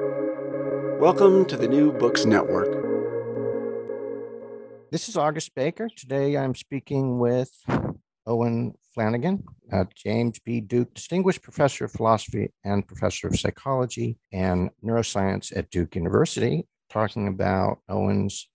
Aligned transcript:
Welcome 0.00 1.44
to 1.44 1.56
the 1.56 1.68
New 1.68 1.92
Books 1.92 2.24
Network. 2.24 2.68
This 4.90 5.08
is 5.08 5.16
August 5.16 5.54
Baker. 5.54 5.88
Today 5.88 6.36
I'm 6.36 6.56
speaking 6.56 7.20
with 7.20 7.52
Owen 8.26 8.74
Flanagan, 8.92 9.44
uh, 9.72 9.84
James 9.94 10.40
B. 10.40 10.60
Duke 10.60 10.94
Distinguished 10.94 11.42
Professor 11.42 11.84
of 11.84 11.92
Philosophy 11.92 12.52
and 12.64 12.88
Professor 12.88 13.28
of 13.28 13.38
Psychology 13.38 14.18
and 14.32 14.70
Neuroscience 14.84 15.56
at 15.56 15.70
Duke 15.70 15.94
University, 15.94 16.66
talking 16.90 17.28
about 17.28 17.78
Owen's 17.88 18.48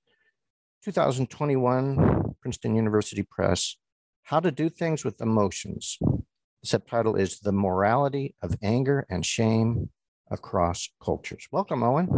2021 0.84 2.36
Princeton 2.42 2.76
University 2.76 3.24
Press 3.24 3.78
How 4.24 4.42
to 4.42 4.52
Do 4.52 4.70
Things 4.70 5.06
with 5.06 5.22
Emotions. 5.22 5.98
The 6.02 6.68
subtitle 6.68 7.16
is 7.16 7.40
The 7.40 7.54
Morality 7.54 8.36
of 8.42 8.58
Anger 8.62 9.06
and 9.10 9.26
Shame 9.26 9.90
Across 10.32 10.90
Cultures. 11.04 11.48
Welcome, 11.52 11.84
Owen. 11.84 12.10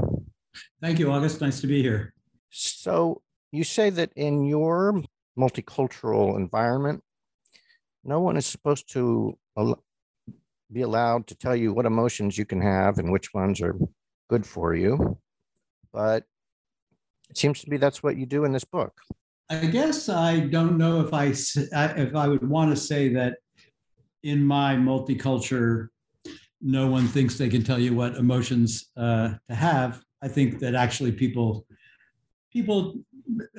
Thank 0.82 1.00
you, 1.00 1.12
August. 1.12 1.42
Nice 1.42 1.62
to 1.62 1.68
be 1.68 1.82
here. 1.82 2.14
So, 2.50 3.22
you 3.52 3.64
say 3.64 3.90
that 3.90 4.12
in 4.16 4.46
your 4.46 5.02
multicultural 5.38 6.36
environment, 6.36 7.04
no 8.04 8.20
one 8.20 8.38
is 8.38 8.46
supposed 8.46 8.92
to 8.94 9.38
be 10.72 10.82
allowed 10.82 11.28
to 11.28 11.36
tell 11.36 11.56
you 11.56 11.74
what 11.74 11.86
emotions 11.86 12.38
you 12.38 12.46
can 12.46 12.62
have 12.62 12.98
and 12.98 13.12
which 13.12 13.34
ones 13.34 13.62
are 13.62 13.76
good 14.30 14.46
for 14.46 14.74
you. 14.74 15.18
But 15.94 16.24
it 17.30 17.38
seems 17.38 17.62
to 17.62 17.70
be 17.70 17.78
that's 17.78 18.02
what 18.02 18.18
you 18.18 18.26
do 18.26 18.46
in 18.46 18.52
this 18.52 18.64
book. 18.64 18.94
I 19.50 19.66
guess 19.66 20.08
I 20.08 20.40
don't 20.40 20.78
know 20.78 21.02
if 21.02 21.14
I 21.14 21.34
if 21.98 22.16
I 22.16 22.28
would 22.28 22.48
want 22.48 22.72
to 22.72 22.82
say 22.82 23.10
that 23.14 23.38
in 24.24 24.46
my 24.46 24.76
multicultural, 24.76 25.90
no 26.62 26.88
one 26.88 27.08
thinks 27.08 27.38
they 27.38 27.50
can 27.50 27.64
tell 27.64 27.80
you 27.80 27.94
what 27.94 28.16
emotions 28.16 28.92
uh, 28.98 29.34
to 29.50 29.56
have. 29.56 30.04
I 30.22 30.28
think 30.28 30.60
that 30.60 30.76
actually 30.76 31.12
people 31.12 31.66
people 32.52 32.96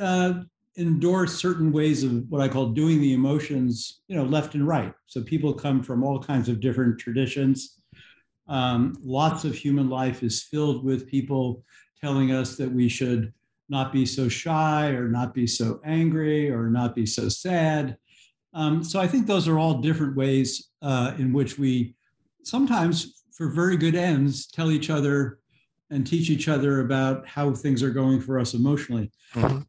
uh, 0.01 0.35
endorse 0.77 1.35
certain 1.35 1.73
ways 1.73 2.05
of 2.05 2.25
what 2.31 2.41
I 2.41 2.49
call 2.49 2.67
doing 2.71 3.01
the 3.01 3.15
emotions, 3.15 4.01
you 4.09 4.17
know, 4.17 4.25
left 4.25 4.55
and 4.55 4.67
right. 4.67 4.95
So 5.07 5.23
people 5.23 5.53
come 5.53 5.83
from 5.83 6.03
all 6.05 6.23
kinds 6.23 6.49
of 6.49 6.61
different 6.61 6.99
traditions. 6.99 7.81
Um, 8.49 8.97
lots 9.03 9.45
of 9.45 9.55
human 9.55 9.89
life 9.89 10.23
is 10.23 10.43
filled 10.43 10.85
with 10.85 11.09
people 11.09 11.65
telling 12.01 12.33
us 12.33 12.57
that 12.57 12.71
we 12.71 12.89
should 12.89 13.33
not 13.69 13.93
be 13.93 14.05
so 14.05 14.29
shy 14.29 14.89
or 14.91 15.09
not 15.09 15.35
be 15.35 15.47
so 15.47 15.81
angry 15.85 16.51
or 16.51 16.69
not 16.69 16.95
be 16.95 17.07
so 17.07 17.29
sad. 17.29 17.97
Um, 18.55 18.85
so 18.85 19.01
I 19.01 19.07
think 19.07 19.27
those 19.27 19.49
are 19.49 19.59
all 19.59 19.81
different 19.81 20.17
ways 20.17 20.71
uh, 20.83 21.15
in 21.19 21.33
which 21.33 21.59
we 21.59 21.95
sometimes, 22.43 23.25
for 23.37 23.49
very 23.49 23.77
good 23.77 23.95
ends, 23.95 24.47
tell 24.47 24.71
each 24.71 24.91
other 24.91 25.39
and 25.91 26.07
teach 26.07 26.31
each 26.31 26.49
other 26.49 26.81
about 26.81 27.27
how 27.27 27.53
things 27.53 27.83
are 27.83 27.91
going 27.91 28.21
for 28.21 28.39
us 28.39 28.55
emotionally. 28.55 29.11
Mm-hmm. 29.35 29.61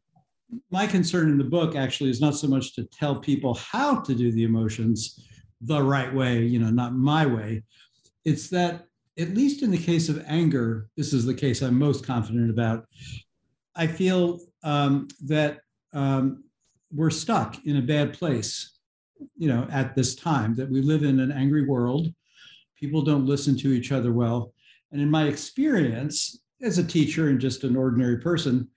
My 0.70 0.86
concern 0.86 1.30
in 1.30 1.38
the 1.38 1.44
book 1.44 1.76
actually 1.76 2.10
is 2.10 2.20
not 2.20 2.34
so 2.34 2.46
much 2.46 2.74
to 2.74 2.84
tell 2.84 3.16
people 3.16 3.54
how 3.54 4.00
to 4.00 4.14
do 4.14 4.30
the 4.32 4.44
emotions 4.44 5.26
the 5.60 5.82
right 5.82 6.12
way, 6.14 6.42
you 6.42 6.58
know, 6.58 6.70
not 6.70 6.94
my 6.94 7.26
way. 7.26 7.62
It's 8.24 8.48
that, 8.50 8.86
at 9.18 9.34
least 9.34 9.62
in 9.62 9.70
the 9.70 9.78
case 9.78 10.08
of 10.08 10.24
anger, 10.26 10.88
this 10.96 11.12
is 11.12 11.24
the 11.24 11.34
case 11.34 11.62
I'm 11.62 11.78
most 11.78 12.06
confident 12.06 12.50
about. 12.50 12.86
I 13.74 13.86
feel 13.86 14.40
um, 14.62 15.08
that 15.24 15.60
um, 15.92 16.44
we're 16.92 17.10
stuck 17.10 17.64
in 17.64 17.76
a 17.76 17.82
bad 17.82 18.12
place, 18.12 18.78
you 19.36 19.48
know, 19.48 19.66
at 19.70 19.94
this 19.94 20.14
time, 20.14 20.54
that 20.56 20.70
we 20.70 20.80
live 20.80 21.02
in 21.02 21.20
an 21.20 21.32
angry 21.32 21.66
world. 21.66 22.08
People 22.84 23.00
don't 23.00 23.24
listen 23.24 23.56
to 23.56 23.72
each 23.72 23.92
other 23.92 24.12
well. 24.12 24.52
And 24.92 25.00
in 25.00 25.10
my 25.10 25.24
experience 25.24 26.42
as 26.60 26.76
a 26.76 26.84
teacher 26.84 27.30
and 27.30 27.40
just 27.40 27.64
an 27.64 27.76
ordinary 27.76 28.18
person, 28.18 28.68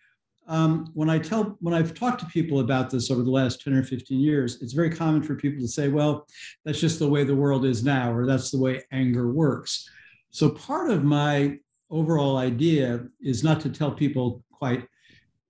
um, 0.47 0.89
when 0.93 1.09
I 1.09 1.19
tell, 1.19 1.57
when 1.59 1.73
I've 1.73 1.93
talked 1.93 2.21
to 2.21 2.25
people 2.27 2.61
about 2.61 2.89
this 2.89 3.11
over 3.11 3.21
the 3.21 3.29
last 3.29 3.61
10 3.61 3.73
or 3.73 3.83
15 3.83 4.17
years, 4.17 4.61
it's 4.61 4.71
very 4.71 4.89
common 4.89 5.21
for 5.21 5.35
people 5.35 5.59
to 5.59 5.67
say, 5.67 5.89
well, 5.89 6.25
that's 6.63 6.79
just 6.79 6.99
the 6.99 7.09
way 7.09 7.25
the 7.25 7.35
world 7.35 7.65
is 7.65 7.83
now, 7.83 8.13
or 8.13 8.25
that's 8.25 8.49
the 8.49 8.57
way 8.57 8.81
anger 8.93 9.29
works. 9.29 9.89
So 10.29 10.51
part 10.51 10.89
of 10.89 11.03
my 11.03 11.59
overall 11.89 12.37
idea 12.37 13.07
is 13.19 13.43
not 13.43 13.59
to 13.59 13.69
tell 13.69 13.91
people 13.91 14.41
quite 14.53 14.87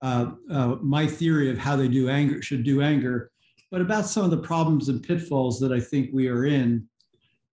uh, 0.02 0.32
uh, 0.50 0.74
my 0.82 1.06
theory 1.06 1.48
of 1.48 1.58
how 1.58 1.76
they 1.76 1.86
do 1.86 2.08
anger 2.08 2.42
should 2.42 2.64
do 2.64 2.82
anger, 2.82 3.30
but 3.70 3.80
about 3.80 4.06
some 4.06 4.24
of 4.24 4.32
the 4.32 4.38
problems 4.38 4.88
and 4.88 5.00
pitfalls 5.00 5.60
that 5.60 5.70
I 5.70 5.78
think 5.78 6.10
we 6.12 6.26
are 6.26 6.44
in 6.44 6.88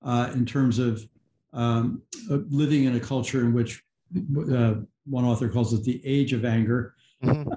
uh, 0.05 0.29
in 0.33 0.45
terms 0.45 0.79
of 0.79 1.05
um, 1.53 2.01
living 2.29 2.85
in 2.85 2.95
a 2.95 2.99
culture 2.99 3.41
in 3.41 3.53
which 3.53 3.83
uh, 4.51 4.75
one 5.05 5.25
author 5.25 5.49
calls 5.49 5.73
it 5.73 5.83
the 5.83 6.01
age 6.05 6.33
of 6.33 6.45
anger. 6.45 6.93
Mm-hmm. 7.23 7.51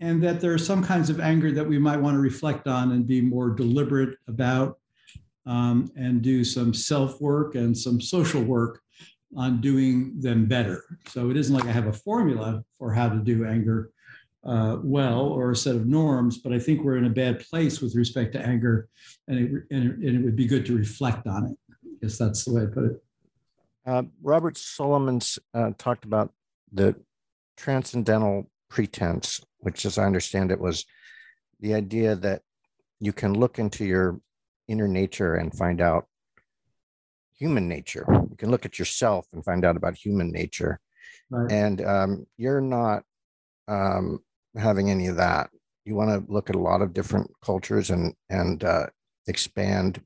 And 0.00 0.20
that 0.24 0.40
there 0.40 0.52
are 0.52 0.58
some 0.58 0.82
kinds 0.82 1.10
of 1.10 1.20
anger 1.20 1.52
that 1.52 1.68
we 1.68 1.78
might 1.78 2.00
want 2.00 2.16
to 2.16 2.20
reflect 2.20 2.66
on 2.66 2.90
and 2.90 3.06
be 3.06 3.20
more 3.20 3.50
deliberate 3.50 4.18
about 4.26 4.78
um, 5.46 5.92
and 5.96 6.22
do 6.22 6.42
some 6.42 6.74
self 6.74 7.20
work 7.20 7.54
and 7.54 7.76
some 7.76 8.00
social 8.00 8.42
work 8.42 8.80
on 9.36 9.60
doing 9.60 10.20
them 10.20 10.46
better. 10.46 10.84
So 11.08 11.30
it 11.30 11.36
isn't 11.36 11.54
like 11.54 11.66
I 11.66 11.72
have 11.72 11.86
a 11.86 11.92
formula 11.92 12.64
for 12.78 12.92
how 12.92 13.08
to 13.08 13.18
do 13.18 13.46
anger 13.46 13.90
uh, 14.44 14.78
well 14.82 15.20
or 15.20 15.52
a 15.52 15.56
set 15.56 15.76
of 15.76 15.86
norms, 15.86 16.38
but 16.38 16.52
I 16.52 16.58
think 16.58 16.82
we're 16.82 16.96
in 16.96 17.04
a 17.04 17.10
bad 17.10 17.40
place 17.40 17.80
with 17.80 17.94
respect 17.94 18.32
to 18.32 18.44
anger, 18.44 18.88
and 19.28 19.38
it, 19.38 19.50
and 19.70 19.84
it, 19.84 20.08
and 20.08 20.16
it 20.16 20.24
would 20.24 20.36
be 20.36 20.46
good 20.46 20.66
to 20.66 20.76
reflect 20.76 21.26
on 21.26 21.46
it. 21.46 21.56
I 22.02 22.06
guess 22.06 22.18
that's 22.18 22.44
the 22.44 22.52
way 22.52 22.62
I 22.62 22.66
put 22.66 22.84
it. 22.84 23.04
Uh, 23.86 24.02
Robert 24.22 24.56
Solomons 24.56 25.38
uh, 25.54 25.70
talked 25.78 26.04
about 26.04 26.32
the 26.72 26.96
transcendental 27.56 28.50
pretense, 28.68 29.40
which, 29.58 29.84
as 29.84 29.98
I 29.98 30.04
understand 30.04 30.50
it, 30.50 30.58
was 30.58 30.84
the 31.60 31.74
idea 31.74 32.16
that 32.16 32.42
you 32.98 33.12
can 33.12 33.34
look 33.34 33.58
into 33.58 33.84
your 33.84 34.20
inner 34.66 34.88
nature 34.88 35.34
and 35.34 35.56
find 35.56 35.80
out 35.80 36.06
human 37.36 37.68
nature. 37.68 38.04
You 38.08 38.36
can 38.36 38.50
look 38.50 38.64
at 38.64 38.78
yourself 38.78 39.26
and 39.32 39.44
find 39.44 39.64
out 39.64 39.76
about 39.76 39.96
human 39.96 40.30
nature. 40.30 40.80
Right. 41.30 41.50
And 41.50 41.84
um, 41.84 42.26
you're 42.36 42.60
not 42.60 43.02
um, 43.68 44.20
having 44.56 44.90
any 44.90 45.06
of 45.06 45.16
that. 45.16 45.50
You 45.84 45.94
want 45.94 46.10
to 46.10 46.32
look 46.32 46.50
at 46.50 46.56
a 46.56 46.60
lot 46.60 46.82
of 46.82 46.92
different 46.92 47.30
cultures 47.44 47.90
and 47.90 48.14
and 48.30 48.62
uh, 48.62 48.86
expand. 49.26 50.00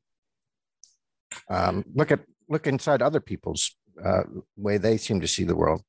Um, 1.48 1.84
look 1.94 2.10
at 2.10 2.20
look 2.48 2.66
inside 2.66 3.02
other 3.02 3.20
people's 3.20 3.76
uh, 4.04 4.22
way 4.56 4.78
they 4.78 4.96
seem 4.96 5.20
to 5.20 5.28
see 5.28 5.44
the 5.44 5.56
world. 5.56 5.82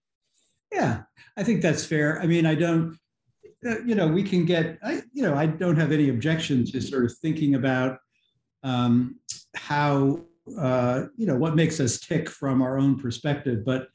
Yeah, 0.72 1.04
I 1.38 1.44
think 1.44 1.62
that's 1.62 1.86
fair. 1.86 2.22
I 2.22 2.28
mean, 2.28 2.46
I 2.46 2.56
don't. 2.56 2.98
Uh, 3.66 3.80
you 3.84 3.96
know, 3.96 4.08
we 4.08 4.24
can 4.24 4.46
get. 4.46 4.78
I 4.84 5.02
you 5.14 5.24
know, 5.24 5.36
I 5.36 5.46
don't 5.46 5.78
have 5.78 5.92
any 5.92 6.10
objection 6.10 6.66
to 6.66 6.82
sort 6.82 7.06
of 7.06 7.14
thinking 7.22 7.56
about 7.56 8.00
um, 8.64 9.20
how 9.56 10.22
uh, 10.60 11.04
you 11.16 11.26
know 11.26 11.36
what 11.36 11.56
makes 11.56 11.80
us 11.80 12.00
tick 12.00 12.30
from 12.30 12.62
our 12.62 12.78
own 12.78 13.00
perspective, 13.00 13.66
but 13.66 13.88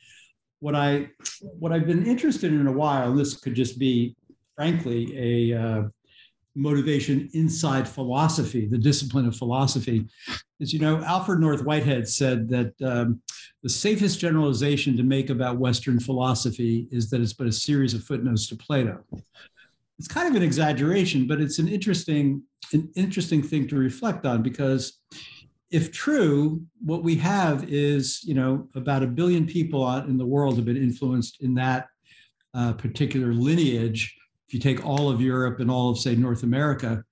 what 0.60 0.74
I 0.74 1.10
what 1.58 1.72
I've 1.72 1.86
been 1.86 2.06
interested 2.06 2.52
in, 2.52 2.66
a 2.66 2.72
while, 2.72 3.10
and 3.10 3.18
this 3.18 3.36
could 3.36 3.54
just 3.54 3.78
be, 3.78 4.16
frankly, 4.54 5.52
a 5.52 5.60
uh, 5.60 5.82
motivation 6.54 7.30
inside 7.32 7.88
philosophy, 7.88 8.66
the 8.66 8.78
discipline 8.78 9.26
of 9.26 9.36
philosophy, 9.36 10.06
is 10.60 10.72
you 10.72 10.78
know 10.78 11.02
Alfred 11.02 11.40
North 11.40 11.64
Whitehead 11.64 12.08
said 12.08 12.48
that 12.48 12.72
um, 12.82 13.20
the 13.62 13.68
safest 13.68 14.20
generalization 14.20 14.96
to 14.96 15.02
make 15.02 15.30
about 15.30 15.58
Western 15.58 15.98
philosophy 15.98 16.88
is 16.90 17.10
that 17.10 17.20
it's 17.20 17.32
but 17.32 17.46
a 17.46 17.52
series 17.52 17.94
of 17.94 18.04
footnotes 18.04 18.46
to 18.48 18.56
Plato. 18.56 19.04
It's 19.98 20.08
kind 20.08 20.28
of 20.28 20.34
an 20.34 20.42
exaggeration, 20.42 21.26
but 21.26 21.40
it's 21.40 21.58
an 21.58 21.68
interesting 21.68 22.42
an 22.72 22.90
interesting 22.94 23.42
thing 23.42 23.68
to 23.68 23.76
reflect 23.76 24.24
on 24.24 24.42
because 24.42 24.98
if 25.72 25.90
true, 25.90 26.62
what 26.84 27.02
we 27.02 27.16
have 27.16 27.64
is, 27.72 28.22
you 28.24 28.34
know, 28.34 28.68
about 28.74 29.02
a 29.02 29.06
billion 29.06 29.46
people 29.46 29.88
in 29.96 30.18
the 30.18 30.26
world 30.26 30.56
have 30.56 30.66
been 30.66 30.76
influenced 30.76 31.40
in 31.40 31.54
that 31.54 31.88
uh, 32.54 32.74
particular 32.74 33.32
lineage. 33.32 34.14
If 34.52 34.56
you 34.56 34.60
take 34.60 34.84
all 34.84 35.08
of 35.08 35.18
Europe 35.18 35.60
and 35.60 35.70
all 35.70 35.88
of, 35.88 35.98
say, 35.98 36.14
North 36.14 36.42
America, 36.42 37.02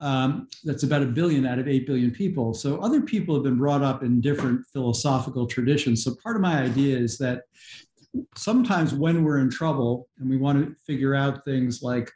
um, 0.00 0.46
that's 0.62 0.84
about 0.84 1.02
a 1.02 1.06
billion 1.06 1.44
out 1.44 1.58
of 1.58 1.66
8 1.66 1.84
billion 1.84 2.12
people. 2.12 2.54
So 2.54 2.78
other 2.78 3.00
people 3.00 3.34
have 3.34 3.42
been 3.42 3.58
brought 3.58 3.82
up 3.82 4.04
in 4.04 4.20
different 4.20 4.64
philosophical 4.72 5.48
traditions. 5.48 6.04
So 6.04 6.14
part 6.22 6.36
of 6.36 6.42
my 6.42 6.60
idea 6.60 6.96
is 6.96 7.18
that 7.18 7.42
sometimes 8.36 8.94
when 8.94 9.24
we're 9.24 9.40
in 9.40 9.50
trouble 9.50 10.06
and 10.20 10.30
we 10.30 10.36
want 10.36 10.64
to 10.64 10.76
figure 10.86 11.12
out 11.12 11.44
things 11.44 11.82
like, 11.82 12.08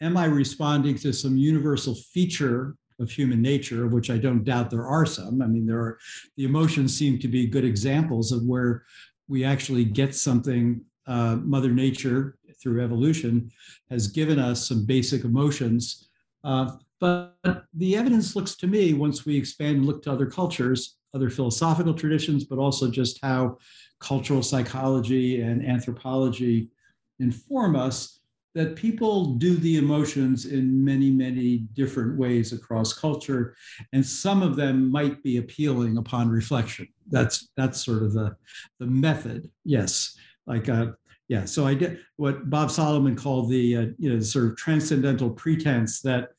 am 0.00 0.16
I 0.16 0.26
responding 0.26 0.96
to 0.98 1.12
some 1.12 1.36
universal 1.36 1.96
feature 1.96 2.76
of 3.00 3.10
human 3.10 3.42
nature, 3.42 3.86
of 3.86 3.92
which 3.92 4.08
I 4.08 4.18
don't 4.18 4.44
doubt 4.44 4.70
there 4.70 4.86
are 4.86 5.06
some. 5.06 5.42
I 5.42 5.46
mean, 5.48 5.66
there 5.66 5.80
are 5.80 5.98
the 6.36 6.44
emotions 6.44 6.96
seem 6.96 7.18
to 7.18 7.28
be 7.28 7.48
good 7.48 7.64
examples 7.64 8.30
of 8.30 8.44
where 8.44 8.84
we 9.26 9.42
actually 9.42 9.84
get 9.84 10.14
something. 10.14 10.82
Uh, 11.06 11.36
Mother 11.36 11.70
Nature, 11.70 12.36
through 12.60 12.82
evolution, 12.82 13.50
has 13.90 14.08
given 14.08 14.38
us 14.38 14.68
some 14.68 14.84
basic 14.84 15.24
emotions. 15.24 16.08
Uh, 16.44 16.72
but 17.00 17.34
the 17.74 17.96
evidence 17.96 18.36
looks 18.36 18.54
to 18.56 18.66
me, 18.66 18.92
once 18.92 19.24
we 19.24 19.36
expand 19.36 19.78
and 19.78 19.86
look 19.86 20.02
to 20.02 20.12
other 20.12 20.26
cultures, 20.26 20.96
other 21.14 21.30
philosophical 21.30 21.94
traditions, 21.94 22.44
but 22.44 22.58
also 22.58 22.90
just 22.90 23.18
how 23.22 23.56
cultural 24.00 24.42
psychology 24.42 25.40
and 25.40 25.64
anthropology 25.66 26.68
inform 27.18 27.76
us 27.76 28.20
that 28.54 28.74
people 28.74 29.34
do 29.34 29.56
the 29.56 29.76
emotions 29.76 30.46
in 30.46 30.84
many, 30.84 31.10
many 31.10 31.58
different 31.74 32.18
ways 32.18 32.52
across 32.52 32.92
culture, 32.92 33.54
and 33.92 34.04
some 34.04 34.42
of 34.42 34.56
them 34.56 34.90
might 34.90 35.22
be 35.22 35.36
appealing 35.36 35.98
upon 35.98 36.28
reflection. 36.28 36.88
That's 37.08 37.48
that's 37.56 37.84
sort 37.84 38.02
of 38.02 38.12
the 38.12 38.36
the 38.80 38.86
method. 38.86 39.50
Yes, 39.64 40.16
like 40.46 40.68
uh, 40.68 40.86
yeah. 41.30 41.44
So 41.46 41.66
I 41.66 41.74
did 41.74 42.00
what 42.16 42.50
Bob 42.50 42.70
Solomon 42.70 43.16
called 43.16 43.50
the 43.50 43.76
uh, 43.76 43.86
you 43.98 44.12
know 44.12 44.20
sort 44.20 44.46
of 44.46 44.56
transcendental 44.56 45.30
pretense 45.30 46.00
that. 46.02 46.30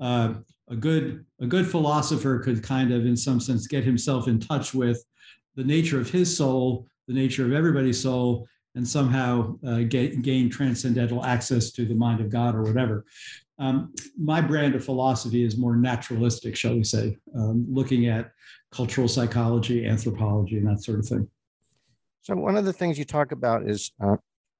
Uh, 0.00 0.34
a 0.68 0.74
good 0.74 1.24
a 1.40 1.46
good 1.46 1.64
philosopher 1.64 2.40
could 2.40 2.60
kind 2.60 2.92
of 2.92 3.06
in 3.06 3.16
some 3.16 3.38
sense 3.38 3.68
get 3.68 3.84
himself 3.84 4.26
in 4.26 4.40
touch 4.40 4.74
with 4.74 5.04
the 5.54 5.62
nature 5.62 6.00
of 6.00 6.10
his 6.10 6.36
soul 6.36 6.88
the 7.06 7.14
nature 7.14 7.44
of 7.44 7.52
everybody's 7.52 8.02
soul 8.02 8.48
and 8.74 8.86
somehow 8.86 9.56
uh, 9.66 9.78
get, 9.78 10.22
gain 10.22 10.50
transcendental 10.50 11.24
access 11.24 11.70
to 11.72 11.84
the 11.86 11.94
mind 11.94 12.20
of 12.20 12.28
God 12.28 12.54
or 12.54 12.62
whatever. 12.62 13.04
Um, 13.58 13.94
my 14.18 14.40
brand 14.40 14.74
of 14.74 14.84
philosophy 14.84 15.44
is 15.44 15.56
more 15.56 15.76
naturalistic, 15.76 16.54
shall 16.56 16.74
we 16.74 16.84
say, 16.84 17.16
um, 17.34 17.64
looking 17.68 18.06
at 18.06 18.32
cultural 18.70 19.08
psychology, 19.08 19.86
anthropology, 19.86 20.58
and 20.58 20.66
that 20.68 20.84
sort 20.84 20.98
of 20.98 21.06
thing. 21.06 21.26
So 22.20 22.34
one 22.36 22.56
of 22.56 22.66
the 22.66 22.72
things 22.72 22.98
you 22.98 23.06
talk 23.06 23.32
about 23.32 23.66
is 23.66 23.92
uh, 23.98 24.16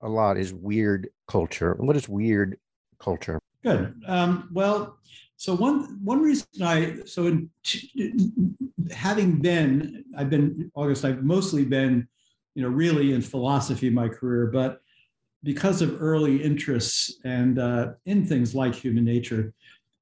a 0.06 0.08
lot 0.08 0.38
is 0.38 0.54
weird 0.54 1.08
culture. 1.28 1.74
What 1.78 1.96
is 1.96 2.08
weird 2.08 2.58
culture? 2.98 3.38
Good. 3.62 3.94
Um, 4.06 4.48
well, 4.52 4.98
so 5.36 5.54
one 5.54 5.98
one 6.02 6.22
reason 6.22 6.46
I 6.62 7.00
so 7.04 7.26
in, 7.26 7.50
having 8.90 9.40
been 9.42 10.04
I've 10.16 10.30
been 10.30 10.70
August 10.74 11.04
I've 11.04 11.24
mostly 11.24 11.64
been 11.64 12.08
you 12.56 12.62
know, 12.62 12.68
really 12.68 13.12
in 13.12 13.20
philosophy 13.20 13.90
my 13.90 14.08
career, 14.08 14.46
but 14.46 14.80
because 15.42 15.82
of 15.82 16.02
early 16.02 16.42
interests 16.42 17.18
and 17.24 17.58
uh, 17.58 17.88
in 18.06 18.24
things 18.24 18.54
like 18.54 18.74
human 18.74 19.04
nature, 19.04 19.52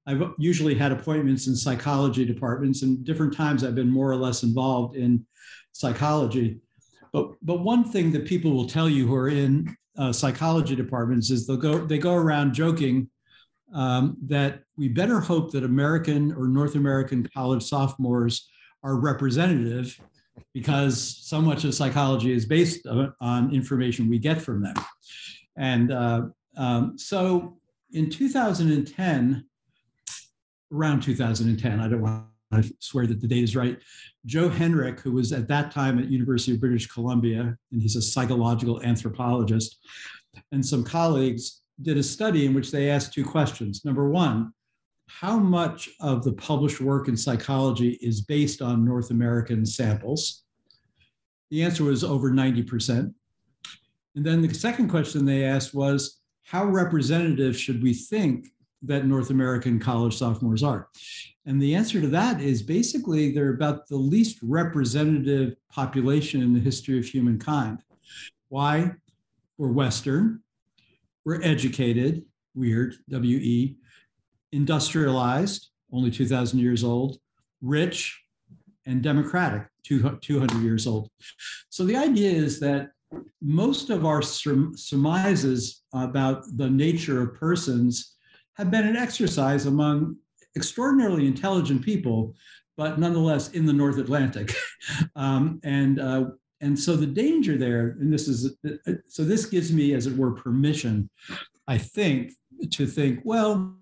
I've 0.06 0.22
usually 0.38 0.76
had 0.76 0.92
appointments 0.92 1.48
in 1.48 1.56
psychology 1.56 2.24
departments, 2.24 2.82
and 2.82 3.04
different 3.04 3.36
times 3.36 3.64
I've 3.64 3.74
been 3.74 3.90
more 3.90 4.08
or 4.08 4.16
less 4.16 4.44
involved 4.44 4.96
in 4.96 5.26
psychology. 5.72 6.60
But 7.12 7.32
but 7.42 7.60
one 7.60 7.82
thing 7.82 8.12
that 8.12 8.24
people 8.24 8.52
will 8.52 8.68
tell 8.68 8.88
you 8.88 9.08
who 9.08 9.16
are 9.16 9.28
in 9.28 9.76
uh, 9.96 10.12
psychology 10.12 10.74
departments 10.74 11.30
is 11.30 11.46
they'll 11.46 11.56
go 11.56 11.78
they 11.78 11.98
go 11.98 12.14
around 12.14 12.52
joking 12.52 13.08
um, 13.72 14.16
that 14.26 14.62
we 14.76 14.88
better 14.88 15.20
hope 15.20 15.50
that 15.52 15.64
American 15.64 16.32
or 16.32 16.46
North 16.46 16.74
American 16.74 17.28
college 17.34 17.62
sophomores 17.62 18.48
are 18.82 18.96
representative 18.96 19.98
because 20.52 21.18
so 21.22 21.40
much 21.40 21.64
of 21.64 21.74
psychology 21.74 22.32
is 22.32 22.44
based 22.44 22.86
on 23.20 23.54
information 23.54 24.08
we 24.08 24.18
get 24.18 24.40
from 24.40 24.62
them. 24.62 24.74
And 25.56 25.92
uh, 25.92 26.22
um, 26.56 26.98
so 26.98 27.56
in 27.92 28.10
2010, 28.10 29.44
around 30.72 31.02
2010, 31.02 31.80
I 31.80 31.88
don't 31.88 32.00
want 32.00 32.26
to 32.62 32.74
swear 32.78 33.06
that 33.06 33.20
the 33.20 33.28
date 33.28 33.44
is 33.44 33.56
right, 33.56 33.78
Joe 34.26 34.48
Henrich, 34.48 35.00
who 35.00 35.12
was 35.12 35.32
at 35.32 35.48
that 35.48 35.70
time 35.70 35.98
at 35.98 36.10
University 36.10 36.54
of 36.54 36.60
British 36.60 36.86
Columbia, 36.86 37.56
and 37.72 37.82
he's 37.82 37.96
a 37.96 38.02
psychological 38.02 38.82
anthropologist, 38.82 39.78
and 40.52 40.64
some 40.64 40.84
colleagues 40.84 41.62
did 41.82 41.98
a 41.98 42.02
study 42.02 42.46
in 42.46 42.54
which 42.54 42.70
they 42.70 42.90
asked 42.90 43.12
two 43.12 43.24
questions. 43.24 43.84
Number 43.84 44.08
one, 44.08 44.52
how 45.08 45.36
much 45.38 45.90
of 46.00 46.24
the 46.24 46.32
published 46.32 46.80
work 46.80 47.08
in 47.08 47.16
psychology 47.16 47.98
is 48.00 48.22
based 48.22 48.62
on 48.62 48.84
North 48.84 49.10
American 49.10 49.66
samples? 49.66 50.44
The 51.50 51.62
answer 51.62 51.84
was 51.84 52.02
over 52.02 52.30
90%. 52.30 53.12
And 54.16 54.24
then 54.24 54.42
the 54.42 54.54
second 54.54 54.88
question 54.88 55.24
they 55.24 55.44
asked 55.44 55.74
was, 55.74 56.20
how 56.44 56.64
representative 56.64 57.56
should 57.56 57.82
we 57.82 57.94
think 57.94 58.48
that 58.86 59.06
North 59.06 59.30
American 59.30 59.78
college 59.78 60.16
sophomores 60.16 60.62
are? 60.62 60.88
And 61.46 61.60
the 61.60 61.74
answer 61.74 62.00
to 62.00 62.08
that 62.08 62.40
is 62.40 62.62
basically 62.62 63.32
they're 63.32 63.54
about 63.54 63.86
the 63.86 63.96
least 63.96 64.38
representative 64.42 65.56
population 65.70 66.42
in 66.42 66.54
the 66.54 66.60
history 66.60 66.98
of 66.98 67.04
humankind. 67.04 67.82
Why? 68.48 68.92
We're 69.58 69.72
Western, 69.72 70.40
we're 71.24 71.40
educated, 71.42 72.24
weird, 72.54 72.96
W 73.08 73.38
E, 73.38 73.76
industrialized, 74.52 75.68
only 75.92 76.10
2,000 76.10 76.58
years 76.58 76.82
old, 76.82 77.18
rich, 77.62 78.20
and 78.84 79.00
democratic, 79.02 79.68
200 79.84 80.52
years 80.62 80.86
old. 80.86 81.08
So 81.70 81.84
the 81.84 81.96
idea 81.96 82.30
is 82.30 82.58
that 82.60 82.90
most 83.40 83.90
of 83.90 84.04
our 84.04 84.22
surmises 84.22 85.82
about 85.92 86.44
the 86.56 86.68
nature 86.68 87.22
of 87.22 87.34
persons 87.34 88.13
have 88.56 88.70
been 88.70 88.86
an 88.86 88.96
exercise 88.96 89.66
among 89.66 90.16
extraordinarily 90.56 91.26
intelligent 91.26 91.82
people, 91.82 92.34
but 92.76 92.98
nonetheless 92.98 93.50
in 93.50 93.66
the 93.66 93.72
North 93.72 93.98
Atlantic. 93.98 94.54
um, 95.16 95.60
and 95.64 96.00
uh, 96.00 96.26
and 96.60 96.78
so 96.78 96.96
the 96.96 97.06
danger 97.06 97.56
there, 97.56 97.96
and 98.00 98.12
this 98.12 98.28
is 98.28 98.56
so 99.08 99.24
this 99.24 99.46
gives 99.46 99.72
me, 99.72 99.92
as 99.92 100.06
it 100.06 100.16
were, 100.16 100.32
permission, 100.32 101.10
I 101.68 101.78
think, 101.78 102.32
to 102.70 102.86
think, 102.86 103.20
well, 103.24 103.76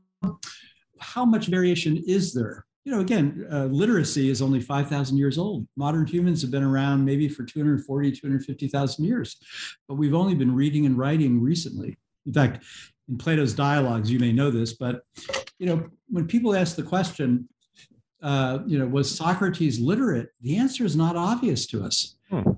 how 0.98 1.24
much 1.24 1.46
variation 1.46 2.02
is 2.06 2.32
there? 2.32 2.64
You 2.84 2.92
know, 2.92 3.00
again, 3.00 3.46
uh, 3.52 3.66
literacy 3.66 4.28
is 4.28 4.42
only 4.42 4.60
5,000 4.60 5.16
years 5.16 5.38
old. 5.38 5.68
Modern 5.76 6.04
humans 6.04 6.42
have 6.42 6.50
been 6.50 6.64
around 6.64 7.04
maybe 7.04 7.28
for 7.28 7.44
240, 7.44 8.10
250,000 8.10 9.04
years, 9.04 9.36
but 9.86 9.94
we've 9.94 10.14
only 10.14 10.34
been 10.34 10.52
reading 10.52 10.86
and 10.86 10.98
writing 10.98 11.40
recently. 11.40 11.96
In 12.26 12.32
fact, 12.32 12.64
in 13.12 13.18
Plato's 13.18 13.52
dialogues, 13.52 14.10
you 14.10 14.18
may 14.18 14.32
know 14.32 14.50
this, 14.50 14.72
but 14.72 15.02
you 15.58 15.66
know, 15.66 15.86
when 16.08 16.26
people 16.26 16.56
ask 16.56 16.76
the 16.76 16.82
question, 16.82 17.46
uh, 18.22 18.60
you 18.66 18.78
know, 18.78 18.86
was 18.86 19.14
Socrates 19.14 19.78
literate? 19.78 20.30
The 20.40 20.56
answer 20.56 20.84
is 20.84 20.96
not 20.96 21.14
obvious 21.14 21.66
to 21.66 21.84
us. 21.84 22.16
Hmm. 22.30 22.52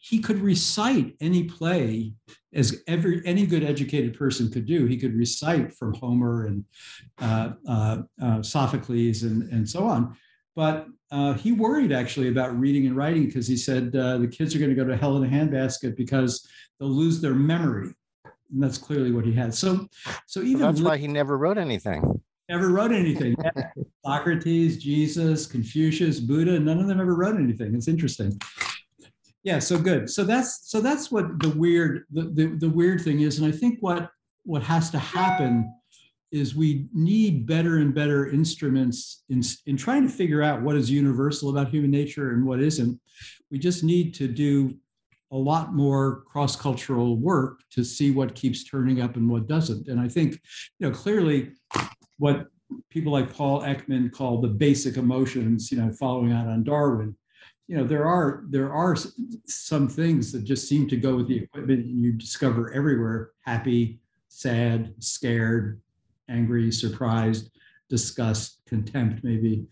He 0.00 0.18
could 0.18 0.40
recite 0.40 1.14
any 1.20 1.44
play 1.44 2.12
as 2.52 2.82
every 2.88 3.22
any 3.24 3.46
good 3.46 3.62
educated 3.62 4.18
person 4.18 4.50
could 4.50 4.66
do. 4.66 4.86
He 4.86 4.96
could 4.96 5.14
recite 5.14 5.72
from 5.74 5.94
Homer 5.94 6.46
and 6.46 6.64
uh, 7.20 7.52
uh, 7.68 8.02
uh, 8.20 8.42
Sophocles 8.42 9.22
and, 9.22 9.44
and 9.52 9.68
so 9.68 9.84
on. 9.84 10.16
But 10.56 10.88
uh, 11.12 11.34
he 11.34 11.52
worried 11.52 11.92
actually 11.92 12.28
about 12.28 12.58
reading 12.58 12.86
and 12.86 12.96
writing 12.96 13.26
because 13.26 13.46
he 13.46 13.56
said 13.56 13.94
uh, 13.94 14.18
the 14.18 14.26
kids 14.26 14.54
are 14.54 14.58
going 14.58 14.70
to 14.70 14.76
go 14.76 14.84
to 14.84 14.96
hell 14.96 15.16
in 15.16 15.24
a 15.24 15.28
handbasket 15.28 15.96
because 15.96 16.48
they'll 16.78 16.88
lose 16.88 17.20
their 17.20 17.34
memory. 17.34 17.94
And 18.52 18.62
that's 18.62 18.78
clearly 18.78 19.12
what 19.12 19.24
he 19.24 19.32
had. 19.32 19.54
So, 19.54 19.88
so 20.26 20.42
even 20.42 20.62
that's 20.62 20.80
why 20.80 20.96
he 20.96 21.06
never 21.06 21.38
wrote 21.38 21.58
anything. 21.58 22.20
Never 22.48 22.70
wrote 22.70 22.92
anything. 22.92 23.36
Socrates, 24.04 24.82
Jesus, 24.82 25.46
Confucius, 25.46 26.18
Buddha, 26.18 26.58
none 26.58 26.80
of 26.80 26.88
them 26.88 27.00
ever 27.00 27.14
wrote 27.14 27.36
anything. 27.36 27.74
It's 27.74 27.88
interesting 27.88 28.38
yeah 29.42 29.58
so 29.58 29.78
good 29.78 30.10
so 30.10 30.22
that's 30.22 30.70
so 30.70 30.82
that's 30.82 31.10
what 31.10 31.40
the 31.40 31.48
weird 31.48 32.04
the, 32.12 32.24
the, 32.24 32.46
the 32.58 32.68
weird 32.68 33.00
thing 33.00 33.20
is 33.20 33.38
and 33.38 33.48
i 33.48 33.50
think 33.50 33.78
what 33.80 34.10
what 34.44 34.62
has 34.62 34.90
to 34.90 34.98
happen 34.98 35.72
is 36.32 36.54
we 36.54 36.86
need 36.92 37.46
better 37.46 37.78
and 37.78 37.94
better 37.94 38.30
instruments 38.30 39.24
in, 39.28 39.42
in 39.66 39.76
trying 39.76 40.06
to 40.06 40.12
figure 40.12 40.42
out 40.42 40.62
what 40.62 40.76
is 40.76 40.90
universal 40.90 41.50
about 41.50 41.68
human 41.68 41.90
nature 41.90 42.30
and 42.30 42.44
what 42.44 42.60
isn't. 42.60 43.00
We 43.50 43.58
just 43.58 43.82
need 43.82 44.14
to 44.14 44.28
do 44.28 44.76
a 45.32 45.36
lot 45.36 45.74
more 45.74 46.22
cross-cultural 46.22 47.16
work 47.16 47.60
to 47.70 47.84
see 47.84 48.10
what 48.10 48.34
keeps 48.34 48.64
turning 48.64 49.00
up 49.00 49.16
and 49.16 49.28
what 49.28 49.46
doesn't. 49.46 49.88
And 49.88 50.00
I 50.00 50.08
think, 50.08 50.40
you 50.78 50.88
know, 50.88 50.94
clearly 50.94 51.52
what 52.18 52.46
people 52.90 53.12
like 53.12 53.32
Paul 53.32 53.62
Ekman 53.62 54.10
call 54.12 54.40
the 54.40 54.48
basic 54.48 54.96
emotions, 54.96 55.70
you 55.70 55.78
know, 55.78 55.92
following 55.92 56.32
out 56.32 56.46
on 56.46 56.64
Darwin, 56.64 57.14
you 57.70 57.76
know 57.76 57.84
there 57.84 58.04
are 58.04 58.42
there 58.48 58.72
are 58.72 58.96
some 59.46 59.86
things 59.86 60.32
that 60.32 60.42
just 60.42 60.68
seem 60.68 60.88
to 60.88 60.96
go 60.96 61.14
with 61.14 61.28
the 61.28 61.38
equipment 61.38 61.86
and 61.86 62.02
you 62.02 62.10
discover 62.10 62.72
everywhere. 62.72 63.30
Happy 63.42 64.00
sad 64.26 64.92
scared 64.98 65.80
angry 66.28 66.72
surprised 66.72 67.56
disgust 67.88 68.58
contempt 68.66 69.22
maybe. 69.22 69.66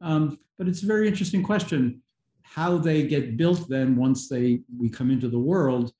Um, 0.00 0.36
but 0.58 0.66
it's 0.66 0.82
a 0.82 0.86
very 0.86 1.06
interesting 1.06 1.44
question 1.44 2.02
how 2.44 2.78
they 2.78 3.06
get 3.06 3.36
built 3.36 3.68
then 3.68 3.96
once 3.96 4.28
they 4.28 4.60
we 4.78 4.88
come 4.88 5.10
into 5.10 5.28
the 5.28 5.38
world 5.38 5.92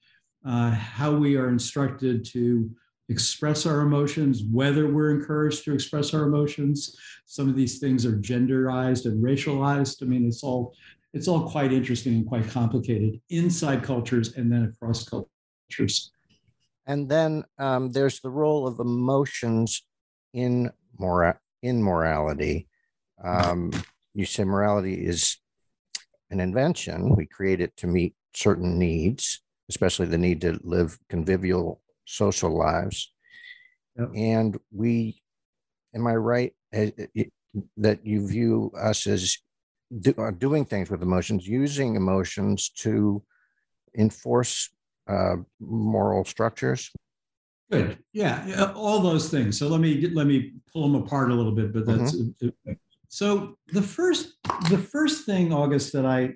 uh, 0.47 0.71
how 0.71 1.13
we 1.13 1.37
are 1.37 1.49
instructed 1.49 2.25
to 2.25 2.71
express 3.09 3.67
our 3.67 3.81
emotions 3.81 4.43
whether 4.51 4.91
we're 4.91 5.11
encouraged 5.11 5.65
to 5.65 5.75
express 5.75 6.15
our 6.15 6.23
emotions 6.23 6.97
some 7.27 7.49
of 7.49 7.57
these 7.57 7.79
things 7.79 8.07
are 8.07 8.17
genderized 8.19 9.05
and 9.05 9.23
racialized 9.23 10.03
i 10.03 10.07
mean 10.07 10.27
it's 10.27 10.43
all 10.43 10.75
it's 11.15 11.29
all 11.29 11.49
quite 11.49 11.73
interesting 11.73 12.15
and 12.15 12.27
quite 12.27 12.49
complicated 12.49 13.21
inside 13.31 13.85
cultures 13.85 14.37
and 14.37 14.53
then 14.53 14.65
across 14.65 15.09
cultures. 15.09 16.11
And 16.87 17.09
then 17.09 17.45
um, 17.57 17.91
there's 17.91 18.21
the 18.21 18.31
role 18.31 18.67
of 18.67 18.81
emotions 18.81 19.85
in 20.35 20.71
mora- 20.99 21.39
in 21.63 21.83
morality. 21.83 22.69
Um, 23.23 23.71
you 24.13 24.27
say 24.27 24.45
morality 24.45 24.95
is 24.95 25.39
an 26.35 26.41
invention. 26.41 27.15
We 27.17 27.27
create 27.27 27.61
it 27.61 27.75
to 27.79 27.87
meet 27.87 28.15
certain 28.35 28.79
needs. 28.79 29.41
especially 29.71 30.07
the 30.07 30.19
need 30.19 30.41
to 30.43 30.61
live 30.63 30.99
convivial 31.09 31.81
social 32.05 32.57
lives. 32.57 33.13
Yep. 33.99 34.11
And 34.15 34.59
we, 34.71 35.23
am 35.95 36.07
I 36.07 36.17
right 36.17 36.53
eh, 36.73 36.91
eh, 37.17 37.25
that 37.79 38.05
you 38.05 38.27
view 38.27 38.73
us 38.79 39.07
as 39.07 39.39
do, 40.01 40.15
uh, 40.19 40.33
doing 40.33 40.65
things 40.65 40.91
with 40.91 41.03
emotions, 41.03 41.47
using 41.47 41.95
emotions 41.95 42.69
to 42.85 43.23
enforce 43.97 44.71
uh, 45.09 45.37
moral 45.61 46.25
structures? 46.25 46.91
Good. 47.71 47.99
Yeah, 48.13 48.73
all 48.77 49.01
those 49.01 49.31
things. 49.31 49.59
So 49.59 49.69
let 49.69 49.81
me 49.81 50.09
let 50.09 50.27
me 50.27 50.53
pull 50.71 50.83
them 50.93 51.03
apart 51.03 51.31
a 51.31 51.35
little 51.35 51.53
bit. 51.53 51.73
But 51.73 51.87
that's 51.87 52.15
mm-hmm. 52.15 52.73
So 53.09 53.57
the 53.69 53.83
first 53.83 54.35
the 54.71 54.79
first 54.79 55.27
thing, 55.27 55.53
August, 55.53 55.93
that 55.93 56.07
I 56.07 56.35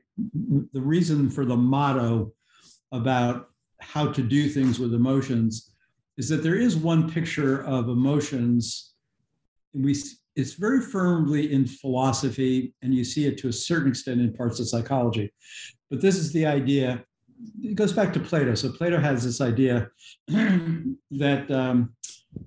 the 0.73 0.81
reason 0.81 1.31
for 1.31 1.45
the 1.45 1.57
motto 1.57 2.33
about 2.93 3.51
how 3.81 4.11
to 4.13 4.23
do 4.23 4.49
things 4.49 4.79
with 4.79 4.95
emotions 4.95 5.73
is 6.17 6.29
that 6.29 6.43
there 6.43 6.57
is 6.57 6.77
one 6.77 7.11
picture 7.11 7.65
of 7.65 7.89
emotions. 7.89 8.95
We 9.73 9.95
it's 10.39 10.55
very 10.55 10.81
firmly 10.81 11.53
in 11.53 11.67
philosophy, 11.67 12.73
and 12.83 12.95
you 12.95 13.03
see 13.03 13.27
it 13.27 13.39
to 13.39 13.49
a 13.49 13.53
certain 13.53 13.89
extent 13.89 14.21
in 14.21 14.33
parts 14.33 14.61
of 14.61 14.69
psychology. 14.69 15.33
But 15.91 16.01
this 16.01 16.17
is 16.17 16.33
the 16.33 16.47
idea. 16.47 17.05
It 17.61 17.75
goes 17.75 17.93
back 17.93 18.13
to 18.13 18.21
Plato. 18.21 18.55
So 18.55 18.71
Plato 18.71 19.01
has 19.01 19.25
this 19.25 19.41
idea 19.41 19.91
that, 20.29 21.51
um, 21.51 21.95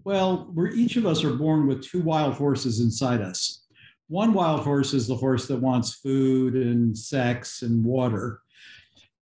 well, 0.05 0.49
we're 0.53 0.69
each 0.69 0.95
of 0.95 1.05
us 1.05 1.23
are 1.25 1.33
born 1.33 1.67
with 1.67 1.83
two 1.83 2.01
wild 2.01 2.35
horses 2.35 2.79
inside 2.79 3.19
us. 3.19 3.65
One 4.11 4.33
wild 4.33 4.61
horse 4.61 4.93
is 4.93 5.07
the 5.07 5.15
horse 5.15 5.47
that 5.47 5.61
wants 5.61 5.95
food 5.95 6.53
and 6.53 6.97
sex 6.97 7.61
and 7.61 7.81
water. 7.81 8.41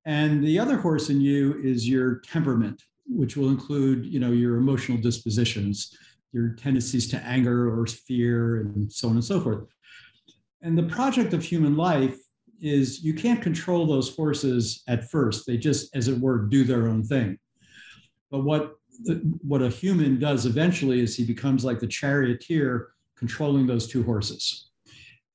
And 0.07 0.43
the 0.43 0.59
other 0.59 0.79
horse 0.79 1.11
in 1.11 1.21
you 1.21 1.61
is 1.63 1.87
your 1.87 2.21
temperament, 2.21 2.83
which 3.07 3.37
will 3.37 3.51
include, 3.51 4.07
you 4.07 4.19
know, 4.19 4.33
your 4.33 4.57
emotional 4.57 4.97
dispositions 4.97 5.95
your 6.33 6.51
tendencies 6.51 7.09
to 7.09 7.19
anger 7.19 7.79
or 7.79 7.87
fear, 7.87 8.61
and 8.61 8.91
so 8.93 9.09
on 9.09 9.15
and 9.15 9.25
so 9.25 9.41
forth. 9.41 9.65
And 10.63 10.77
the 10.77 10.85
project 10.85 11.33
of 11.33 11.43
human 11.43 11.77
life 11.77 12.19
is 12.61 13.03
you 13.05 13.15
can't 13.15 13.41
control 13.41 13.87
those 13.87 14.15
horses 14.15 14.83
at 14.89 15.09
first. 15.11 15.47
They 15.47 15.57
just, 15.57 15.95
as 15.95 16.09
it 16.09 16.19
were, 16.19 16.47
do 16.47 16.65
their 16.65 16.89
own 16.89 17.05
thing. 17.05 17.39
But 18.31 18.41
what 18.45 18.75
what 19.43 19.63
a 19.63 19.69
human 19.69 20.19
does 20.19 20.45
eventually 20.45 21.01
is 21.01 21.15
he 21.15 21.25
becomes 21.25 21.65
like 21.65 21.79
the 21.79 21.87
charioteer 21.87 22.89
controlling 23.17 23.67
those 23.67 23.87
two 23.87 24.03
horses. 24.03 24.68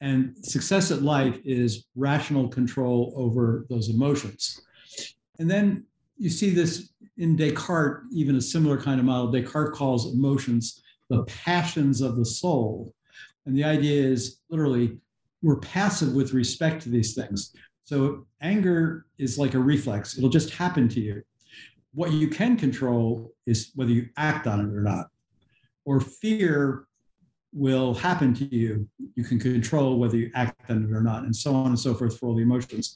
And 0.03 0.35
success 0.45 0.91
at 0.91 1.01
life 1.01 1.39
is 1.45 1.85
rational 1.95 2.49
control 2.49 3.13
over 3.15 3.65
those 3.69 3.87
emotions. 3.87 4.59
And 5.39 5.49
then 5.49 5.85
you 6.17 6.29
see 6.29 6.49
this 6.49 6.91
in 7.17 7.37
Descartes, 7.37 8.03
even 8.11 8.35
a 8.35 8.41
similar 8.41 8.77
kind 8.77 8.99
of 8.99 9.05
model. 9.05 9.31
Descartes 9.31 9.73
calls 9.73 10.13
emotions 10.13 10.83
the 11.09 11.23
passions 11.23 12.01
of 12.01 12.17
the 12.17 12.25
soul. 12.25 12.93
And 13.45 13.57
the 13.57 13.63
idea 13.63 14.03
is 14.03 14.41
literally 14.49 14.97
we're 15.41 15.59
passive 15.59 16.13
with 16.13 16.33
respect 16.33 16.83
to 16.83 16.89
these 16.89 17.15
things. 17.15 17.55
So 17.85 18.27
anger 18.41 19.05
is 19.17 19.39
like 19.39 19.53
a 19.53 19.59
reflex, 19.59 20.17
it'll 20.17 20.29
just 20.29 20.49
happen 20.49 20.89
to 20.89 20.99
you. 20.99 21.23
What 21.93 22.11
you 22.11 22.27
can 22.27 22.57
control 22.57 23.31
is 23.45 23.71
whether 23.75 23.91
you 23.91 24.09
act 24.17 24.47
on 24.47 24.59
it 24.59 24.75
or 24.75 24.81
not. 24.81 25.07
Or 25.85 26.01
fear 26.01 26.87
will 27.53 27.93
happen 27.93 28.33
to 28.33 28.55
you. 28.55 28.87
You 29.15 29.23
can 29.23 29.39
control 29.39 29.99
whether 29.99 30.17
you 30.17 30.31
act 30.35 30.69
on 30.69 30.83
it 30.83 30.91
or 30.91 31.01
not, 31.01 31.23
and 31.23 31.35
so 31.35 31.53
on 31.53 31.67
and 31.67 31.79
so 31.79 31.93
forth 31.93 32.17
for 32.17 32.27
all 32.27 32.35
the 32.35 32.41
emotions. 32.41 32.95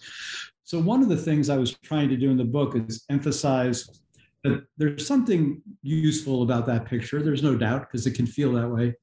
So, 0.64 0.80
one 0.80 1.02
of 1.02 1.10
the 1.10 1.18
things 1.18 1.50
I 1.50 1.58
was 1.58 1.74
trying 1.84 2.10
to 2.10 2.18
do 2.18 2.30
in 2.30 2.38
the 2.38 2.44
book 2.44 2.76
is 2.76 3.06
emphasize 3.10 4.02
that 4.44 4.66
there's 4.78 5.08
something 5.08 5.62
useful 5.82 6.44
about 6.44 6.66
that 6.68 6.86
picture. 6.86 7.22
There's 7.22 7.44
no 7.44 7.56
doubt 7.56 7.82
because 7.82 8.06
it 8.06 8.16
can 8.16 8.28
feel 8.28 8.52
that 8.54 8.70
way. 8.70 8.96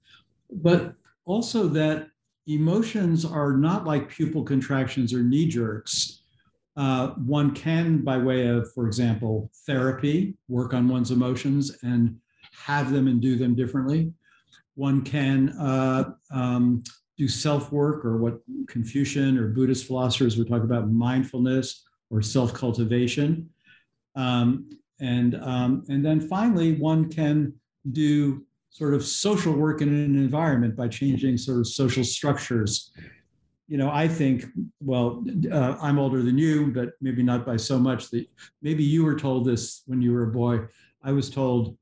But 0.50 0.94
also 1.24 1.68
that 1.68 2.08
emotions 2.46 3.24
are 3.24 3.52
not 3.52 3.86
like 3.86 4.08
pupil 4.08 4.42
contractions 4.42 5.14
or 5.14 5.22
knee 5.22 5.48
jerks. 5.48 6.22
Uh, 6.76 7.10
one 7.10 7.52
can, 7.52 8.02
by 8.02 8.18
way 8.18 8.48
of, 8.48 8.70
for 8.72 8.86
example, 8.86 9.50
therapy, 9.66 10.34
work 10.48 10.74
on 10.74 10.88
one's 10.88 11.10
emotions 11.10 11.76
and 11.82 12.18
have 12.52 12.92
them 12.92 13.06
and 13.06 13.20
do 13.20 13.36
them 13.36 13.54
differently. 13.54 14.12
One 14.74 15.02
can 15.02 15.50
uh, 15.50 16.12
um, 16.30 16.82
do 17.16 17.28
self 17.28 17.70
work 17.70 18.04
or 18.04 18.18
what 18.18 18.40
Confucian 18.66 19.38
or 19.38 19.48
Buddhist 19.48 19.86
philosophers 19.86 20.36
would 20.36 20.48
talk 20.48 20.62
about 20.62 20.90
mindfulness 20.90 21.84
or 22.10 22.22
self 22.22 22.52
cultivation. 22.52 23.48
Um, 24.16 24.70
and, 25.00 25.34
um, 25.42 25.84
and 25.88 26.04
then 26.04 26.20
finally, 26.20 26.74
one 26.74 27.10
can 27.10 27.52
do 27.92 28.44
sort 28.70 28.94
of 28.94 29.04
social 29.04 29.52
work 29.52 29.82
in 29.82 29.88
an 29.88 30.16
environment 30.16 30.76
by 30.76 30.88
changing 30.88 31.36
sort 31.36 31.58
of 31.58 31.66
social 31.68 32.02
structures. 32.02 32.90
You 33.68 33.78
know, 33.78 33.90
I 33.90 34.08
think, 34.08 34.46
well, 34.80 35.24
uh, 35.50 35.76
I'm 35.80 35.98
older 35.98 36.22
than 36.22 36.36
you, 36.36 36.72
but 36.72 36.90
maybe 37.00 37.22
not 37.22 37.46
by 37.46 37.56
so 37.56 37.78
much 37.78 38.10
that 38.10 38.26
maybe 38.62 38.82
you 38.82 39.04
were 39.04 39.14
told 39.14 39.44
this 39.44 39.82
when 39.86 40.02
you 40.02 40.12
were 40.12 40.24
a 40.24 40.32
boy. 40.32 40.60
I 41.02 41.12
was 41.12 41.30
told 41.30 41.76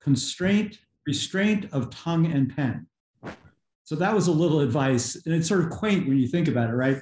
constraint, 0.00 0.78
restraint 1.06 1.66
of 1.72 1.90
tongue 1.90 2.26
and 2.32 2.54
pen. 2.54 2.86
So 3.84 3.96
that 3.96 4.14
was 4.14 4.28
a 4.28 4.32
little 4.32 4.60
advice. 4.60 5.16
And 5.26 5.34
it's 5.34 5.48
sort 5.48 5.62
of 5.62 5.70
quaint 5.70 6.06
when 6.06 6.18
you 6.18 6.28
think 6.28 6.48
about 6.48 6.70
it, 6.70 6.74
right? 6.74 6.98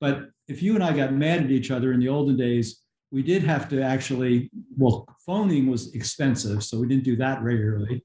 But 0.00 0.30
if 0.48 0.62
you 0.62 0.74
and 0.74 0.82
I 0.82 0.92
got 0.92 1.12
mad 1.12 1.44
at 1.44 1.50
each 1.50 1.70
other 1.70 1.92
in 1.92 2.00
the 2.00 2.08
olden 2.08 2.36
days, 2.36 2.80
we 3.10 3.22
did 3.22 3.44
have 3.44 3.68
to 3.68 3.80
actually, 3.80 4.50
well, 4.76 5.06
phoning 5.24 5.68
was 5.68 5.94
expensive, 5.94 6.64
so 6.64 6.78
we 6.80 6.88
didn't 6.88 7.04
do 7.04 7.16
that 7.16 7.42
regularly. 7.42 8.04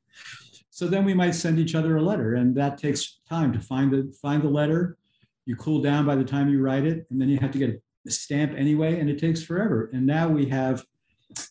So 0.70 0.88
then 0.88 1.04
we 1.04 1.16
might 1.16 1.32
send 1.32 1.58
each 1.58 1.74
other 1.74 1.98
a 1.98 2.02
letter, 2.02 2.36
and 2.36 2.56
that 2.56 2.78
takes 2.78 3.20
time 3.28 3.52
to 3.54 3.60
find 3.60 3.92
the 3.92 4.16
find 4.22 4.44
the 4.44 4.50
letter. 4.50 4.98
You 5.46 5.56
cool 5.56 5.82
down 5.82 6.06
by 6.06 6.16
the 6.16 6.24
time 6.24 6.48
you 6.48 6.62
write 6.62 6.86
it, 6.86 7.08
and 7.10 7.20
then 7.20 7.28
you 7.28 7.40
have 7.40 7.52
to 7.52 7.58
get 7.58 7.82
a 8.08 8.12
stamp 8.12 8.54
anyway, 8.56 9.00
and 9.00 9.10
it 9.10 9.18
takes 9.18 9.42
forever. 9.42 9.90
And 9.92 10.06
now 10.06 10.30
we 10.30 10.46
have, 10.50 10.86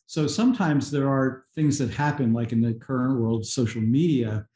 so 0.07 0.27
sometimes 0.27 0.91
there 0.91 1.09
are 1.09 1.45
things 1.55 1.79
that 1.79 1.91
happen, 1.91 2.33
like 2.33 2.53
in 2.53 2.61
the 2.61 2.75
current 2.75 3.21
world, 3.21 3.47
social 3.47 3.81
media, 3.81 4.47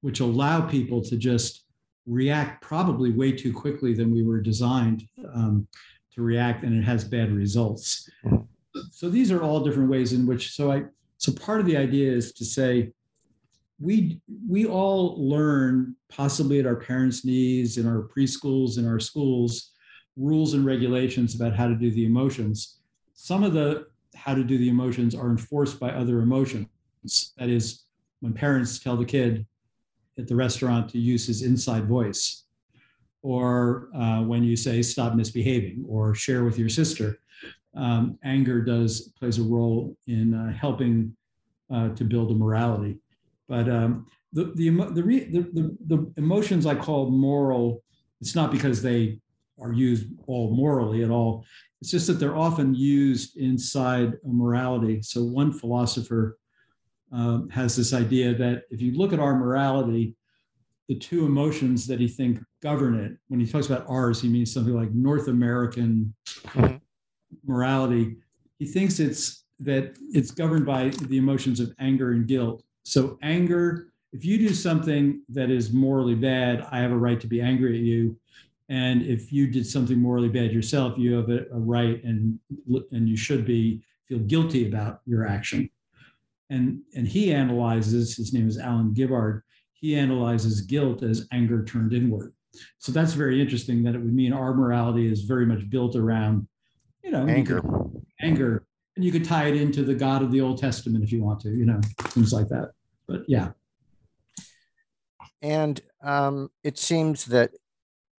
which 0.00 0.20
allow 0.20 0.60
people 0.60 1.02
to 1.02 1.16
just 1.16 1.64
react 2.06 2.62
probably 2.62 3.12
way 3.12 3.32
too 3.32 3.52
quickly 3.52 3.92
than 3.94 4.12
we 4.12 4.24
were 4.24 4.40
designed 4.40 5.04
um, 5.34 5.66
to 6.14 6.22
react, 6.22 6.64
and 6.64 6.78
it 6.78 6.84
has 6.84 7.04
bad 7.04 7.30
results. 7.30 8.08
So 8.90 9.10
these 9.10 9.30
are 9.30 9.42
all 9.42 9.60
different 9.60 9.90
ways 9.90 10.12
in 10.12 10.26
which 10.26 10.52
so 10.52 10.70
i 10.70 10.84
so 11.18 11.32
part 11.32 11.60
of 11.60 11.66
the 11.66 11.76
idea 11.76 12.10
is 12.10 12.32
to 12.32 12.44
say 12.44 12.92
we 13.80 14.20
we 14.48 14.64
all 14.64 15.16
learn 15.28 15.96
possibly 16.08 16.60
at 16.60 16.66
our 16.66 16.76
parents 16.76 17.24
knees 17.24 17.78
in 17.78 17.86
our 17.86 18.08
preschools 18.14 18.78
in 18.78 18.86
our 18.86 19.00
schools 19.00 19.72
rules 20.16 20.54
and 20.54 20.64
regulations 20.64 21.34
about 21.34 21.56
how 21.56 21.66
to 21.66 21.74
do 21.74 21.90
the 21.90 22.04
emotions 22.04 22.80
some 23.12 23.42
of 23.42 23.52
the 23.52 23.86
how 24.24 24.34
to 24.34 24.44
do 24.44 24.58
the 24.58 24.68
emotions 24.68 25.14
are 25.14 25.30
enforced 25.30 25.80
by 25.80 25.90
other 25.90 26.20
emotions 26.20 26.66
that 27.38 27.48
is 27.48 27.84
when 28.20 28.32
parents 28.32 28.78
tell 28.78 28.96
the 28.96 29.04
kid 29.04 29.46
at 30.18 30.28
the 30.28 30.36
restaurant 30.36 30.88
to 30.90 30.98
use 30.98 31.26
his 31.26 31.42
inside 31.42 31.86
voice 31.86 32.44
or 33.22 33.88
uh, 33.94 34.22
when 34.22 34.42
you 34.42 34.56
say 34.56 34.82
stop 34.82 35.14
misbehaving 35.14 35.84
or 35.88 36.14
share 36.14 36.44
with 36.44 36.58
your 36.58 36.68
sister 36.68 37.18
um, 37.74 38.18
anger 38.24 38.60
does 38.60 39.12
plays 39.18 39.38
a 39.38 39.42
role 39.42 39.96
in 40.06 40.34
uh, 40.34 40.52
helping 40.52 41.14
uh, 41.72 41.90
to 41.90 42.04
build 42.04 42.30
a 42.30 42.34
morality. 42.34 42.98
But 43.48 43.68
um, 43.68 44.06
the 44.32 44.52
the, 44.54 44.70
the, 44.70 45.50
the, 45.52 45.76
the 45.86 46.12
emotions 46.16 46.66
I 46.66 46.74
call 46.74 47.10
moral, 47.10 47.82
it's 48.20 48.34
not 48.34 48.50
because 48.50 48.82
they 48.82 49.18
are 49.60 49.72
used 49.72 50.08
all 50.26 50.54
morally 50.54 51.02
at 51.02 51.10
all. 51.10 51.44
It's 51.80 51.90
just 51.90 52.06
that 52.08 52.14
they're 52.14 52.36
often 52.36 52.74
used 52.74 53.36
inside 53.36 54.14
a 54.24 54.28
morality. 54.28 55.02
So 55.02 55.22
one 55.22 55.52
philosopher 55.52 56.38
um, 57.12 57.48
has 57.50 57.74
this 57.74 57.92
idea 57.92 58.34
that 58.34 58.64
if 58.70 58.80
you 58.80 58.92
look 58.92 59.12
at 59.12 59.18
our 59.18 59.34
morality, 59.34 60.14
the 60.88 60.96
two 60.96 61.24
emotions 61.24 61.86
that 61.86 62.00
he 62.00 62.08
thinks 62.08 62.42
govern 62.62 62.94
it. 62.98 63.16
When 63.28 63.40
he 63.40 63.46
talks 63.46 63.66
about 63.66 63.86
ours, 63.88 64.20
he 64.20 64.28
means 64.28 64.52
something 64.52 64.74
like 64.74 64.90
North 64.92 65.28
American 65.28 66.14
mm-hmm 66.48 66.76
morality, 67.44 68.16
he 68.58 68.66
thinks 68.66 69.00
it's 69.00 69.44
that 69.60 69.96
it's 70.12 70.30
governed 70.30 70.66
by 70.66 70.88
the 70.88 71.18
emotions 71.18 71.60
of 71.60 71.72
anger 71.78 72.12
and 72.12 72.26
guilt. 72.26 72.62
So 72.84 73.18
anger, 73.22 73.92
if 74.12 74.24
you 74.24 74.38
do 74.38 74.54
something 74.54 75.22
that 75.28 75.50
is 75.50 75.72
morally 75.72 76.14
bad, 76.14 76.66
I 76.70 76.78
have 76.78 76.92
a 76.92 76.96
right 76.96 77.20
to 77.20 77.26
be 77.26 77.40
angry 77.40 77.76
at 77.76 77.84
you. 77.84 78.16
And 78.70 79.02
if 79.02 79.32
you 79.32 79.48
did 79.48 79.66
something 79.66 79.98
morally 79.98 80.28
bad 80.28 80.52
yourself, 80.52 80.96
you 80.96 81.14
have 81.14 81.28
a, 81.28 81.44
a 81.52 81.58
right 81.58 82.02
and 82.04 82.38
and 82.92 83.08
you 83.08 83.16
should 83.16 83.44
be 83.44 83.82
feel 84.06 84.20
guilty 84.20 84.68
about 84.68 85.00
your 85.04 85.26
action. 85.26 85.68
And 86.50 86.80
and 86.94 87.06
he 87.06 87.34
analyzes, 87.34 88.16
his 88.16 88.32
name 88.32 88.48
is 88.48 88.58
Alan 88.58 88.94
Gibbard, 88.94 89.42
he 89.72 89.96
analyzes 89.96 90.60
guilt 90.60 91.02
as 91.02 91.26
anger 91.32 91.64
turned 91.64 91.92
inward. 91.92 92.32
So 92.78 92.92
that's 92.92 93.12
very 93.12 93.40
interesting 93.40 93.82
that 93.82 93.96
it 93.96 93.98
would 93.98 94.14
mean 94.14 94.32
our 94.32 94.54
morality 94.54 95.10
is 95.10 95.22
very 95.22 95.46
much 95.46 95.68
built 95.68 95.96
around 95.96 96.46
you 97.02 97.10
know, 97.10 97.26
anger, 97.26 97.62
anger. 98.20 98.64
and 98.94 99.04
you 99.04 99.10
could 99.10 99.24
tie 99.24 99.46
it 99.46 99.56
into 99.56 99.82
the 99.82 99.94
God 99.94 100.22
of 100.22 100.30
the 100.30 100.40
Old 100.40 100.58
Testament 100.58 101.02
if 101.02 101.10
you 101.10 101.22
want 101.22 101.40
to, 101.40 101.50
you 101.50 101.64
know, 101.64 101.80
things 101.98 102.32
like 102.32 102.48
that. 102.48 102.72
But 103.08 103.22
yeah. 103.26 103.50
And 105.42 105.80
um, 106.02 106.50
it 106.62 106.78
seems 106.78 107.24
that 107.26 107.52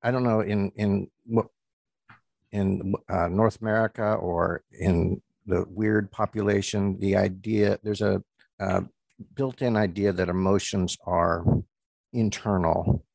I 0.04 0.12
don't 0.12 0.24
know 0.24 0.42
in 0.42 0.72
in 0.76 1.10
what 1.26 1.48
in 2.52 2.94
uh, 3.10 3.28
North 3.28 3.62
America 3.62 4.14
or 4.16 4.64
in 4.72 5.22
the 5.46 5.66
weird 5.70 6.12
population, 6.12 7.00
the 7.00 7.16
idea 7.16 7.80
there's 7.84 8.02
a, 8.02 8.22
built-in 9.36 9.76
idea 9.78 10.12
that 10.14 10.30
emotions 10.30 10.98
are 11.06 11.46
internal 12.14 13.06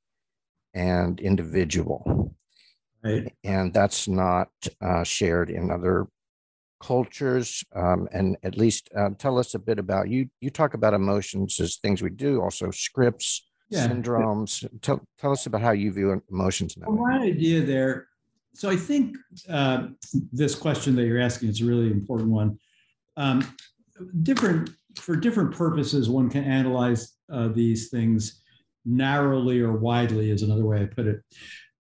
and 0.75 1.21
individual, 1.21 2.35
Right. 3.03 3.33
and 3.45 3.73
that's 3.73 4.09
not 4.09 4.51
uh, 4.81 5.05
shared 5.05 5.51
in 5.51 5.71
other 5.71 6.07
cultures. 6.81 7.65
Um, 7.75 8.09
and 8.13 8.37
at 8.43 8.57
least 8.57 8.91
uh, 8.97 9.11
tell 9.19 9.39
us 9.39 9.55
a 9.55 9.59
bit 9.59 9.79
about 9.79 10.09
you. 10.09 10.29
You 10.41 10.51
talk 10.51 10.75
about 10.75 10.95
emotions 10.95 11.61
as 11.61 11.77
things 11.77 12.03
we 12.03 12.11
do, 12.11 12.41
also 12.43 12.71
scripts, 12.71 13.47
Yeah. 13.69 13.89
syndromes. 13.89 14.69
Tell 14.81 15.03
tell 15.19 15.33
us 15.33 15.47
about 15.47 15.61
how 15.61 15.73
you 15.73 15.93
view 15.93 16.23
emotions 16.31 16.77
Well, 16.77 16.97
my 16.97 17.19
idea 17.19 17.63
there. 17.63 18.09
So 18.55 18.71
I 18.71 18.77
think 18.77 19.17
uh, 19.51 19.89
this 20.33 20.55
question 20.55 20.97
that 20.97 21.05
you're 21.07 21.21
asking 21.21 21.49
is 21.49 21.61
a 21.61 21.67
really 21.67 21.91
important 21.91 22.31
one. 22.31 22.59
Um, 23.17 23.45
different 24.23 24.71
for 24.99 25.17
different 25.17 25.53
purposes, 25.53 26.09
one 26.09 26.31
can 26.31 26.45
analyze 26.45 27.17
uh, 27.31 27.49
these 27.49 27.91
things 27.91 28.43
narrowly 28.85 29.61
or 29.61 29.73
widely, 29.73 30.31
is 30.31 30.43
another 30.43 30.65
way 30.65 30.81
I 30.81 30.87
put 30.87 31.07
it. 31.07 31.23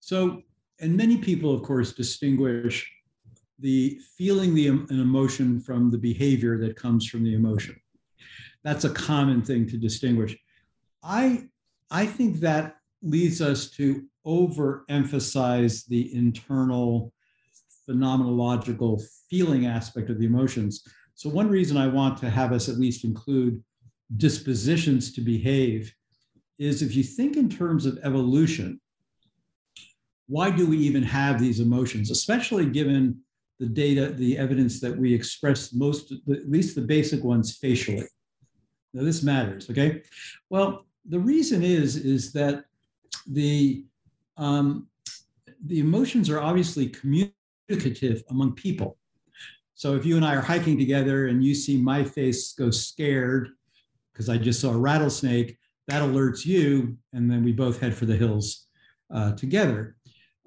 So, 0.01 0.43
and 0.81 0.97
many 0.97 1.17
people, 1.17 1.55
of 1.55 1.63
course, 1.63 1.93
distinguish 1.93 2.91
the 3.59 3.99
feeling 4.19 4.55
the 4.55 4.69
an 4.69 5.01
emotion 5.01 5.61
from 5.61 5.91
the 5.91 5.99
behavior 5.99 6.59
that 6.59 6.77
comes 6.77 7.07
from 7.07 7.25
the 7.25 7.35
emotion. 7.35 7.77
That's 8.65 8.85
a 8.85 8.91
common 8.91 9.41
thing 9.41 9.67
to 9.69 9.79
distinguish. 9.79 10.37
I 11.03 11.49
I 11.91 12.07
think 12.07 12.41
that 12.41 12.77
leads 13.03 13.41
us 13.41 13.71
to 13.73 14.05
overemphasize 14.27 15.87
the 15.87 16.15
internal 16.15 17.13
phenomenological 17.89 19.03
feeling 19.31 19.67
aspect 19.67 20.11
of 20.11 20.19
the 20.19 20.27
emotions. 20.27 20.83
So, 21.15 21.31
one 21.31 21.49
reason 21.49 21.77
I 21.77 21.87
want 21.87 22.19
to 22.19 22.31
have 22.31 22.53
us 22.53 22.69
at 22.69 22.79
least 22.79 23.05
include 23.05 23.63
dispositions 24.17 25.13
to 25.13 25.21
behave 25.21 25.93
is 26.59 26.83
if 26.83 26.95
you 26.95 27.03
think 27.03 27.37
in 27.37 27.49
terms 27.49 27.87
of 27.87 27.99
evolution, 28.03 28.81
why 30.27 30.51
do 30.51 30.67
we 30.67 30.79
even 30.79 31.03
have 31.03 31.41
these 31.41 31.61
emotions, 31.61 32.11
especially 32.11 32.67
given 32.67 33.21
the 33.59 33.67
data, 33.67 34.09
the 34.13 34.37
evidence 34.37 34.81
that 34.81 34.97
we 34.97 35.15
express 35.15 35.73
most, 35.73 36.13
at 36.13 36.51
least 36.51 36.75
the 36.75 36.83
basic 36.83 37.23
ones 37.23 37.57
facially? 37.57 38.07
Now, 38.93 39.05
this 39.05 39.23
matters, 39.23 39.71
okay? 39.71 40.03
Well, 40.51 40.87
the 41.09 41.19
reason 41.19 41.63
is 41.63 41.97
is 41.97 42.33
that 42.33 42.65
the 43.27 43.85
um, 44.37 44.89
the 45.67 45.81
emotions 45.81 46.29
are 46.29 46.41
obviously 46.41 46.89
communicative 46.89 48.23
among 48.31 48.55
people. 48.55 48.99
So 49.75 49.95
if 49.95 50.07
you 50.07 50.17
and 50.17 50.25
I 50.25 50.35
are 50.35 50.41
hiking 50.41 50.79
together 50.79 51.27
and 51.27 51.45
you 51.45 51.55
see 51.55 51.77
my 51.77 52.05
face 52.05 52.53
go 52.53 52.71
scared 52.71 53.51
because 54.13 54.29
I 54.29 54.39
just 54.39 54.61
saw 54.61 54.73
a 54.73 54.79
rattlesnake, 54.79 55.59
that 55.89 56.03
alerts 56.03 56.45
you, 56.45 56.97
and 57.13 57.31
then 57.31 57.45
we 57.45 57.53
both 57.53 57.81
head 57.81 57.95
for 57.95 58.07
the 58.07 58.17
hills 58.17 58.67
uh, 59.13 59.33
together. 59.33 59.97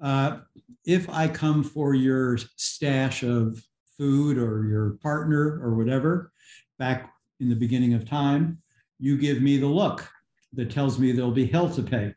Uh, 0.02 0.38
if 0.84 1.08
I 1.08 1.28
come 1.28 1.62
for 1.62 1.94
your 1.94 2.38
stash 2.56 3.22
of 3.22 3.62
food 3.96 4.38
or 4.38 4.66
your 4.66 4.98
partner 5.02 5.60
or 5.62 5.74
whatever, 5.74 6.32
back 6.78 7.12
in 7.38 7.48
the 7.48 7.54
beginning 7.54 7.94
of 7.94 8.08
time, 8.08 8.58
you 8.98 9.16
give 9.16 9.40
me 9.40 9.56
the 9.56 9.66
look 9.66 10.10
that 10.52 10.70
tells 10.70 10.98
me 10.98 11.12
there'll 11.12 11.30
be 11.30 11.46
hell 11.46 11.70
to 11.70 11.82
pay. 11.82 12.14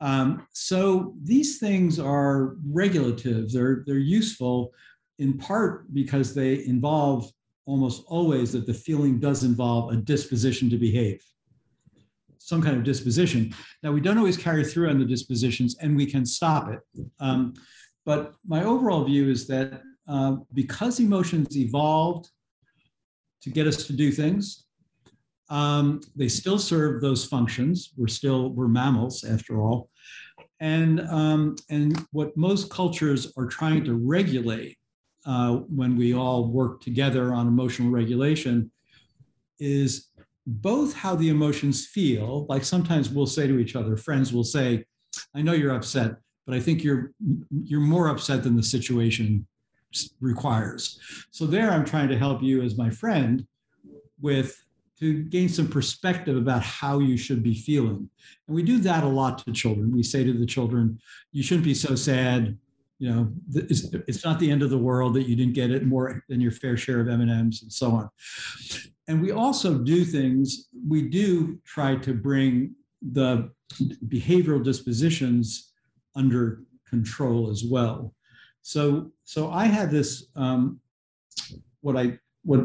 Um, 0.00 0.46
so 0.52 1.14
these 1.22 1.58
things 1.58 1.98
are 1.98 2.56
regulative. 2.66 3.52
They're 3.52 3.82
they're 3.86 3.96
useful 3.98 4.72
in 5.18 5.38
part 5.38 5.92
because 5.94 6.34
they 6.34 6.64
involve 6.66 7.30
almost 7.64 8.04
always 8.06 8.52
that 8.52 8.66
the 8.66 8.74
feeling 8.74 9.18
does 9.18 9.42
involve 9.42 9.92
a 9.92 9.96
disposition 9.96 10.70
to 10.70 10.76
behave, 10.76 11.22
some 12.38 12.62
kind 12.62 12.76
of 12.76 12.84
disposition. 12.84 13.54
Now 13.82 13.92
we 13.92 14.00
don't 14.00 14.18
always 14.18 14.36
carry 14.36 14.64
through 14.64 14.90
on 14.90 14.98
the 14.98 15.04
dispositions, 15.04 15.76
and 15.80 15.96
we 15.96 16.06
can 16.06 16.26
stop 16.26 16.70
it. 16.70 16.80
Um, 17.18 17.54
but 18.04 18.34
my 18.46 18.64
overall 18.64 19.04
view 19.04 19.28
is 19.30 19.46
that 19.48 19.82
uh, 20.08 20.36
because 20.52 21.00
emotions 21.00 21.56
evolved 21.56 22.28
to 23.42 23.50
get 23.50 23.66
us 23.66 23.86
to 23.86 23.92
do 23.92 24.12
things, 24.12 24.65
um, 25.48 26.00
they 26.14 26.28
still 26.28 26.58
serve 26.58 27.00
those 27.00 27.24
functions. 27.24 27.92
We're 27.96 28.08
still 28.08 28.50
we're 28.50 28.68
mammals 28.68 29.24
after 29.24 29.60
all, 29.60 29.90
and 30.60 31.00
um, 31.08 31.56
and 31.70 32.04
what 32.12 32.36
most 32.36 32.70
cultures 32.70 33.32
are 33.36 33.46
trying 33.46 33.84
to 33.84 33.94
regulate 33.94 34.76
uh, 35.24 35.56
when 35.68 35.96
we 35.96 36.14
all 36.14 36.48
work 36.48 36.80
together 36.80 37.32
on 37.32 37.46
emotional 37.46 37.90
regulation 37.90 38.70
is 39.58 40.08
both 40.46 40.94
how 40.94 41.14
the 41.14 41.28
emotions 41.28 41.86
feel. 41.86 42.46
Like 42.48 42.64
sometimes 42.64 43.10
we'll 43.10 43.26
say 43.26 43.46
to 43.46 43.58
each 43.58 43.76
other, 43.76 43.96
friends 43.96 44.32
will 44.32 44.44
say, 44.44 44.84
"I 45.34 45.42
know 45.42 45.52
you're 45.52 45.74
upset, 45.74 46.16
but 46.44 46.56
I 46.56 46.60
think 46.60 46.82
you're 46.82 47.12
you're 47.50 47.80
more 47.80 48.08
upset 48.08 48.42
than 48.42 48.56
the 48.56 48.62
situation 48.64 49.46
requires." 50.20 50.98
So 51.30 51.46
there, 51.46 51.70
I'm 51.70 51.84
trying 51.84 52.08
to 52.08 52.18
help 52.18 52.42
you 52.42 52.62
as 52.62 52.76
my 52.76 52.90
friend 52.90 53.46
with 54.20 54.65
to 54.98 55.24
gain 55.24 55.48
some 55.48 55.68
perspective 55.68 56.36
about 56.36 56.62
how 56.62 56.98
you 56.98 57.16
should 57.16 57.42
be 57.42 57.54
feeling. 57.54 58.08
And 58.46 58.54
we 58.54 58.62
do 58.62 58.78
that 58.78 59.04
a 59.04 59.08
lot 59.08 59.38
to 59.44 59.52
children. 59.52 59.92
We 59.92 60.02
say 60.02 60.24
to 60.24 60.32
the 60.32 60.46
children, 60.46 60.98
you 61.32 61.42
shouldn't 61.42 61.64
be 61.64 61.74
so 61.74 61.94
sad. 61.94 62.56
You 62.98 63.10
know, 63.10 63.32
it's, 63.54 64.24
not 64.24 64.38
the 64.38 64.50
end 64.50 64.62
of 64.62 64.70
the 64.70 64.78
world 64.78 65.12
that 65.14 65.28
you 65.28 65.36
didn't 65.36 65.52
get 65.52 65.70
it 65.70 65.84
more 65.84 66.24
than 66.30 66.40
your 66.40 66.50
fair 66.50 66.78
share 66.78 67.00
of 67.00 67.08
M&Ms 67.08 67.62
and 67.62 67.72
so 67.72 67.90
on. 67.90 68.08
And 69.06 69.20
we 69.20 69.32
also 69.32 69.78
do 69.78 70.04
things, 70.04 70.68
we 70.88 71.02
do 71.02 71.60
try 71.64 71.96
to 71.96 72.14
bring 72.14 72.74
the 73.02 73.50
behavioral 74.06 74.64
dispositions 74.64 75.72
under 76.14 76.62
control 76.88 77.50
as 77.50 77.64
well. 77.64 78.14
So, 78.62 79.12
so 79.24 79.50
I 79.50 79.66
had 79.66 79.90
this, 79.90 80.26
um, 80.34 80.80
what 81.82 81.96
I 81.96 82.18
what 82.46 82.60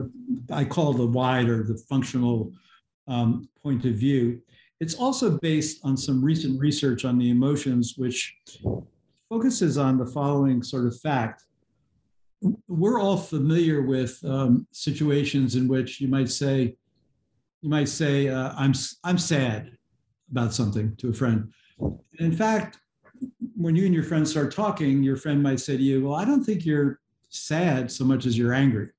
I 0.52 0.64
call 0.64 0.94
the 0.94 1.08
wide 1.08 1.50
or 1.50 1.64
the 1.64 1.78
functional 1.90 2.54
um, 3.08 3.50
point 3.62 3.84
of 3.86 3.96
view. 3.96 4.42
It's 4.80 4.96
also 4.96 5.38
based 5.40 5.80
on 5.84 5.98
some 5.98 6.24
recent 6.24 6.60
research 6.60 7.04
on 7.04 7.18
the 7.18 7.30
emotions, 7.32 7.96
which 7.98 8.36
focuses 9.28 9.78
on 9.78 9.98
the 9.98 10.06
following 10.06 10.64
sort 10.64 10.86
of 10.86 11.00
fact. 11.00 11.44
We're 12.68 13.00
all 13.00 13.18
familiar 13.18 13.82
with 13.82 14.24
um, 14.24 14.68
situations 14.72 15.56
in 15.56 15.68
which 15.68 16.00
you 16.00 16.08
might 16.08 16.30
say, 16.30 16.76
you 17.62 17.70
might 17.70 17.90
say, 17.90 18.28
uh, 18.28 18.54
"I'm 18.58 18.74
I'm 19.04 19.20
sad 19.20 19.78
about 20.32 20.54
something" 20.54 20.96
to 20.98 21.10
a 21.10 21.14
friend. 21.14 21.52
In 22.18 22.32
fact, 22.32 22.80
when 23.56 23.76
you 23.76 23.86
and 23.86 23.94
your 23.94 24.04
friend 24.04 24.28
start 24.28 24.54
talking, 24.56 25.04
your 25.04 25.16
friend 25.16 25.44
might 25.44 25.60
say 25.60 25.78
to 25.78 25.84
you, 25.84 26.04
"Well, 26.04 26.16
I 26.16 26.26
don't 26.26 26.44
think 26.44 26.66
you're 26.66 27.00
sad 27.30 27.92
so 27.92 28.04
much 28.04 28.26
as 28.26 28.36
you're 28.36 28.54
angry." 28.54 28.90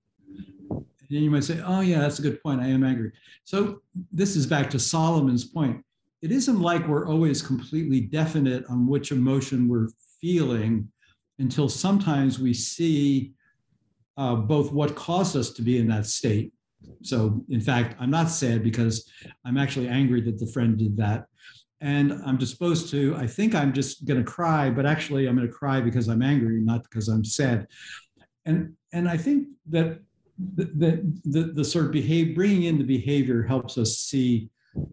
And 1.15 1.25
you 1.25 1.31
might 1.31 1.45
say, 1.45 1.61
oh, 1.65 1.81
yeah, 1.81 2.01
that's 2.01 2.19
a 2.19 2.23
good 2.23 2.43
point. 2.43 2.61
I 2.61 2.69
am 2.69 2.85
angry. 2.85 3.13
So 3.45 3.83
this 4.13 4.37
is 4.37 4.47
back 4.47 4.71
to 4.71 4.79
Solomon's 4.79 5.45
point. 5.45 5.83
It 6.23 6.33
isn't 6.33 6.61
like 6.61 6.87
we're 6.87 7.09
always 7.09 7.43
completely 7.43 8.01
definite 8.01 8.65
on 8.69 8.87
which 8.87 9.11
emotion 9.11 9.69
we're 9.69 9.89
feeling 10.21 10.89
until 11.39 11.69
sometimes 11.69 12.39
we 12.39 12.55
see 12.55 13.33
uh, 14.17 14.37
both 14.37 14.73
what 14.73 14.95
caused 14.95 15.37
us 15.37 15.51
to 15.51 15.63
be 15.63 15.79
in 15.79 15.89
that 15.89 16.07
state. 16.07 16.53
So, 17.03 17.45
in 17.49 17.61
fact, 17.61 17.97
I'm 17.99 18.11
not 18.11 18.29
sad 18.31 18.63
because 18.63 19.11
I'm 19.45 19.57
actually 19.57 19.89
angry 19.89 20.21
that 20.23 20.39
the 20.39 20.47
friend 20.47 20.79
did 20.79 20.97
that. 20.99 21.27
And 21.81 22.13
I'm 22.25 22.39
disposed 22.39 22.91
to, 22.91 23.17
I 23.17 23.27
think 23.27 23.55
I'm 23.55 23.73
just 23.73 24.05
going 24.05 24.25
to 24.25 24.31
cry, 24.31 24.71
but 24.71 24.87
actually 24.87 25.27
I'm 25.27 25.37
going 25.37 25.49
to 25.49 25.53
cry 25.53 25.81
because 25.81 26.07
I'm 26.09 26.23
angry, 26.23 26.61
not 26.61 26.85
because 26.85 27.09
I'm 27.09 27.25
sad. 27.25 27.67
And, 28.45 28.75
and 28.93 29.09
I 29.09 29.17
think 29.17 29.49
that 29.71 30.01
the, 30.39 31.13
the, 31.25 31.43
the 31.55 31.65
sort 31.65 31.87
of 31.87 31.93
behave, 31.93 32.35
bringing 32.35 32.65
in 32.65 32.79
the 32.79 32.85
behavior 32.85 33.43
helps 33.43 33.79
us 33.79 33.99
see 33.99 34.51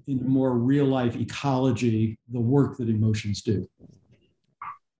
in 0.08 0.28
more 0.28 0.58
real 0.58 0.86
life 0.86 1.16
ecology 1.16 2.18
the 2.32 2.40
work 2.40 2.78
that 2.78 2.90
emotions 2.90 3.42
do. 3.42 3.68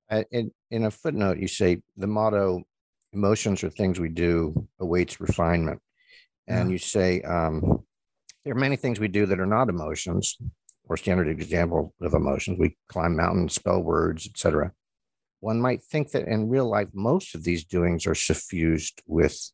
Uh, 0.10 0.24
in, 0.32 0.52
in 0.72 0.86
a 0.86 0.92
footnote, 0.92 1.38
you 1.38 1.48
say 1.48 1.82
the 1.98 2.08
motto, 2.08 2.64
emotions 3.14 3.64
are 3.64 3.70
things 3.70 4.00
we 4.00 4.10
do, 4.10 4.68
awaits 4.80 5.20
refinement. 5.20 5.80
And 6.48 6.70
Yeah. 6.70 6.74
you 6.74 6.78
say 6.80 7.22
um, 7.22 7.84
there 8.44 8.54
are 8.54 8.60
many 8.60 8.76
things 8.76 9.00
we 9.00 9.08
do 9.08 9.26
that 9.28 9.40
are 9.40 9.46
not 9.46 9.70
emotions 9.70 10.38
or 10.86 10.98
standard 10.98 11.28
example 11.28 11.94
of 12.02 12.14
emotions. 12.14 12.58
We 12.58 12.78
climb 12.88 13.16
mountains, 13.16 13.54
spell 13.54 13.82
words, 13.84 14.26
etc. 14.28 14.72
One 15.42 15.62
might 15.62 15.84
think 15.84 16.12
that 16.12 16.28
in 16.28 16.50
real 16.50 16.68
life, 16.68 16.88
most 16.94 17.36
of 17.36 17.44
these 17.44 17.64
doings 17.64 18.08
are 18.08 18.16
suffused 18.16 19.04
with 19.06 19.52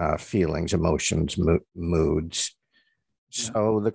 uh, 0.00 0.16
feelings, 0.16 0.72
emotions, 0.72 1.36
mo- 1.36 1.60
moods. 1.76 2.56
Yeah. 3.30 3.50
So 3.52 3.80
the, 3.80 3.94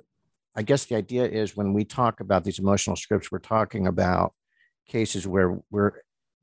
I 0.55 0.61
guess 0.61 0.85
the 0.85 0.95
idea 0.95 1.25
is 1.25 1.57
when 1.57 1.73
we 1.73 1.83
talk 1.83 2.19
about 2.19 2.43
these 2.43 2.59
emotional 2.59 2.95
scripts, 2.95 3.31
we're 3.31 3.39
talking 3.39 3.87
about 3.87 4.33
cases 4.87 5.27
where 5.27 5.59
we're 5.71 5.93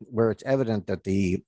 where 0.01 0.33
it's 0.33 0.43
evident 0.45 0.89
that 0.89 1.05
the 1.05 1.43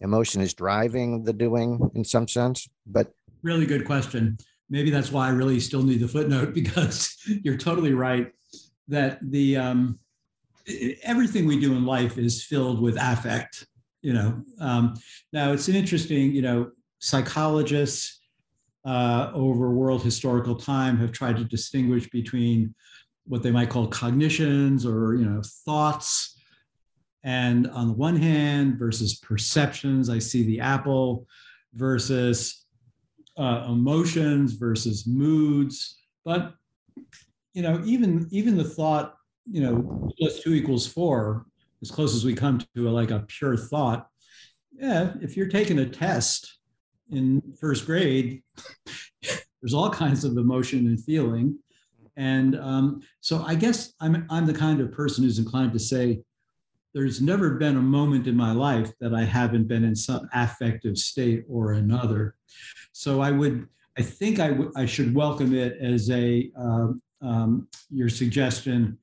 emotion 0.00 0.42
is 0.42 0.52
driving 0.52 1.24
the 1.24 1.32
doing 1.32 1.90
in 1.94 2.04
some 2.04 2.28
sense, 2.28 2.68
but 2.86 3.12
Really 3.42 3.66
good 3.66 3.84
question. 3.86 4.36
Maybe 4.70 4.90
that's 4.90 5.12
why 5.12 5.26
I 5.26 5.30
really 5.30 5.60
still 5.60 5.82
need 5.82 6.00
the 6.00 6.08
footnote 6.08 6.54
because 6.60 7.16
you're 7.26 7.56
totally 7.56 7.94
right 7.94 8.30
that 8.88 9.18
the 9.22 9.56
um, 9.56 9.98
everything 11.02 11.46
we 11.46 11.58
do 11.58 11.74
in 11.74 11.86
life 11.86 12.18
is 12.18 12.44
filled 12.44 12.80
with 12.80 12.96
affect. 13.00 13.66
You 14.02 14.12
know, 14.12 14.42
um, 14.60 14.94
now 15.32 15.52
it's 15.52 15.68
an 15.68 15.76
interesting. 15.76 16.34
You 16.34 16.42
know, 16.42 16.70
psychologists 17.04 18.20
uh, 18.86 19.30
over 19.34 19.70
world 19.70 20.02
historical 20.02 20.54
time 20.54 20.96
have 20.96 21.12
tried 21.12 21.36
to 21.36 21.44
distinguish 21.44 22.08
between 22.08 22.74
what 23.26 23.42
they 23.42 23.50
might 23.50 23.68
call 23.68 23.86
cognitions 23.86 24.86
or 24.86 25.14
you 25.14 25.24
know 25.24 25.42
thoughts. 25.64 26.38
And 27.22 27.66
on 27.68 27.88
the 27.88 27.94
one 27.94 28.16
hand 28.16 28.78
versus 28.78 29.16
perceptions 29.16 30.10
i 30.10 30.18
see 30.18 30.42
the 30.44 30.60
apple 30.60 31.26
versus 31.74 32.66
uh, 33.36 33.66
emotions 33.68 34.52
versus 34.52 35.06
moods. 35.06 35.98
But 36.24 36.54
you 37.52 37.62
know 37.62 37.82
even 37.84 38.28
even 38.30 38.56
the 38.56 38.64
thought 38.64 39.14
you 39.50 39.60
know 39.60 40.10
plus 40.18 40.40
two 40.40 40.54
equals 40.54 40.86
four 40.86 41.46
as 41.82 41.90
close 41.90 42.14
as 42.14 42.24
we 42.24 42.34
come 42.34 42.60
to 42.74 42.88
a, 42.88 42.90
like 42.90 43.10
a 43.10 43.24
pure 43.28 43.56
thought 43.56 44.08
yeah 44.72 45.12
if 45.20 45.36
you're 45.36 45.48
taking 45.48 45.78
a 45.78 45.86
test 45.86 46.58
in 47.10 47.42
first 47.60 47.86
grade 47.86 48.42
there's 49.64 49.72
all 49.72 49.88
kinds 49.88 50.24
of 50.24 50.36
emotion 50.36 50.86
and 50.88 51.02
feeling. 51.02 51.58
And 52.18 52.54
um, 52.60 53.00
so 53.20 53.42
i 53.46 53.54
guess 53.54 53.94
I'm, 53.98 54.26
I'm 54.28 54.44
the 54.44 54.52
kind 54.52 54.80
of 54.82 54.92
person 54.92 55.24
who's 55.24 55.38
inclined 55.38 55.72
to 55.72 55.78
say 55.78 56.20
there's 56.92 57.22
never 57.22 57.54
been 57.54 57.78
a 57.78 57.82
moment 57.82 58.28
in 58.28 58.36
my 58.36 58.52
life 58.52 58.92
that 59.00 59.14
i 59.14 59.24
haven't 59.24 59.66
been 59.66 59.82
in 59.82 59.96
some 59.96 60.28
affective 60.34 60.98
state 60.98 61.44
or 61.48 61.72
another. 61.72 62.36
So 62.92 63.22
i 63.22 63.30
would 63.30 63.66
i 63.98 64.02
think 64.02 64.38
I 64.38 64.56
I 64.76 64.84
should 64.84 65.14
welcome 65.14 65.54
it 65.54 65.78
as 65.80 66.10
a 66.10 66.50
um, 66.56 67.02
um, 67.22 67.68
your 67.88 68.10
suggestion. 68.10 68.98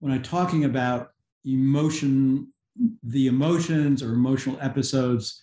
When 0.00 0.12
i'm 0.12 0.22
talking 0.22 0.64
about 0.64 1.10
emotion 1.44 2.48
the 3.02 3.26
emotions 3.26 4.02
or 4.02 4.14
emotional 4.14 4.58
episodes 4.60 5.42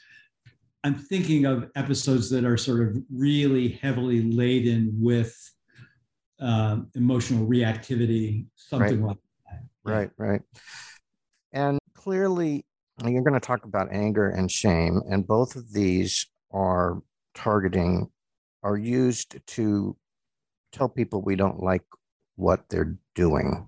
i'm 0.83 0.95
thinking 0.95 1.45
of 1.45 1.69
episodes 1.75 2.29
that 2.29 2.45
are 2.45 2.57
sort 2.57 2.81
of 2.81 2.97
really 3.11 3.69
heavily 3.69 4.31
laden 4.31 4.93
with 4.99 5.35
um, 6.39 6.89
emotional 6.95 7.47
reactivity 7.47 8.45
something 8.55 9.03
like 9.03 9.17
that. 9.47 9.63
Right, 9.83 10.09
right. 10.17 10.41
And 11.51 11.79
clearly, 11.93 12.65
you're 13.03 13.21
going 13.21 13.33
to 13.33 13.39
talk 13.39 13.65
about 13.65 13.91
anger 13.91 14.29
and 14.29 14.49
shame, 14.49 15.01
and 15.09 15.25
both 15.25 15.55
of 15.55 15.71
these 15.73 16.27
are 16.51 17.01
targeting, 17.35 18.09
are 18.63 18.77
used 18.77 19.39
to 19.45 19.95
tell 20.71 20.89
people 20.89 21.21
we 21.21 21.35
don't 21.35 21.61
like 21.61 21.83
what 22.35 22.63
they're 22.69 22.97
doing. 23.15 23.67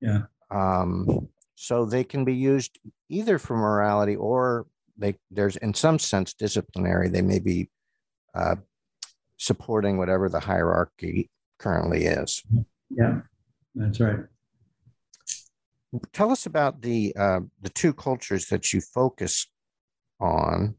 Yeah. 0.00 0.22
Um, 0.50 1.28
so 1.54 1.84
they 1.84 2.04
can 2.04 2.24
be 2.24 2.34
used 2.34 2.78
either 3.08 3.38
for 3.38 3.56
morality 3.56 4.16
or 4.16 4.66
they 4.98 5.16
there's 5.30 5.56
in 5.56 5.74
some 5.74 5.98
sense 5.98 6.34
disciplinary. 6.34 7.08
They 7.08 7.22
may 7.22 7.38
be 7.38 7.70
uh, 8.34 8.56
supporting 9.36 9.98
whatever 9.98 10.28
the 10.28 10.40
hierarchy 10.40 11.30
currently 11.58 12.04
is. 12.04 12.42
yeah 12.90 13.20
that's 13.74 14.00
right 14.00 14.20
tell 16.12 16.30
us 16.30 16.46
about 16.46 16.82
the 16.82 17.14
uh, 17.16 17.40
the 17.62 17.70
two 17.70 17.92
cultures 17.92 18.46
that 18.46 18.72
you 18.72 18.80
focus 18.80 19.46
on 20.20 20.74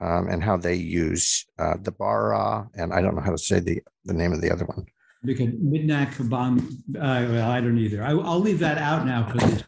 um, 0.00 0.28
and 0.28 0.42
how 0.42 0.56
they 0.56 0.74
use 0.74 1.46
uh, 1.58 1.74
the 1.80 1.92
Bara 1.92 2.68
and 2.74 2.92
I 2.92 3.00
don't 3.00 3.14
know 3.14 3.22
how 3.22 3.32
to 3.32 3.38
say 3.38 3.60
the 3.60 3.82
the 4.04 4.14
name 4.14 4.32
of 4.32 4.40
the 4.40 4.50
other 4.50 4.64
one. 4.64 4.86
Because 5.24 5.48
Midnak 5.48 6.14
Kaban, 6.14 6.60
uh, 6.96 7.26
well, 7.30 7.50
I 7.50 7.60
don't 7.60 7.78
either. 7.78 8.02
I, 8.02 8.10
I'll 8.10 8.40
leave 8.40 8.60
that 8.60 8.78
out 8.78 9.04
now 9.04 9.30
because 9.32 9.64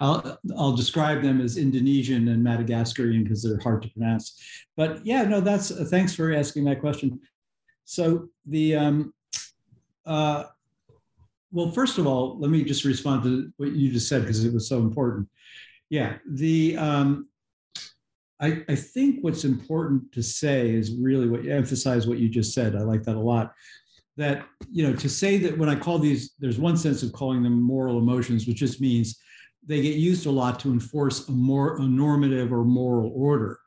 I'll, 0.00 0.38
I'll 0.56 0.76
describe 0.76 1.22
them 1.22 1.40
as 1.40 1.56
Indonesian 1.56 2.28
and 2.28 2.44
Madagascarian 2.44 3.24
because 3.24 3.42
they're 3.42 3.58
hard 3.58 3.82
to 3.82 3.88
pronounce. 3.90 4.38
But 4.76 5.04
yeah, 5.04 5.22
no, 5.22 5.40
that's 5.40 5.70
thanks 5.90 6.14
for 6.14 6.32
asking 6.32 6.64
that 6.64 6.80
question. 6.80 7.20
So 7.84 8.28
the 8.46 8.76
um, 8.76 9.14
uh, 10.06 10.44
well, 11.50 11.72
first 11.72 11.98
of 11.98 12.06
all, 12.06 12.38
let 12.38 12.50
me 12.50 12.62
just 12.62 12.84
respond 12.84 13.24
to 13.24 13.52
what 13.56 13.72
you 13.72 13.90
just 13.90 14.08
said 14.08 14.22
because 14.22 14.44
it 14.44 14.52
was 14.52 14.68
so 14.68 14.78
important. 14.78 15.28
Yeah, 15.88 16.18
the 16.28 16.76
um, 16.76 17.28
I, 18.40 18.62
I 18.68 18.76
think 18.76 19.22
what's 19.22 19.44
important 19.44 20.12
to 20.12 20.22
say 20.22 20.70
is 20.70 20.94
really 20.94 21.28
what 21.28 21.42
you 21.42 21.52
emphasize 21.52 22.06
what 22.06 22.18
you 22.18 22.28
just 22.28 22.54
said. 22.54 22.76
I 22.76 22.80
like 22.80 23.02
that 23.02 23.16
a 23.16 23.20
lot 23.20 23.52
that 24.16 24.46
you 24.70 24.86
know 24.86 24.94
to 24.94 25.08
say 25.08 25.38
that 25.38 25.56
when 25.56 25.68
i 25.68 25.74
call 25.74 25.98
these 25.98 26.34
there's 26.38 26.58
one 26.58 26.76
sense 26.76 27.02
of 27.02 27.12
calling 27.12 27.42
them 27.42 27.60
moral 27.60 27.98
emotions 27.98 28.46
which 28.46 28.58
just 28.58 28.80
means 28.80 29.20
they 29.66 29.82
get 29.82 29.96
used 29.96 30.26
a 30.26 30.30
lot 30.30 30.58
to 30.60 30.72
enforce 30.72 31.28
a 31.28 31.32
more 31.32 31.78
a 31.78 31.82
normative 31.82 32.52
or 32.52 32.64
moral 32.64 33.12
order. 33.14 33.60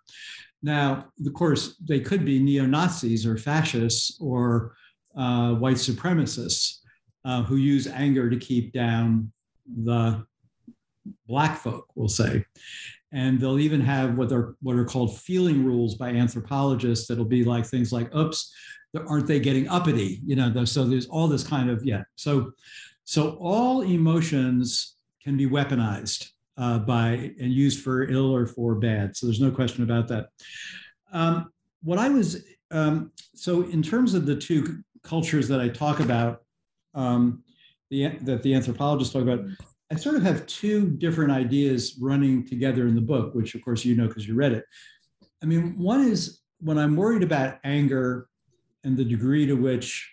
Now 0.62 1.08
of 1.26 1.34
course 1.34 1.76
they 1.78 2.00
could 2.00 2.26
be 2.26 2.40
neo-nazis 2.40 3.26
or 3.26 3.38
fascists 3.38 4.18
or 4.20 4.76
uh, 5.16 5.54
white 5.54 5.78
supremacists 5.78 6.80
uh, 7.26 7.44
who 7.44 7.58
use 7.58 7.88
anger 7.88 8.30
to 8.30 8.38
keep 8.38 8.74
down 8.74 9.32
the 9.84 10.26
black 11.28 11.58
folk 11.58 11.88
we'll 11.96 12.08
say. 12.08 12.46
And 13.12 13.40
they'll 13.40 13.60
even 13.60 13.82
have 13.82 14.16
what 14.18 14.32
are 14.32 14.56
what 14.62 14.76
are 14.76 14.86
called 14.86 15.18
feeling 15.20 15.64
rules 15.64 15.96
by 15.96 16.10
anthropologists 16.10 17.08
that'll 17.08 17.26
be 17.26 17.44
like 17.44 17.66
things 17.66 17.94
like 17.94 18.14
oops 18.16 18.52
aren't 19.08 19.28
they 19.28 19.40
getting 19.40 19.68
uppity 19.70 20.22
you 20.26 20.36
know 20.36 20.66
so 20.66 20.86
there's 20.86 21.08
all 21.08 21.28
this 21.28 21.44
kind 21.44 21.70
of 21.70 21.84
yeah. 21.86 22.04
So 22.16 22.52
so 23.06 23.38
all 23.40 23.82
emotions 23.82 24.96
can 25.22 25.38
be 25.38 25.48
weaponized 25.48 26.30
uh, 26.58 26.80
by 26.80 27.32
and 27.40 27.52
used 27.52 27.84
for 27.84 28.04
ill 28.04 28.34
or 28.34 28.46
for 28.46 28.76
bad. 28.76 29.16
So 29.16 29.26
there's 29.26 29.42
no 29.42 29.52
question 29.52 29.84
about 29.84 30.08
that. 30.10 30.28
Um, 31.12 31.52
what 31.84 32.00
i 32.00 32.10
was 32.10 32.44
um, 32.72 33.12
so 33.36 33.64
in 33.64 33.84
terms 33.84 34.14
of 34.14 34.26
the 34.26 34.36
two 34.36 34.82
cultures 35.04 35.48
that 35.50 35.60
i 35.60 35.68
talk 35.68 36.00
about 36.00 36.42
um, 36.96 37.44
the, 37.92 38.08
that 38.22 38.42
the 38.42 38.54
anthropologists 38.54 39.14
talk 39.14 39.24
about 39.24 39.42
i 39.92 39.96
sort 39.96 40.16
of 40.16 40.24
have 40.24 40.48
two 40.48 40.90
different 40.90 41.32
ideas 41.32 41.98
running 42.02 42.48
together 42.48 42.88
in 42.88 42.96
the 42.96 43.02
book 43.02 43.36
which 43.36 43.54
of 43.54 43.64
course 43.64 43.86
you 43.86 43.96
know 43.96 44.08
because 44.08 44.28
you 44.28 44.34
read 44.34 44.54
it. 44.54 44.66
I 45.44 45.46
mean 45.46 45.78
one 45.78 46.08
is 46.08 46.40
when 46.60 46.78
i'm 46.78 46.96
worried 46.96 47.24
about 47.24 47.60
anger 47.64 48.28
and 48.84 48.98
the 48.98 49.06
degree 49.06 49.46
to 49.46 49.54
which 49.54 50.10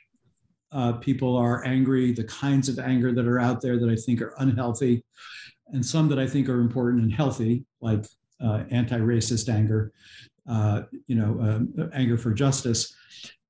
uh, 0.72 0.92
people 0.94 1.36
are 1.36 1.64
angry, 1.66 2.12
the 2.12 2.24
kinds 2.24 2.68
of 2.68 2.78
anger 2.78 3.12
that 3.12 3.26
are 3.26 3.40
out 3.40 3.60
there 3.60 3.78
that 3.78 3.88
I 3.88 3.96
think 3.96 4.22
are 4.22 4.34
unhealthy, 4.38 5.04
and 5.68 5.84
some 5.84 6.08
that 6.08 6.18
I 6.18 6.26
think 6.26 6.48
are 6.48 6.60
important 6.60 7.02
and 7.02 7.12
healthy, 7.12 7.64
like 7.80 8.04
uh, 8.42 8.64
anti-racist 8.70 9.52
anger, 9.52 9.92
uh, 10.48 10.82
you 11.06 11.16
know, 11.16 11.66
uh, 11.78 11.88
anger 11.92 12.16
for 12.16 12.32
justice. 12.32 12.94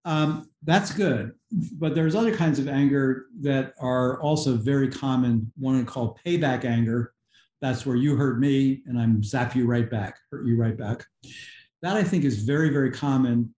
Um, 0.07 0.49
that's 0.63 0.93
good, 0.93 1.33
but 1.79 1.95
there's 1.95 2.15
other 2.15 2.35
kinds 2.35 2.59
of 2.59 2.69
anger 2.69 3.27
that 3.41 3.75
are 3.79 4.21
also 4.23 4.57
very 4.57 4.89
common. 4.89 5.53
One 5.59 5.85
called 5.85 6.19
payback 6.25 6.65
anger. 6.65 7.13
That's 7.61 7.85
where 7.85 7.97
you 7.97 8.17
hurt 8.17 8.39
me, 8.39 8.83
and 8.87 8.99
I'm 8.99 9.23
zap 9.23 9.55
you 9.55 9.67
right 9.67 9.91
back, 9.91 10.19
hurt 10.31 10.47
you 10.47 10.57
right 10.57 10.77
back. 10.77 11.05
That 11.83 11.97
I 11.97 12.03
think 12.03 12.25
is 12.25 12.43
very, 12.43 12.71
very 12.71 12.91
common, 12.91 13.55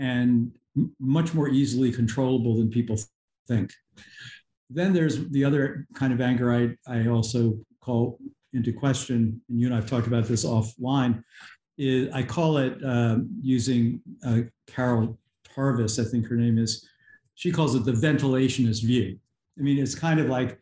and 0.00 0.50
much 0.98 1.34
more 1.34 1.48
easily 1.48 1.90
controllable 1.92 2.56
than 2.56 2.70
people 2.70 2.98
think. 3.46 3.72
Then 4.70 4.92
there's 4.92 5.28
the 5.30 5.44
other 5.44 5.86
kind 5.94 6.12
of 6.12 6.20
anger 6.20 6.52
I, 6.52 6.62
I 6.86 7.08
also 7.08 7.58
call 7.80 8.18
into 8.52 8.72
question, 8.72 9.40
and 9.48 9.60
you 9.60 9.66
and 9.66 9.74
I've 9.74 9.88
talked 9.88 10.06
about 10.06 10.24
this 10.24 10.44
offline, 10.44 11.22
is 11.76 12.12
I 12.12 12.22
call 12.22 12.58
it 12.58 12.74
um, 12.84 13.28
using 13.40 14.00
uh, 14.26 14.40
Carol 14.66 15.18
Tavris, 15.48 16.04
I 16.04 16.08
think 16.10 16.26
her 16.26 16.36
name 16.36 16.58
is, 16.58 16.86
she 17.34 17.50
calls 17.52 17.74
it 17.74 17.84
the 17.84 17.92
ventilationist 17.92 18.82
view. 18.84 19.18
I 19.58 19.62
mean, 19.62 19.78
it's 19.78 19.94
kind 19.94 20.20
of 20.20 20.26
like 20.26 20.58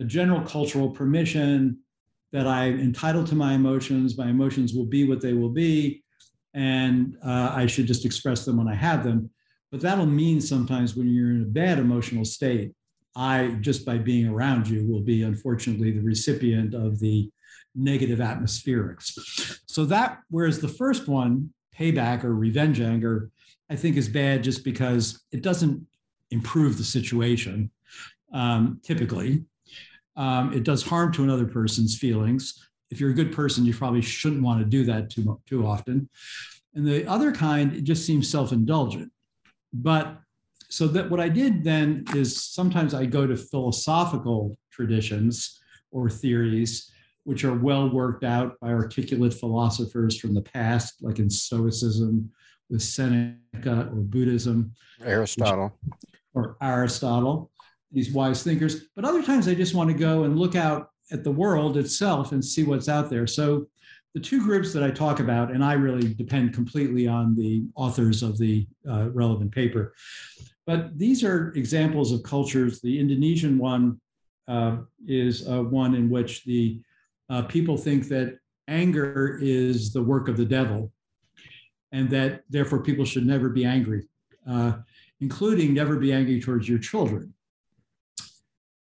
a 0.00 0.04
general 0.04 0.42
cultural 0.42 0.90
permission 0.90 1.78
that 2.32 2.46
I'm 2.46 2.80
entitled 2.80 3.26
to 3.28 3.34
my 3.34 3.54
emotions, 3.54 4.16
my 4.16 4.28
emotions 4.28 4.74
will 4.74 4.86
be 4.86 5.06
what 5.06 5.20
they 5.20 5.34
will 5.34 5.50
be, 5.50 6.02
and 6.54 7.16
uh, 7.24 7.52
I 7.54 7.66
should 7.66 7.86
just 7.86 8.04
express 8.04 8.44
them 8.44 8.58
when 8.58 8.68
I 8.68 8.74
have 8.74 9.04
them. 9.04 9.30
But 9.70 9.80
that'll 9.80 10.06
mean 10.06 10.40
sometimes 10.40 10.94
when 10.94 11.08
you're 11.08 11.30
in 11.30 11.42
a 11.42 11.46
bad 11.46 11.78
emotional 11.78 12.24
state, 12.24 12.72
I, 13.16 13.56
just 13.60 13.84
by 13.84 13.98
being 13.98 14.28
around 14.28 14.68
you, 14.68 14.86
will 14.86 15.00
be 15.00 15.22
unfortunately 15.22 15.92
the 15.92 16.02
recipient 16.02 16.74
of 16.74 16.98
the 16.98 17.30
negative 17.74 18.18
atmospherics. 18.18 19.60
So 19.66 19.84
that, 19.86 20.18
whereas 20.28 20.60
the 20.60 20.68
first 20.68 21.08
one, 21.08 21.52
payback 21.76 22.22
or 22.22 22.34
revenge 22.34 22.80
anger, 22.80 23.30
I 23.70 23.76
think 23.76 23.96
is 23.96 24.08
bad 24.08 24.44
just 24.44 24.64
because 24.64 25.22
it 25.32 25.42
doesn't 25.42 25.86
improve 26.30 26.76
the 26.76 26.84
situation 26.84 27.70
um, 28.32 28.80
typically. 28.82 29.44
Um, 30.16 30.52
it 30.52 30.64
does 30.64 30.82
harm 30.82 31.12
to 31.12 31.22
another 31.22 31.46
person's 31.46 31.96
feelings. 31.96 32.68
If 32.92 33.00
you're 33.00 33.10
a 33.10 33.14
good 33.14 33.32
person, 33.32 33.64
you 33.64 33.74
probably 33.74 34.02
shouldn't 34.02 34.42
want 34.42 34.60
to 34.60 34.66
do 34.66 34.84
that 34.84 35.10
too, 35.10 35.40
too 35.46 35.66
often. 35.66 36.08
And 36.74 36.86
the 36.86 37.06
other 37.06 37.32
kind, 37.32 37.74
it 37.74 37.84
just 37.84 38.06
seems 38.06 38.28
self 38.28 38.52
indulgent. 38.52 39.10
But 39.72 40.18
so 40.68 40.86
that 40.88 41.10
what 41.10 41.18
I 41.18 41.28
did 41.28 41.64
then 41.64 42.04
is 42.14 42.44
sometimes 42.44 42.94
I 42.94 43.06
go 43.06 43.26
to 43.26 43.36
philosophical 43.36 44.56
traditions 44.70 45.60
or 45.90 46.08
theories 46.08 46.92
which 47.24 47.44
are 47.44 47.54
well 47.54 47.88
worked 47.88 48.24
out 48.24 48.58
by 48.60 48.68
articulate 48.72 49.32
philosophers 49.32 50.18
from 50.18 50.34
the 50.34 50.42
past, 50.42 51.02
like 51.02 51.18
in 51.18 51.30
Stoicism 51.30 52.30
with 52.68 52.82
Seneca 52.82 53.88
or 53.92 54.00
Buddhism, 54.00 54.72
Aristotle, 55.04 55.78
or 56.34 56.56
Aristotle, 56.60 57.50
these 57.92 58.10
wise 58.10 58.42
thinkers. 58.42 58.86
But 58.96 59.04
other 59.04 59.22
times 59.22 59.46
I 59.46 59.54
just 59.54 59.74
want 59.74 59.90
to 59.90 59.96
go 59.96 60.24
and 60.24 60.38
look 60.38 60.56
out 60.56 60.90
at 61.12 61.22
the 61.24 61.30
world 61.30 61.76
itself 61.76 62.32
and 62.32 62.44
see 62.44 62.64
what's 62.64 62.88
out 62.88 63.10
there. 63.10 63.26
So 63.26 63.68
the 64.14 64.20
two 64.20 64.42
groups 64.42 64.72
that 64.72 64.82
I 64.82 64.90
talk 64.90 65.20
about, 65.20 65.52
and 65.52 65.64
I 65.64 65.74
really 65.74 66.12
depend 66.14 66.54
completely 66.54 67.06
on 67.06 67.34
the 67.34 67.64
authors 67.74 68.22
of 68.22 68.38
the 68.38 68.66
uh, 68.88 69.10
relevant 69.10 69.52
paper, 69.52 69.94
but 70.66 70.96
these 70.98 71.24
are 71.24 71.52
examples 71.54 72.12
of 72.12 72.22
cultures. 72.22 72.80
The 72.80 72.98
Indonesian 72.98 73.58
one 73.58 74.00
uh, 74.48 74.78
is 75.06 75.48
uh, 75.48 75.62
one 75.62 75.94
in 75.94 76.10
which 76.10 76.44
the 76.44 76.80
uh, 77.30 77.42
people 77.42 77.76
think 77.76 78.08
that 78.08 78.38
anger 78.68 79.38
is 79.40 79.92
the 79.92 80.02
work 80.02 80.28
of 80.28 80.36
the 80.36 80.44
devil, 80.44 80.92
and 81.90 82.08
that 82.10 82.42
therefore 82.48 82.82
people 82.82 83.04
should 83.04 83.26
never 83.26 83.48
be 83.48 83.64
angry, 83.64 84.06
uh, 84.48 84.74
including 85.20 85.74
never 85.74 85.96
be 85.96 86.12
angry 86.12 86.40
towards 86.40 86.68
your 86.68 86.78
children. 86.78 87.32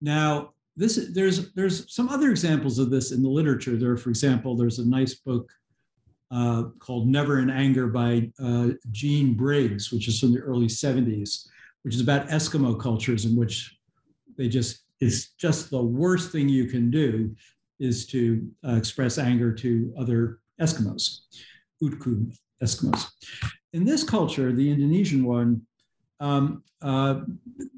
Now, 0.01 0.53
this 0.75 1.09
there's 1.13 1.51
there's 1.53 1.93
some 1.93 2.09
other 2.09 2.29
examples 2.29 2.79
of 2.79 2.89
this 2.89 3.11
in 3.11 3.21
the 3.21 3.29
literature. 3.29 3.75
There, 3.75 3.97
for 3.97 4.09
example, 4.09 4.55
there's 4.55 4.79
a 4.79 4.87
nice 4.87 5.15
book 5.15 5.51
uh, 6.31 6.63
called 6.79 7.07
Never 7.07 7.39
in 7.39 7.49
Anger 7.49 7.87
by 7.87 8.31
uh, 8.41 8.69
Jean 8.91 9.33
Briggs, 9.33 9.91
which 9.91 10.07
is 10.07 10.19
from 10.19 10.33
the 10.33 10.39
early 10.39 10.67
70s, 10.67 11.47
which 11.83 11.95
is 11.95 12.01
about 12.01 12.29
Eskimo 12.29 12.79
cultures 12.79 13.25
in 13.25 13.35
which 13.35 13.77
they 14.37 14.47
just 14.47 14.85
it's 15.01 15.33
just 15.33 15.69
the 15.69 15.81
worst 15.81 16.31
thing 16.31 16.47
you 16.47 16.65
can 16.65 16.89
do 16.89 17.35
is 17.79 18.05
to 18.05 18.47
uh, 18.65 18.75
express 18.75 19.17
anger 19.17 19.51
to 19.51 19.93
other 19.97 20.39
Eskimos, 20.61 21.21
Utku 21.83 22.31
Eskimos. 22.63 23.07
In 23.73 23.83
this 23.83 24.03
culture, 24.03 24.53
the 24.53 24.69
Indonesian 24.69 25.25
one, 25.25 25.61
um, 26.21 26.63
uh, 26.81 27.21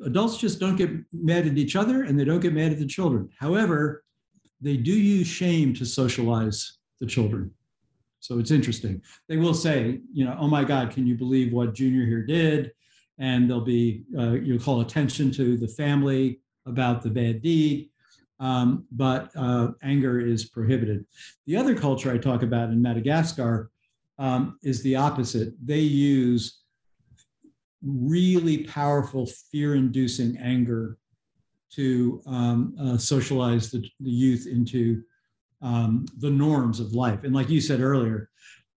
adults 0.05 0.37
just 0.37 0.59
don't 0.59 0.75
get 0.75 0.91
mad 1.11 1.47
at 1.47 1.57
each 1.57 1.75
other 1.75 2.03
and 2.03 2.19
they 2.19 2.25
don't 2.25 2.41
get 2.41 2.53
mad 2.53 2.73
at 2.73 2.77
the 2.77 2.85
children. 2.85 3.29
However, 3.39 4.03
they 4.61 4.77
do 4.77 4.91
use 4.91 5.27
shame 5.27 5.73
to 5.75 5.85
socialize 5.85 6.77
the 6.99 7.07
children. 7.07 7.51
So 8.19 8.39
it's 8.39 8.51
interesting. 8.51 9.01
They 9.27 9.37
will 9.37 9.53
say, 9.53 10.01
you 10.13 10.25
know, 10.25 10.37
oh 10.39 10.47
my 10.47 10.63
God, 10.63 10.91
can 10.91 11.07
you 11.07 11.15
believe 11.15 11.51
what 11.51 11.73
Junior 11.73 12.05
here 12.05 12.23
did? 12.23 12.71
And 13.17 13.49
they'll 13.49 13.61
be, 13.61 14.03
uh, 14.17 14.31
you'll 14.31 14.59
call 14.59 14.81
attention 14.81 15.31
to 15.31 15.57
the 15.57 15.67
family 15.67 16.39
about 16.65 17.01
the 17.01 17.09
bad 17.09 17.41
deed. 17.41 17.89
Um, 18.39 18.85
but 18.91 19.29
uh, 19.37 19.71
anger 19.83 20.19
is 20.19 20.45
prohibited. 20.45 21.05
The 21.45 21.55
other 21.55 21.75
culture 21.75 22.11
I 22.11 22.17
talk 22.17 22.43
about 22.43 22.69
in 22.69 22.81
Madagascar 22.81 23.71
um, 24.19 24.57
is 24.63 24.81
the 24.83 24.95
opposite. 24.95 25.53
They 25.63 25.79
use 25.79 26.62
really 27.85 28.63
powerful 28.65 29.25
fear 29.51 29.75
inducing 29.75 30.37
anger 30.37 30.97
to 31.71 32.21
um, 32.25 32.75
uh, 32.79 32.97
socialize 32.97 33.71
the, 33.71 33.83
the, 33.99 34.11
youth 34.11 34.47
into 34.47 35.01
um, 35.61 36.05
the 36.19 36.29
norms 36.29 36.79
of 36.79 36.93
life. 36.93 37.23
And 37.23 37.33
like 37.33 37.49
you 37.49 37.59
said 37.59 37.81
earlier, 37.81 38.29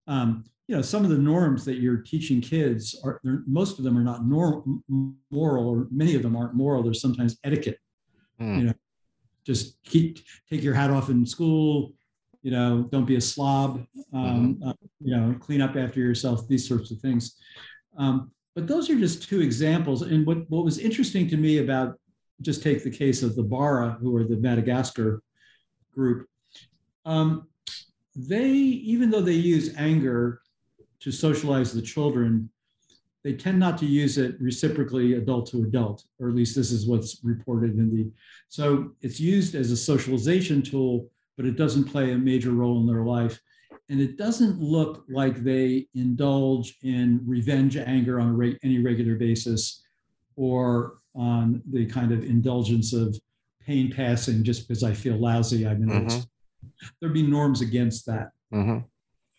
um, 0.06 0.44
you 0.66 0.74
know, 0.74 0.82
some 0.82 1.04
of 1.04 1.10
the 1.10 1.18
norms 1.18 1.64
that 1.64 1.76
you're 1.76 1.98
teaching 1.98 2.40
kids 2.40 2.98
are 3.04 3.20
most 3.46 3.78
of 3.78 3.84
them 3.84 3.96
are 3.96 4.02
not 4.02 4.26
norm, 4.26 4.82
moral, 5.30 5.68
or 5.68 5.86
many 5.90 6.14
of 6.14 6.22
them 6.22 6.36
aren't 6.36 6.54
moral. 6.54 6.82
They're 6.82 6.94
sometimes 6.94 7.38
etiquette. 7.44 7.78
Mm. 8.40 8.58
You 8.58 8.64
know, 8.64 8.72
just 9.44 9.80
keep 9.84 10.18
take 10.50 10.62
your 10.62 10.74
hat 10.74 10.90
off 10.90 11.08
in 11.08 11.24
school. 11.24 11.92
You 12.42 12.50
know, 12.50 12.88
don't 12.90 13.04
be 13.04 13.16
a 13.16 13.20
slob. 13.20 13.84
Um, 14.12 14.56
mm-hmm. 14.56 14.68
uh, 14.68 14.72
you 15.00 15.16
know, 15.16 15.36
clean 15.38 15.60
up 15.60 15.76
after 15.76 16.00
yourself. 16.00 16.48
These 16.48 16.68
sorts 16.68 16.90
of 16.90 16.98
things. 16.98 17.36
Um, 17.96 18.32
but 18.56 18.66
those 18.66 18.88
are 18.88 18.98
just 18.98 19.28
two 19.28 19.42
examples. 19.42 20.00
And 20.00 20.26
what, 20.26 20.50
what 20.50 20.64
was 20.64 20.78
interesting 20.78 21.28
to 21.28 21.36
me 21.36 21.58
about 21.58 22.00
just 22.40 22.62
take 22.62 22.82
the 22.82 22.90
case 22.90 23.22
of 23.22 23.36
the 23.36 23.42
Bara, 23.42 23.98
who 24.00 24.16
are 24.16 24.24
the 24.24 24.38
Madagascar 24.38 25.22
group. 25.94 26.26
Um, 27.04 27.48
they, 28.16 28.48
even 28.48 29.10
though 29.10 29.20
they 29.20 29.32
use 29.32 29.76
anger 29.76 30.40
to 31.00 31.12
socialize 31.12 31.72
the 31.72 31.82
children, 31.82 32.48
they 33.22 33.34
tend 33.34 33.58
not 33.58 33.76
to 33.78 33.86
use 33.86 34.16
it 34.16 34.40
reciprocally 34.40 35.14
adult 35.14 35.50
to 35.50 35.64
adult, 35.64 36.04
or 36.18 36.30
at 36.30 36.34
least 36.34 36.56
this 36.56 36.70
is 36.70 36.86
what's 36.86 37.20
reported 37.22 37.76
in 37.76 37.94
the. 37.94 38.10
So 38.48 38.92
it's 39.02 39.20
used 39.20 39.54
as 39.54 39.70
a 39.70 39.76
socialization 39.76 40.62
tool, 40.62 41.10
but 41.36 41.44
it 41.44 41.56
doesn't 41.56 41.84
play 41.84 42.12
a 42.12 42.18
major 42.18 42.52
role 42.52 42.80
in 42.80 42.86
their 42.86 43.04
life 43.04 43.38
and 43.88 44.00
it 44.00 44.16
doesn't 44.16 44.60
look 44.60 45.04
like 45.08 45.36
they 45.36 45.86
indulge 45.94 46.76
in 46.82 47.20
revenge 47.24 47.76
anger 47.76 48.18
on 48.18 48.36
re- 48.36 48.58
any 48.62 48.78
regular 48.78 49.14
basis 49.14 49.82
or 50.34 50.94
on 51.14 51.62
the 51.72 51.86
kind 51.86 52.12
of 52.12 52.24
indulgence 52.24 52.92
of 52.92 53.16
pain 53.64 53.92
passing 53.92 54.44
just 54.44 54.66
because 54.66 54.82
I 54.82 54.92
feel 54.92 55.16
lousy. 55.16 55.66
I'm 55.66 55.82
in 55.82 55.88
mm-hmm. 55.88 56.20
There'd 57.00 57.14
be 57.14 57.22
norms 57.22 57.60
against 57.60 58.06
that. 58.06 58.30
Mm-hmm. 58.52 58.78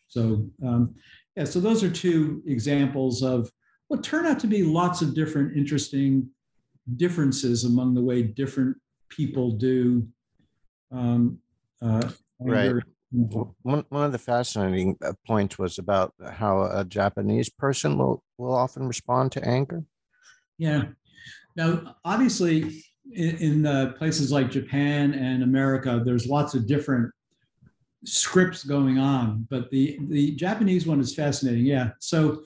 So, 0.08 0.48
um, 0.66 0.96
yeah, 1.36 1.44
so 1.44 1.60
those 1.60 1.84
are 1.84 1.90
two 1.90 2.42
examples 2.48 3.22
of 3.22 3.52
what 3.90 4.04
turn 4.04 4.26
out 4.26 4.40
to 4.40 4.48
be 4.48 4.64
lots 4.64 5.02
of 5.02 5.14
different 5.14 5.56
interesting 5.56 6.30
differences 6.96 7.66
among 7.66 7.94
the 7.94 8.02
way 8.02 8.24
different 8.24 8.78
people 9.10 9.52
do 9.52 10.08
um, 10.92 11.38
uh, 11.82 12.10
right. 12.40 12.74
One, 13.12 13.86
one 13.88 14.04
of 14.04 14.12
the 14.12 14.18
fascinating 14.18 14.98
uh, 15.04 15.14
points 15.26 15.58
was 15.58 15.78
about 15.78 16.14
how 16.30 16.64
a 16.64 16.84
Japanese 16.84 17.50
person 17.50 17.98
will, 17.98 18.22
will 18.38 18.54
often 18.54 18.86
respond 18.86 19.32
to 19.34 19.48
anger. 19.48 19.84
Yeah. 20.58 20.86
Now, 21.56 21.96
obviously, 22.04 22.84
in, 23.14 23.38
in 23.38 23.66
uh, 23.66 23.94
places 23.98 24.32
like 24.32 24.52
Japan 24.52 25.14
and 25.14 25.42
America, 25.42 26.02
there's 26.04 26.28
lots 26.28 26.54
of 26.54 26.68
different 26.68 27.12
scripts 28.04 28.64
going 28.64 29.00
on, 29.00 29.48
but 29.50 29.72
the, 29.72 29.98
the 30.10 30.36
Japanese 30.36 30.86
one 30.86 31.00
is 31.00 31.16
fascinating. 31.16 31.66
Yeah. 31.66 31.92
So 32.00 32.44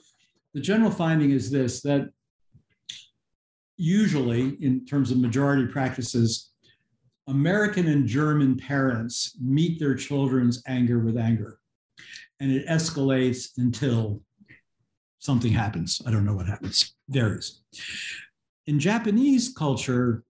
the 0.54 0.60
general 0.60 0.90
finding 0.90 1.32
is 1.32 1.50
this 1.50 1.82
that 1.82 2.08
usually, 3.76 4.56
in 4.62 4.86
terms 4.86 5.10
of 5.10 5.18
majority 5.18 5.66
practices, 5.66 6.51
American 7.28 7.86
and 7.86 8.06
German 8.06 8.56
parents 8.56 9.36
meet 9.40 9.78
their 9.78 9.94
children's 9.94 10.62
anger 10.66 10.98
with 10.98 11.16
anger. 11.16 11.58
And 12.40 12.50
it 12.50 12.66
escalates 12.66 13.50
until 13.58 14.20
something 15.18 15.52
happens. 15.52 16.02
I 16.06 16.10
don't 16.10 16.24
know 16.24 16.34
what 16.34 16.46
happens. 16.46 16.94
There 17.08 17.38
is. 17.38 17.62
In 18.66 18.80
Japanese 18.80 19.54
culture, 19.56 20.24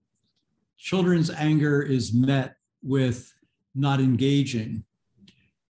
children's 0.76 1.30
anger 1.30 1.80
is 1.80 2.12
met 2.12 2.56
with 2.82 3.32
not 3.74 4.00
engaging. 4.00 4.84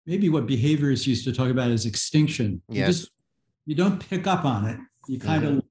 Maybe 0.04 0.28
what 0.28 0.46
behaviorists 0.46 1.06
used 1.06 1.24
to 1.24 1.32
talk 1.32 1.48
about 1.48 1.70
is 1.70 1.86
extinction. 1.86 2.60
Yes. 2.68 2.76
You, 2.76 2.86
just, 2.92 3.10
you 3.64 3.74
don't 3.74 4.08
pick 4.10 4.26
up 4.26 4.44
on 4.44 4.66
it. 4.66 4.78
You 5.08 5.18
kind 5.18 5.44
mm-hmm. 5.44 5.58
of, 5.58 5.64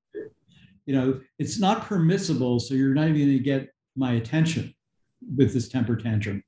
you 0.88 0.96
know, 0.96 1.22
it's 1.38 1.60
not 1.60 1.86
permissible, 1.86 2.60
so 2.60 2.74
you're 2.74 2.96
not 2.96 3.08
even 3.10 3.22
going 3.22 3.38
to 3.38 3.40
get 3.40 3.70
my 3.96 4.14
attention 4.14 4.74
with 5.36 5.54
this 5.54 5.70
temper 5.70 5.96
tantrum. 5.96 6.44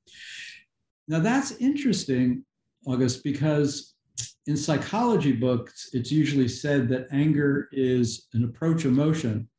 Now 1.08 1.20
that's 1.20 1.54
interesting, 1.54 2.44
August, 2.86 3.24
because 3.24 3.96
in 4.48 4.58
psychology 4.58 5.34
books, 5.34 5.90
it's 5.94 6.12
usually 6.12 6.48
said 6.48 6.88
that 6.90 7.08
anger 7.12 7.70
is 7.72 8.28
an 8.34 8.44
approach 8.46 8.86
emotion. 8.86 9.50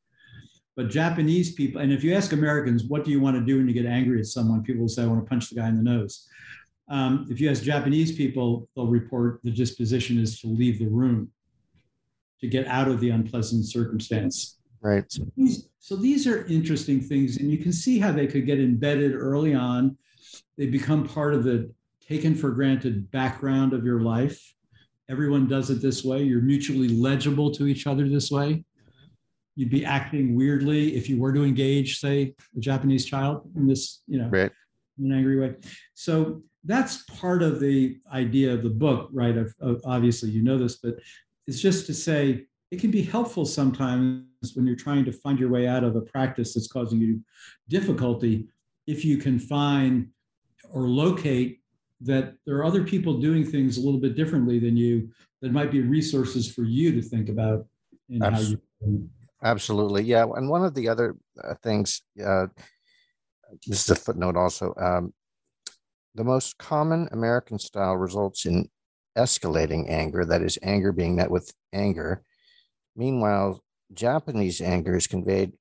But 0.77 0.91
Japanese 0.91 1.53
people, 1.53 1.81
and 1.81 1.93
if 1.93 2.05
you 2.05 2.15
ask 2.15 2.33
Americans, 2.33 2.85
what 2.85 3.05
do 3.05 3.11
you 3.11 3.21
want 3.21 3.37
to 3.37 3.45
do 3.45 3.57
when 3.57 3.67
you 3.69 3.75
get 3.75 3.87
angry 3.87 4.21
at 4.21 4.27
someone? 4.27 4.63
People 4.63 4.83
will 4.83 4.89
say, 4.89 5.03
I 5.03 5.07
want 5.07 5.25
to 5.25 5.29
punch 5.29 5.51
the 5.51 5.57
guy 5.57 5.69
in 5.69 5.77
the 5.77 5.83
nose. 5.83 6.29
Um, 6.89 7.27
if 7.29 7.41
you 7.41 7.51
ask 7.51 7.63
Japanese 7.63 8.13
people, 8.13 8.69
they'll 8.75 8.87
report 8.87 9.41
the 9.43 9.51
disposition 9.51 10.19
is 10.19 10.41
to 10.41 10.47
leave 10.47 10.79
the 10.79 10.89
room, 10.89 11.31
to 12.41 12.47
get 12.47 12.67
out 12.67 12.89
of 12.89 13.01
the 13.01 13.11
unpleasant 13.11 13.67
circumstance. 13.67 14.58
Right. 14.81 15.05
So 15.11 15.27
these, 15.37 15.69
so 15.79 15.97
these 15.97 16.27
are 16.27 16.47
interesting 16.47 17.01
things, 17.01 17.39
and 17.39 17.51
you 17.51 17.59
can 17.59 17.73
see 17.73 17.99
how 17.99 18.13
they 18.13 18.27
could 18.27 18.47
get 18.47 18.61
embedded 18.61 19.15
early 19.15 19.55
on. 19.55 19.97
They 20.57 20.67
become 20.67 21.07
part 21.07 21.35
of 21.35 21.45
the 21.45 21.71
taken 22.09 22.35
for 22.35 22.51
granted 22.51 23.11
background 23.11 23.75
of 23.75 23.85
your 23.85 24.01
life, 24.01 24.55
everyone 25.11 25.47
does 25.47 25.69
it 25.71 25.83
this 25.83 26.03
way. 26.05 26.23
You're 26.23 26.41
mutually 26.41 26.89
legible 26.89 27.51
to 27.53 27.67
each 27.67 27.87
other 27.87 28.09
this 28.09 28.31
way. 28.31 28.65
You'd 29.57 29.71
be 29.71 29.85
acting 29.85 30.35
weirdly 30.35 30.97
if 30.97 31.09
you 31.09 31.19
were 31.19 31.33
to 31.33 31.45
engage, 31.45 31.99
say, 31.99 32.35
a 32.57 32.61
Japanese 32.61 33.05
child 33.05 33.51
in 33.57 33.67
this, 33.67 34.03
you 34.07 34.19
know, 34.19 34.29
Right. 34.29 34.51
in 34.99 35.13
an 35.13 35.19
angry 35.19 35.39
way. 35.39 35.57
So 35.95 36.43
that's 36.65 37.03
part 37.05 37.43
of 37.43 37.61
the 37.61 37.99
idea 38.13 38.55
of 38.55 38.63
the 38.63 38.71
book, 38.71 39.11
right? 39.13 39.37
Of, 39.37 39.55
of 39.61 39.81
obviously 39.85 40.31
you 40.31 40.43
know 40.43 40.57
this, 40.57 40.77
but 40.77 40.95
it's 41.47 41.61
just 41.61 41.87
to 41.87 41.95
say 41.95 42.47
it 42.71 42.81
can 42.81 42.91
be 42.91 43.03
helpful 43.03 43.45
sometimes 43.45 44.25
when 44.55 44.67
you're 44.67 44.77
trying 44.77 45.05
to 45.05 45.13
find 45.13 45.39
your 45.39 45.49
way 45.49 45.67
out 45.67 45.85
of 45.85 45.97
a 45.97 46.01
practice 46.01 46.55
that's 46.55 46.69
causing 46.69 47.01
you 47.01 47.21
difficulty 47.69 48.47
if 48.87 49.05
you 49.05 49.19
can 49.19 49.39
find 49.39 50.09
or 50.71 50.83
locate 50.83 51.61
that 52.01 52.35
there 52.47 52.57
are 52.57 52.65
other 52.65 52.85
people 52.85 53.19
doing 53.19 53.45
things 53.45 53.77
a 53.77 53.81
little 53.81 54.01
bit 54.01 54.15
differently 54.15 54.59
than 54.59 54.77
you 54.77 55.11
that 55.43 55.53
might 55.53 55.71
be 55.71 55.81
resources 55.81 56.51
for 56.53 56.63
you 56.63 56.93
to 56.93 57.03
think 57.03 57.29
about 57.29 57.67
in 58.09 58.21
how 58.21 58.29
Abs- 58.29 58.51
you 58.51 59.11
Absolutely. 59.43 60.03
Yeah. 60.03 60.27
And 60.35 60.49
one 60.49 60.65
of 60.65 60.75
the 60.75 60.89
other 60.89 61.17
uh, 61.43 61.55
things, 61.63 62.03
uh, 62.25 62.47
this 63.67 63.85
is 63.85 63.91
a 63.91 63.95
footnote 63.95 64.37
also. 64.37 64.75
Um, 64.77 65.13
the 66.17 66.25
most 66.25 66.59
common 66.59 67.09
American 67.13 67.59
style 67.59 67.97
results 67.97 68.47
in 68.47 68.69
escalating 69.17 69.89
anger, 69.89 70.25
that 70.25 70.43
is, 70.43 70.59
anger 70.63 70.91
being 70.91 71.15
met 71.15 71.31
with 71.31 71.53
anger. 71.73 72.25
Meanwhile, 72.97 73.63
Japanese 73.93 74.61
anger 74.61 74.97
is 74.97 75.07
conveyed 75.07 75.53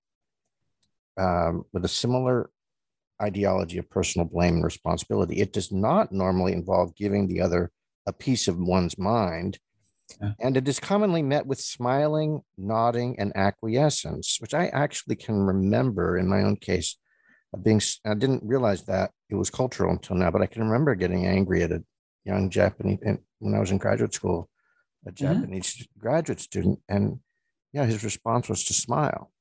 um, 1.18 1.64
with 1.74 1.86
a 1.86 1.90
similar 1.90 2.50
ideology 3.22 3.78
of 3.78 3.90
personal 3.90 4.28
blame 4.28 4.56
and 4.56 4.64
responsibility. 4.64 5.40
It 5.40 5.54
does 5.54 5.72
not 5.72 6.12
normally 6.12 6.54
involve 6.54 6.96
giving 6.96 7.28
the 7.28 7.42
other 7.42 7.72
a 8.06 8.14
piece 8.14 8.48
of 8.48 8.58
one's 8.58 8.98
mind. 8.98 9.60
Yeah. 10.22 10.32
And 10.40 10.56
it 10.56 10.68
is 10.68 10.80
commonly 10.80 11.22
met 11.22 11.46
with 11.46 11.60
smiling, 11.60 12.42
nodding, 12.58 13.20
and 13.20 13.36
acquiescence, 13.36 14.38
which 14.40 14.54
I 14.54 14.68
actually 14.68 15.16
can 15.16 15.36
remember 15.36 16.18
in 16.18 16.30
my 16.30 16.44
own 16.44 16.56
case 16.56 16.98
of 17.54 17.64
being, 17.64 17.82
I 18.06 18.14
didn't 18.14 18.44
realize 18.44 18.84
that 18.84 19.12
it 19.30 19.36
was 19.36 19.50
cultural 19.50 19.92
until 19.92 20.16
now, 20.16 20.32
but 20.32 20.42
I 20.42 20.46
can 20.46 20.64
remember 20.64 20.96
getting 20.96 21.26
angry 21.26 21.64
at 21.64 21.72
a 21.72 21.84
young 22.24 22.50
Japanese 22.50 23.00
when 23.40 23.56
I 23.56 23.60
was 23.60 23.72
in 23.72 23.78
graduate 23.78 24.14
school, 24.14 24.50
a 25.06 25.12
Japanese 25.12 25.88
graduate 25.98 26.40
student, 26.40 26.80
and 26.88 27.20
yeah, 27.74 27.86
his 27.86 28.04
response 28.04 28.50
was 28.50 28.64
to 28.66 28.74
smile. 28.74 29.32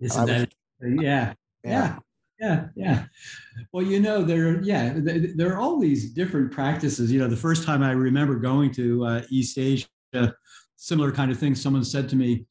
Isn't 0.00 0.20
I 0.20 0.24
was- 0.24 0.42
that 0.42 0.52
yeah, 1.02 1.32
yeah, 1.64 1.98
yeah, 2.38 2.68
yeah. 2.76 3.04
Well, 3.72 3.84
you 3.84 3.98
know, 3.98 4.22
there, 4.22 4.60
yeah, 4.62 4.92
there 4.96 5.54
are 5.54 5.58
all 5.58 5.80
these 5.80 6.12
different 6.12 6.52
practices. 6.52 7.10
You 7.10 7.18
know, 7.18 7.28
the 7.28 7.36
first 7.36 7.64
time 7.64 7.82
I 7.82 7.92
remember 7.92 8.36
going 8.36 8.72
to 8.72 9.04
uh, 9.06 9.22
East 9.30 9.56
Asia, 9.58 9.86
similar 10.76 11.12
kind 11.12 11.30
of 11.30 11.38
thing. 11.38 11.54
Someone 11.54 11.82
said 11.82 12.08
to 12.10 12.16
me, 12.16 12.44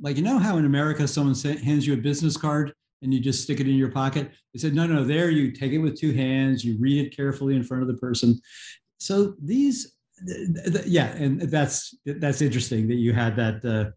like, 0.00 0.18
you 0.18 0.22
know 0.22 0.38
how 0.38 0.58
in 0.58 0.66
America 0.66 1.08
someone 1.08 1.34
hands 1.34 1.86
you 1.86 1.94
a 1.94 1.96
business 1.96 2.36
card 2.36 2.74
and 3.00 3.12
you 3.14 3.20
just 3.20 3.42
stick 3.42 3.58
it 3.60 3.66
in 3.66 3.76
your 3.76 3.90
pocket. 3.90 4.30
They 4.52 4.58
said, 4.58 4.74
no, 4.74 4.86
no, 4.86 5.02
there 5.02 5.30
you 5.30 5.52
take 5.52 5.72
it 5.72 5.78
with 5.78 5.98
two 5.98 6.12
hands, 6.12 6.62
you 6.62 6.76
read 6.78 7.06
it 7.06 7.16
carefully 7.16 7.56
in 7.56 7.62
front 7.62 7.82
of 7.82 7.88
the 7.88 7.94
person. 7.94 8.38
So 8.98 9.34
these, 9.42 9.96
th- 10.26 10.72
th- 10.74 10.86
yeah, 10.86 11.06
and 11.16 11.40
that's 11.40 11.94
that's 12.04 12.42
interesting 12.42 12.86
that 12.88 12.96
you 12.96 13.14
had 13.14 13.34
that. 13.36 13.64
Uh, 13.64 13.92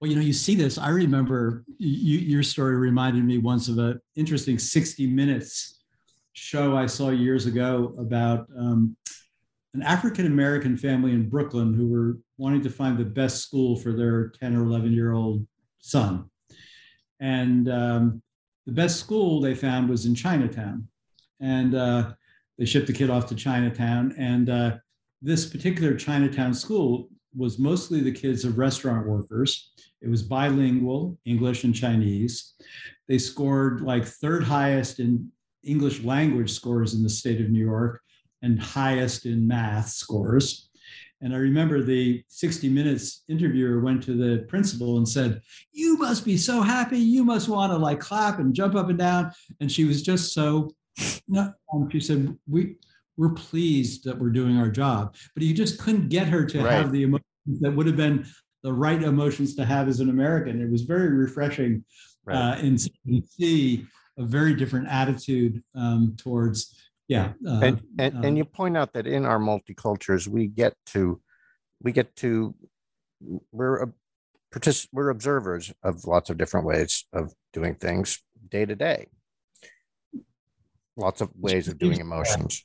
well, 0.00 0.10
you 0.10 0.16
know, 0.16 0.22
you 0.22 0.32
see 0.32 0.54
this. 0.54 0.78
I 0.78 0.90
remember 0.90 1.64
you, 1.78 2.18
your 2.18 2.42
story 2.42 2.76
reminded 2.76 3.24
me 3.24 3.38
once 3.38 3.68
of 3.68 3.78
an 3.78 4.00
interesting 4.14 4.58
60 4.58 5.06
Minutes 5.06 5.82
show 6.32 6.76
I 6.76 6.86
saw 6.86 7.10
years 7.10 7.46
ago 7.46 7.94
about 7.98 8.46
um, 8.58 8.96
an 9.74 9.82
African 9.82 10.26
American 10.26 10.76
family 10.76 11.12
in 11.12 11.28
Brooklyn 11.28 11.74
who 11.74 11.88
were 11.88 12.18
wanting 12.38 12.62
to 12.62 12.70
find 12.70 12.98
the 12.98 13.04
best 13.04 13.42
school 13.42 13.76
for 13.76 13.92
their 13.92 14.28
10 14.28 14.56
or 14.56 14.62
11 14.64 14.92
year 14.92 15.12
old 15.12 15.46
son. 15.78 16.30
And 17.20 17.68
um, 17.70 18.22
the 18.66 18.72
best 18.72 19.00
school 19.00 19.40
they 19.40 19.54
found 19.54 19.88
was 19.88 20.06
in 20.06 20.14
Chinatown. 20.14 20.88
And 21.40 21.74
uh, 21.74 22.12
they 22.58 22.64
shipped 22.64 22.86
the 22.86 22.92
kid 22.92 23.10
off 23.10 23.26
to 23.28 23.34
Chinatown. 23.34 24.14
And 24.18 24.50
uh, 24.50 24.76
this 25.22 25.46
particular 25.46 25.94
Chinatown 25.94 26.52
school 26.54 27.08
was 27.36 27.58
mostly 27.58 28.00
the 28.00 28.12
kids 28.12 28.44
of 28.44 28.58
restaurant 28.58 29.06
workers. 29.06 29.72
It 30.00 30.08
was 30.08 30.22
bilingual, 30.22 31.18
English 31.24 31.64
and 31.64 31.74
Chinese. 31.74 32.54
They 33.08 33.18
scored 33.18 33.82
like 33.82 34.04
third 34.04 34.42
highest 34.44 35.00
in 35.00 35.30
English 35.62 36.02
language 36.02 36.52
scores 36.52 36.94
in 36.94 37.02
the 37.02 37.08
state 37.08 37.40
of 37.40 37.50
New 37.50 37.64
York 37.64 38.00
and 38.42 38.60
highest 38.60 39.26
in 39.26 39.46
math 39.46 39.88
scores. 39.88 40.70
And 41.22 41.34
I 41.34 41.38
remember 41.38 41.82
the 41.82 42.22
60 42.28 42.68
Minutes 42.68 43.24
interviewer 43.28 43.80
went 43.80 44.02
to 44.04 44.12
the 44.16 44.44
principal 44.44 44.98
and 44.98 45.08
said, 45.08 45.40
You 45.72 45.96
must 45.96 46.24
be 46.24 46.36
so 46.36 46.60
happy. 46.60 46.98
You 46.98 47.24
must 47.24 47.48
want 47.48 47.72
to 47.72 47.78
like 47.78 48.00
clap 48.00 48.38
and 48.38 48.54
jump 48.54 48.74
up 48.74 48.90
and 48.90 48.98
down. 48.98 49.32
And 49.60 49.72
she 49.72 49.84
was 49.84 50.02
just 50.02 50.34
so, 50.34 50.70
no, 51.26 51.52
um, 51.72 51.88
she 51.90 52.00
said, 52.00 52.36
We, 52.46 52.76
we're 53.16 53.30
pleased 53.32 54.04
that 54.04 54.18
we're 54.18 54.28
doing 54.30 54.58
our 54.58 54.68
job. 54.70 55.16
But 55.34 55.42
you 55.42 55.54
just 55.54 55.78
couldn't 55.80 56.10
get 56.10 56.28
her 56.28 56.44
to 56.44 56.62
Right. 56.62 56.72
have 56.74 56.92
the 56.92 57.04
emotions 57.04 57.24
that 57.60 57.74
would 57.74 57.86
have 57.86 57.96
been 57.96 58.26
the 58.62 58.72
right 58.72 59.02
emotions 59.02 59.54
to 59.56 59.64
have 59.64 59.88
as 59.88 60.00
an 60.00 60.10
American. 60.10 60.60
It 60.60 60.70
was 60.70 60.82
very 60.82 61.08
refreshing 61.10 61.84
uh, 62.30 62.56
and 62.58 62.80
so 62.80 62.90
see 63.28 63.86
a 64.18 64.24
very 64.24 64.54
different 64.54 64.88
attitude 64.88 65.62
um, 65.74 66.14
towards 66.16 66.74
yeah 67.08 67.32
uh, 67.46 67.60
and 67.60 67.82
and, 67.98 68.16
uh, 68.16 68.20
and 68.24 68.36
you 68.36 68.44
point 68.44 68.76
out 68.76 68.92
that 68.94 69.06
in 69.06 69.24
our 69.24 69.38
multicultures 69.38 70.26
we 70.26 70.46
get 70.46 70.74
to 70.86 71.20
we 71.82 71.92
get 71.92 72.14
to 72.16 72.54
we're 73.52 73.82
a 73.82 73.92
partic- 74.52 74.88
we're 74.92 75.10
observers 75.10 75.72
of 75.82 76.04
lots 76.04 76.30
of 76.30 76.38
different 76.38 76.66
ways 76.66 77.04
of 77.12 77.32
doing 77.52 77.74
things 77.74 78.22
day 78.48 78.64
to 78.64 78.74
day. 78.74 79.06
Lots 80.96 81.20
of 81.20 81.30
ways 81.36 81.68
of 81.68 81.78
doing 81.78 82.00
emotions 82.00 82.64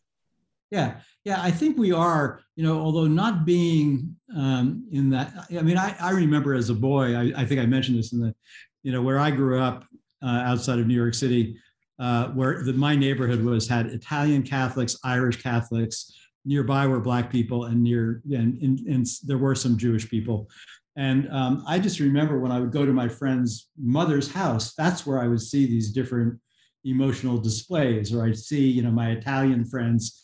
yeah 0.71 0.95
yeah 1.25 1.41
i 1.43 1.51
think 1.51 1.77
we 1.77 1.91
are 1.91 2.41
you 2.55 2.63
know 2.63 2.79
although 2.79 3.07
not 3.07 3.45
being 3.45 4.15
um, 4.35 4.87
in 4.91 5.09
that 5.09 5.31
i 5.51 5.61
mean 5.61 5.77
i, 5.77 5.95
I 5.99 6.11
remember 6.11 6.55
as 6.55 6.69
a 6.69 6.73
boy 6.73 7.15
I, 7.15 7.41
I 7.41 7.45
think 7.45 7.61
i 7.61 7.65
mentioned 7.65 7.99
this 7.99 8.13
in 8.13 8.19
the 8.19 8.33
you 8.81 8.91
know 8.91 9.01
where 9.01 9.19
i 9.19 9.29
grew 9.29 9.59
up 9.59 9.85
uh, 10.23 10.43
outside 10.45 10.79
of 10.79 10.87
new 10.87 10.95
york 10.95 11.13
city 11.13 11.57
uh, 11.99 12.29
where 12.29 12.63
the, 12.63 12.73
my 12.73 12.95
neighborhood 12.95 13.43
was 13.43 13.67
had 13.67 13.85
italian 13.87 14.41
catholics 14.41 14.97
irish 15.03 15.43
catholics 15.43 16.11
nearby 16.45 16.87
were 16.87 16.99
black 16.99 17.29
people 17.29 17.65
and 17.65 17.83
near 17.83 18.23
and, 18.31 18.59
and, 18.63 18.79
and 18.87 19.05
there 19.25 19.37
were 19.37 19.53
some 19.53 19.77
jewish 19.77 20.09
people. 20.09 20.49
And 20.95 21.31
um, 21.31 21.63
i 21.67 21.79
just 21.79 21.99
remember 21.99 22.39
when 22.39 22.51
i 22.51 22.59
would 22.59 22.71
go 22.71 22.85
to 22.85 22.93
my 22.93 23.07
friend's 23.07 23.69
mother's 23.77 24.31
house 24.31 24.73
that's 24.73 25.05
where 25.05 25.19
i 25.21 25.27
would 25.27 25.41
see 25.41 25.65
these 25.65 25.91
different 25.91 26.39
emotional 26.83 27.37
displays 27.37 28.13
or 28.13 28.25
i'd 28.25 28.37
see 28.37 28.67
you 28.67 28.81
know 28.81 28.91
my 28.91 29.11
italian 29.11 29.63
friends 29.63 30.21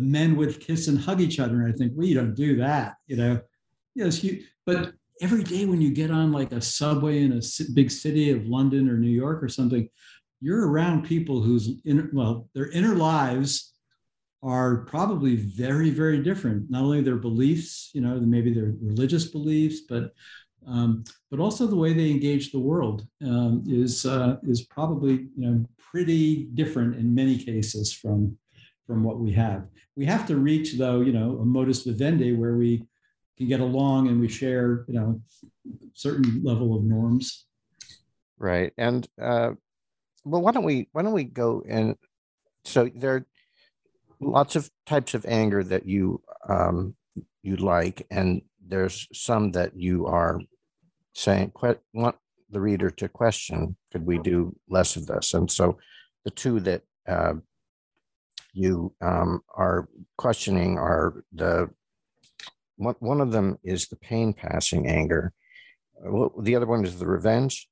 men 0.00 0.36
would 0.36 0.60
kiss 0.60 0.88
and 0.88 0.98
hug 0.98 1.20
each 1.20 1.38
other 1.38 1.62
and 1.62 1.72
i 1.72 1.76
think 1.76 1.92
well 1.94 2.06
you 2.06 2.14
don't 2.14 2.34
do 2.34 2.56
that 2.56 2.94
you 3.06 3.16
know? 3.16 3.40
Yes 3.94 4.22
you 4.22 4.44
but 4.64 4.92
every 5.20 5.42
day 5.42 5.64
when 5.64 5.80
you 5.80 5.90
get 5.90 6.10
on 6.10 6.32
like 6.32 6.52
a 6.52 6.60
subway 6.60 7.22
in 7.22 7.32
a 7.32 7.42
big 7.74 7.90
city 7.90 8.30
of 8.30 8.46
london 8.46 8.88
or 8.88 8.96
new 8.96 9.10
york 9.10 9.42
or 9.42 9.48
something 9.48 9.88
you're 10.40 10.68
around 10.68 11.04
people 11.04 11.40
whose 11.40 11.80
inner 11.84 12.08
well 12.12 12.48
their 12.54 12.68
inner 12.70 12.94
lives 12.94 13.72
are 14.42 14.84
probably 14.84 15.36
very 15.36 15.90
very 15.90 16.22
different. 16.22 16.70
Not 16.70 16.82
only 16.82 17.00
their 17.00 17.16
beliefs 17.16 17.90
you 17.92 18.00
know 18.00 18.20
maybe 18.20 18.52
their 18.52 18.74
religious 18.80 19.26
beliefs 19.26 19.80
but 19.88 20.12
um, 20.66 21.04
but 21.30 21.40
also 21.40 21.66
the 21.66 21.76
way 21.76 21.92
they 21.92 22.10
engage 22.10 22.52
the 22.52 22.58
world 22.58 23.06
um, 23.24 23.64
is 23.66 24.06
uh, 24.06 24.36
is 24.46 24.62
probably 24.62 25.28
you 25.36 25.50
know 25.50 25.64
pretty 25.78 26.44
different 26.54 26.96
in 26.96 27.14
many 27.14 27.38
cases 27.38 27.92
from 27.92 28.36
from 28.88 29.04
what 29.04 29.20
we 29.20 29.30
have. 29.32 29.66
We 29.94 30.06
have 30.06 30.26
to 30.28 30.36
reach 30.36 30.72
though 30.78 31.02
you 31.02 31.12
know 31.12 31.38
a 31.38 31.44
modus 31.44 31.84
vivendi 31.84 32.32
where 32.32 32.56
we 32.56 32.82
can 33.36 33.46
get 33.46 33.60
along 33.60 34.08
and 34.08 34.18
we 34.18 34.28
share 34.28 34.84
you 34.88 34.94
know 34.94 35.20
certain 35.92 36.42
level 36.42 36.74
of 36.74 36.82
norms. 36.82 37.44
right 38.38 38.72
and 38.78 39.06
uh 39.20 39.50
well 40.24 40.42
why 40.42 40.52
don't 40.52 40.64
we 40.64 40.88
why 40.92 41.02
don't 41.02 41.12
we 41.12 41.24
go 41.24 41.62
and 41.68 41.96
so 42.64 42.88
there 42.94 43.14
are 43.16 43.26
lots 44.20 44.56
of 44.56 44.70
types 44.86 45.12
of 45.14 45.26
anger 45.26 45.62
that 45.62 45.84
you 45.86 46.22
um 46.48 46.94
you 47.42 47.56
like 47.56 48.06
and 48.10 48.42
there's 48.72 49.06
some 49.12 49.52
that 49.52 49.76
you 49.76 50.06
are 50.06 50.40
saying 51.14 51.52
que- 51.58 51.82
want 51.92 52.16
the 52.50 52.60
reader 52.60 52.90
to 52.90 53.08
question 53.08 53.76
could 53.90 54.06
we 54.06 54.18
do 54.18 54.56
less 54.68 54.96
of 54.96 55.06
this 55.06 55.34
and 55.34 55.50
so 55.50 55.76
the 56.24 56.30
two 56.30 56.60
that 56.60 56.82
uh, 57.06 57.34
you 58.52 58.94
um, 59.00 59.40
are 59.54 59.88
questioning 60.16 60.78
are 60.78 61.22
the 61.32 61.68
one, 62.76 62.94
one 63.00 63.20
of 63.20 63.32
them 63.32 63.58
is 63.64 63.88
the 63.88 63.96
pain 63.96 64.32
passing 64.32 64.86
anger 64.88 65.32
the 66.40 66.54
other 66.54 66.66
one 66.66 66.84
is 66.84 66.98
the 66.98 67.06
revenge 67.06 67.68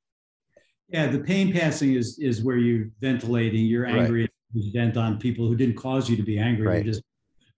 Yeah, 0.89 1.07
the 1.07 1.21
pain 1.21 1.53
passing 1.53 1.95
is 1.95 2.19
is 2.19 2.43
where 2.43 2.59
you're 2.59 2.89
ventilating. 3.01 3.65
You're 3.67 3.85
Right. 3.85 4.03
angry. 4.03 4.29
You 4.53 4.73
vent 4.73 4.97
on 4.97 5.19
people 5.19 5.47
who 5.49 5.57
didn't 5.57 5.77
cause 5.77 6.09
you 6.09 6.17
to 6.17 6.23
be 6.23 6.39
angry. 6.39 6.67
Right. 6.67 6.85
You're 6.85 6.95
just 6.95 7.03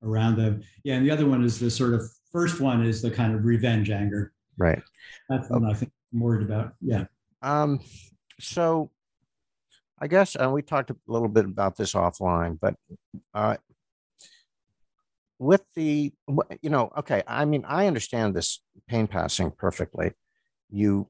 around 0.03 0.37
them. 0.37 0.63
Yeah, 0.85 0.95
and 0.97 1.05
the 1.05 1.11
other 1.11 1.27
one 1.27 1.45
is 1.45 1.59
the 1.59 1.71
sort 1.71 1.95
of 1.95 2.03
first 2.33 2.61
one 2.61 2.85
is 2.85 3.03
the 3.03 3.11
kind 3.11 3.35
of 3.35 3.45
revenge 3.45 3.91
anger. 3.91 4.33
Right. 4.57 4.83
That's 5.29 5.49
what 5.51 5.65
I 5.65 5.75
think 5.75 5.93
I'm 6.13 6.21
worried 6.21 6.43
about. 6.43 6.75
Yeah. 6.81 7.05
Um, 7.43 7.81
so 8.41 8.91
I 10.01 10.07
guess 10.07 10.37
uh, 10.37 10.51
we 10.51 10.63
talked 10.63 10.91
a 10.91 10.97
little 11.07 11.29
bit 11.29 11.45
about 11.45 11.77
this 11.77 11.93
offline, 11.95 12.59
but 12.61 12.75
uh, 13.35 13.57
with 15.39 15.63
the, 15.75 16.13
you 16.63 16.71
know, 16.71 16.93
okay, 16.99 17.23
I 17.27 17.45
mean, 17.45 17.65
I 17.67 17.87
understand 17.87 18.35
this 18.35 18.61
pain 18.89 19.07
passing 19.07 19.51
perfectly. 19.51 20.13
You 20.71 21.09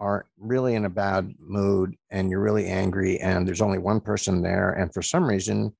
are 0.00 0.26
really 0.38 0.74
in 0.74 0.84
a 0.84 0.90
bad 0.90 1.34
mood 1.38 1.96
and 2.10 2.30
you're 2.30 2.40
really 2.40 2.66
angry, 2.66 3.18
and 3.18 3.46
there's 3.46 3.62
only 3.62 3.78
one 3.78 4.00
person 4.00 4.42
there. 4.42 4.70
And 4.72 4.92
for 4.92 5.02
some 5.02 5.26
reason, 5.26 5.74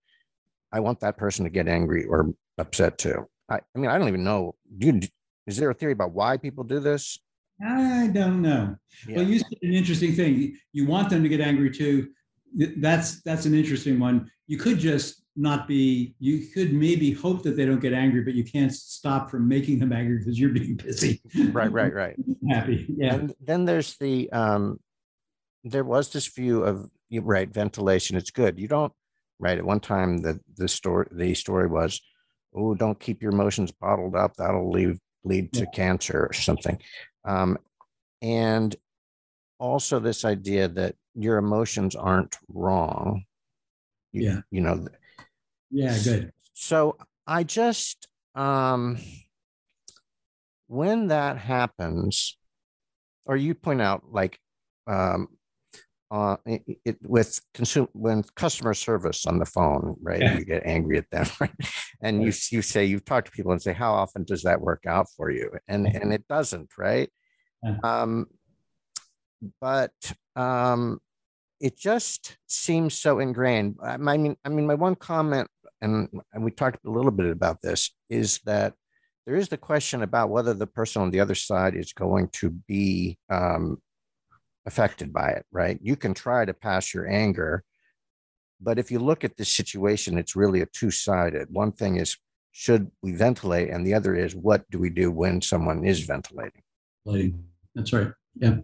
I 0.73 0.81
want 0.81 1.01
that 1.01 1.17
person 1.17 1.45
to 1.45 1.51
get 1.51 1.69
angry 1.69 2.05
or 2.05 2.33
upset 2.59 2.99
too. 2.99 3.29
I, 3.49 3.57
I 3.57 3.79
mean, 3.79 3.91
I 3.91 3.99
don't 3.99 4.09
even 4.09 4.25
know. 4.25 4.55
Do 4.77 4.87
you, 4.89 5.01
is 5.47 5.57
there 5.57 5.71
a 5.71 5.75
theory 5.75 5.93
about 5.93 6.13
why 6.13 6.37
people 6.37 6.65
do 6.65 6.81
this? 6.81 7.19
I 7.65 8.09
don't 8.13 8.43
know. 8.43 8.77
Yeah. 9.07 9.17
Well, 9.17 9.27
you 9.27 9.39
said 9.39 9.59
an 9.63 9.73
interesting 9.73 10.13
thing. 10.13 10.57
You 10.73 10.87
want 10.87 11.11
them 11.11 11.23
to 11.23 11.29
get 11.29 11.41
angry 11.41 11.71
too. 11.71 12.09
That's 12.55 13.23
that's 13.23 13.47
an 13.47 13.55
interesting 13.55 13.99
one. 13.99 14.31
You 14.47 14.59
could 14.59 14.79
just 14.79 15.23
not 15.37 15.69
be. 15.69 16.15
You 16.19 16.47
could 16.49 16.73
maybe 16.73 17.13
hope 17.13 17.43
that 17.45 17.57
they 17.57 17.65
don't 17.65 17.81
get 17.81 17.93
angry, 17.93 18.23
but 18.23 18.35
you 18.35 18.45
can't 18.45 18.73
stop 18.73 19.31
from 19.31 19.47
making 19.47 19.79
them 19.79 19.93
angry 19.93 20.19
because 20.19 20.39
you're 20.39 20.51
being 20.51 20.77
busy. 20.77 21.21
Right, 21.53 21.71
right, 21.71 21.95
right. 21.95 22.17
Happy, 22.51 22.87
yeah. 22.89 23.15
And 23.15 23.35
then 23.41 23.65
there's 23.65 23.97
the. 23.97 24.31
um 24.33 24.81
There 25.65 25.85
was 25.85 26.11
this 26.11 26.27
view 26.27 26.65
of 26.65 26.91
right 27.11 27.53
ventilation. 27.53 28.17
It's 28.17 28.31
good. 28.31 28.59
You 28.59 28.69
don't 28.69 28.93
right 29.39 29.59
at 29.59 29.65
one 29.65 29.81
time 29.81 30.19
the 30.19 30.41
the 30.57 30.69
story 30.69 31.07
the 31.13 31.35
story 31.35 31.69
was, 31.69 32.01
oh, 32.55 32.75
don't 32.75 32.99
keep 32.99 33.23
your 33.23 33.33
emotions 33.33 33.73
bottled 33.73 34.17
up. 34.17 34.37
That'll 34.37 34.71
lead 34.71 34.99
lead 35.25 35.53
to 35.55 35.61
yeah. 35.61 35.71
cancer 35.75 36.27
or 36.29 36.33
something. 36.33 36.79
Um, 37.25 37.59
and 38.23 38.75
also 39.59 39.99
this 39.99 40.25
idea 40.25 40.69
that 40.69 40.95
your 41.15 41.39
emotions 41.39 41.95
aren't 41.95 42.37
wrong. 42.49 43.25
You, 44.13 44.23
yeah. 44.23 44.41
You 44.51 44.61
know. 44.61 44.87
Yeah, 45.71 45.99
good. 46.03 46.33
So 46.55 46.97
I 47.27 47.45
just 47.45 48.09
um 48.35 48.99
when 50.67 51.09
that 51.09 51.39
happens, 51.39 52.37
or 53.25 53.37
you 53.37 53.55
point 53.55 53.83
out 53.83 54.05
like 54.11 54.39
um 54.87 55.29
uh, 56.11 56.37
it, 56.47 56.63
it, 56.87 56.97
with 57.03 57.39
consume 57.53 57.89
when 57.93 58.23
customer 58.35 58.73
service 58.73 59.27
on 59.27 59.39
the 59.39 59.45
phone, 59.45 59.95
right? 60.01 60.23
Yeah. 60.23 60.39
You 60.39 60.45
get 60.45 60.63
angry 60.65 60.97
at 60.97 61.11
them, 61.11 61.27
right? 61.41 61.51
And 62.01 62.23
you 62.23 62.33
you 62.51 62.63
say 62.63 62.87
you've 62.87 63.05
talked 63.05 63.27
to 63.27 63.33
people 63.33 63.53
and 63.53 63.61
say, 63.61 63.75
how 63.75 63.93
often 63.93 64.25
does 64.25 64.43
that 64.45 64.61
work 64.61 64.85
out 64.87 65.09
for 65.17 65.31
you? 65.31 65.51
And 65.69 65.87
and 65.87 66.13
it 66.13 66.27
doesn't, 66.29 66.71
right? 66.79 67.11
Um, 67.83 68.27
but 69.61 69.93
um, 70.37 70.99
it 71.61 71.79
just 71.79 72.37
seems 72.47 72.95
so 72.95 73.19
ingrained. 73.19 73.77
I 73.83 73.97
mean, 73.97 74.37
I 74.45 74.49
mean, 74.49 74.67
my 74.67 74.75
one 74.75 74.95
comment, 74.95 75.49
and, 75.81 76.09
and 76.33 76.45
we 76.45 76.51
talked 76.51 76.85
a 76.85 76.91
little 76.91 77.11
bit 77.11 77.31
about 77.31 77.63
this, 77.63 77.91
is 78.09 78.41
that 78.45 78.75
there 79.27 79.37
is 79.37 79.49
the 79.49 79.57
question 79.57 80.03
about 80.03 80.31
whether 80.31 80.55
the 80.55 80.67
person 80.67 81.03
on 81.03 81.11
the 81.11 81.21
other 81.21 81.35
side 81.35 81.75
is 81.75 81.93
going 81.93 82.29
to 82.33 82.51
be 82.51 83.19
um, 83.31 83.79
affected 84.67 85.13
by 85.13 85.29
it, 85.31 85.45
right? 85.53 85.79
You 85.83 85.97
can 85.97 86.15
try 86.15 86.45
to 86.45 86.55
pass 86.55 86.95
your 86.95 87.07
anger, 87.09 87.63
but 88.61 88.79
if 88.79 88.91
you 88.91 88.99
look 88.99 89.25
at 89.25 89.37
this 89.37 89.53
situation, 89.53 90.19
it's 90.19 90.35
really 90.35 90.63
a 90.63 90.67
two 90.67 90.91
sided. 90.91 91.49
One 91.51 91.73
thing 91.73 91.97
is, 91.97 92.17
should 92.53 92.91
we 93.03 93.13
ventilate? 93.13 93.71
And 93.71 93.87
the 93.87 93.95
other 93.95 94.17
is, 94.17 94.35
what 94.35 94.69
do 94.71 94.79
we 94.79 94.91
do 94.91 95.13
when 95.13 95.41
someone 95.41 95.85
is 95.85 96.01
ventilating? 96.01 96.63
That's 97.75 97.93
right. 97.93 98.13
Yeah. 98.41 98.57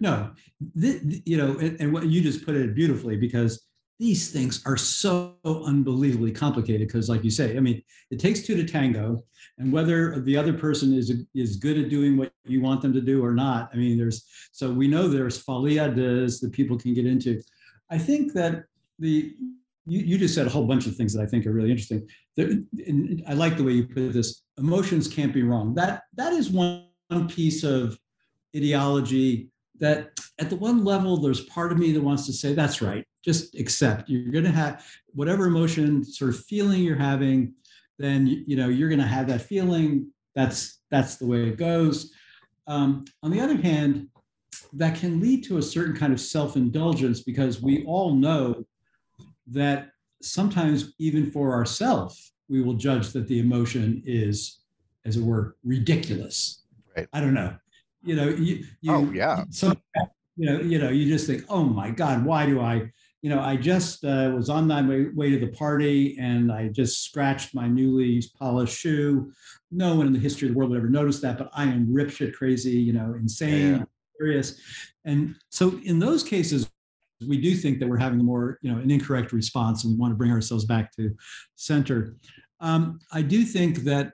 No, 0.00 0.30
you 0.74 1.36
know, 1.36 1.58
and, 1.58 1.80
and, 1.80 1.92
what 1.92 2.06
you 2.06 2.20
just 2.20 2.44
put 2.44 2.54
it 2.54 2.74
beautifully 2.74 3.16
because 3.16 3.66
these 3.98 4.30
things 4.30 4.62
are 4.66 4.76
so 4.76 5.36
unbelievably 5.44 6.32
complicated. 6.32 6.88
Because, 6.88 7.08
like 7.08 7.24
you 7.24 7.30
say, 7.30 7.56
I 7.56 7.60
mean, 7.60 7.82
it 8.10 8.18
takes 8.18 8.42
two 8.42 8.56
to 8.56 8.64
tango, 8.64 9.18
and 9.58 9.72
whether 9.72 10.20
the 10.20 10.36
other 10.36 10.52
person 10.52 10.92
is 10.92 11.12
is 11.34 11.56
good 11.56 11.78
at 11.78 11.88
doing 11.88 12.16
what 12.16 12.32
you 12.44 12.60
want 12.60 12.82
them 12.82 12.92
to 12.92 13.00
do 13.00 13.24
or 13.24 13.32
not. 13.32 13.70
I 13.72 13.76
mean, 13.76 13.96
there's 13.96 14.26
so 14.52 14.70
we 14.70 14.88
know 14.88 15.08
there's 15.08 15.38
folie 15.38 15.76
à 15.76 15.94
deux 15.94 16.40
that 16.40 16.52
people 16.52 16.78
can 16.78 16.94
get 16.94 17.06
into. 17.06 17.40
I 17.90 17.98
think 17.98 18.32
that 18.34 18.64
the 18.98 19.34
you, 19.86 20.00
you 20.00 20.18
just 20.18 20.34
said 20.34 20.46
a 20.46 20.50
whole 20.50 20.66
bunch 20.66 20.86
of 20.86 20.96
things 20.96 21.14
that 21.14 21.22
I 21.22 21.26
think 21.26 21.46
are 21.46 21.52
really 21.52 21.70
interesting. 21.70 22.06
There, 22.36 22.50
I 23.28 23.34
like 23.34 23.56
the 23.56 23.64
way 23.64 23.72
you 23.72 23.86
put 23.86 24.12
this. 24.12 24.42
Emotions 24.58 25.08
can't 25.08 25.32
be 25.32 25.42
wrong. 25.42 25.74
That 25.74 26.02
that 26.14 26.32
is 26.32 26.50
one 26.50 26.84
piece 27.28 27.62
of 27.64 27.98
ideology 28.54 29.50
that 29.78 30.10
at 30.38 30.50
the 30.50 30.56
one 30.56 30.84
level, 30.84 31.16
there's 31.18 31.44
part 31.46 31.72
of 31.72 31.78
me 31.78 31.92
that 31.92 32.00
wants 32.00 32.26
to 32.26 32.32
say, 32.32 32.54
that's 32.54 32.80
right, 32.80 33.04
just 33.24 33.54
accept. 33.58 34.08
You're 34.08 34.32
going 34.32 34.44
to 34.44 34.50
have 34.50 34.84
whatever 35.08 35.46
emotion, 35.46 36.04
sort 36.04 36.30
of 36.30 36.44
feeling 36.44 36.82
you're 36.82 36.96
having, 36.96 37.54
then 37.98 38.26
you 38.46 38.56
know 38.56 38.68
you're 38.68 38.88
going 38.88 39.00
to 39.00 39.06
have 39.06 39.26
that 39.28 39.42
feeling. 39.42 40.10
That's 40.34 40.80
that's 40.90 41.16
the 41.16 41.26
way 41.26 41.48
it 41.48 41.56
goes. 41.56 42.12
Um, 42.66 43.04
on 43.22 43.30
the 43.30 43.40
other 43.40 43.56
hand, 43.56 44.08
that 44.72 44.96
can 44.96 45.20
lead 45.20 45.44
to 45.44 45.58
a 45.58 45.62
certain 45.62 45.96
kind 45.96 46.12
of 46.12 46.20
self-indulgence 46.20 47.22
because 47.22 47.62
we 47.62 47.84
all 47.86 48.14
know 48.14 48.66
that 49.46 49.90
sometimes 50.22 50.94
even 50.98 51.30
for 51.30 51.52
ourselves 51.52 52.32
we 52.48 52.62
will 52.62 52.74
judge 52.74 53.10
that 53.10 53.26
the 53.28 53.38
emotion 53.38 54.02
is 54.04 54.60
as 55.04 55.16
it 55.16 55.22
were 55.22 55.56
ridiculous 55.62 56.64
right 56.96 57.06
i 57.12 57.20
don't 57.20 57.34
know 57.34 57.54
you 58.02 58.16
know, 58.16 58.28
you, 58.28 58.64
you 58.80 58.92
oh 58.92 59.10
yeah. 59.12 59.44
So 59.50 59.72
you 60.36 60.50
know, 60.50 60.60
you 60.60 60.78
know, 60.78 60.90
you 60.90 61.06
just 61.06 61.26
think, 61.26 61.44
oh 61.48 61.64
my 61.64 61.90
God, 61.90 62.24
why 62.24 62.46
do 62.46 62.60
I? 62.60 62.90
You 63.22 63.30
know, 63.30 63.40
I 63.40 63.56
just 63.56 64.04
uh, 64.04 64.32
was 64.36 64.48
on 64.50 64.68
my 64.68 64.82
way, 64.82 65.06
way 65.14 65.30
to 65.30 65.38
the 65.38 65.48
party 65.48 66.16
and 66.20 66.52
I 66.52 66.68
just 66.68 67.02
scratched 67.02 67.54
my 67.54 67.66
newly 67.66 68.22
polished 68.38 68.78
shoe. 68.78 69.32
No 69.72 69.96
one 69.96 70.06
in 70.06 70.12
the 70.12 70.18
history 70.18 70.46
of 70.46 70.54
the 70.54 70.58
world 70.58 70.70
would 70.70 70.78
ever 70.78 70.88
notice 70.88 71.18
that, 71.20 71.38
but 71.38 71.50
I 71.52 71.64
am 71.64 71.88
ripshit 71.88 72.34
crazy, 72.34 72.72
you 72.72 72.92
know, 72.92 73.14
insane, 73.18 73.78
yeah. 73.78 73.84
curious. 74.16 74.60
And 75.06 75.34
so 75.48 75.80
in 75.84 75.98
those 75.98 76.22
cases, 76.22 76.70
we 77.26 77.40
do 77.40 77.56
think 77.56 77.80
that 77.80 77.88
we're 77.88 77.96
having 77.96 78.20
a 78.20 78.22
more, 78.22 78.58
you 78.62 78.70
know, 78.70 78.78
an 78.78 78.90
incorrect 78.90 79.32
response 79.32 79.84
and 79.84 79.94
we 79.94 79.98
want 79.98 80.12
to 80.12 80.16
bring 80.16 80.30
ourselves 80.30 80.66
back 80.66 80.94
to 80.96 81.16
center. 81.56 82.14
Um, 82.60 83.00
I 83.12 83.22
do 83.22 83.44
think 83.44 83.78
that 83.84 84.12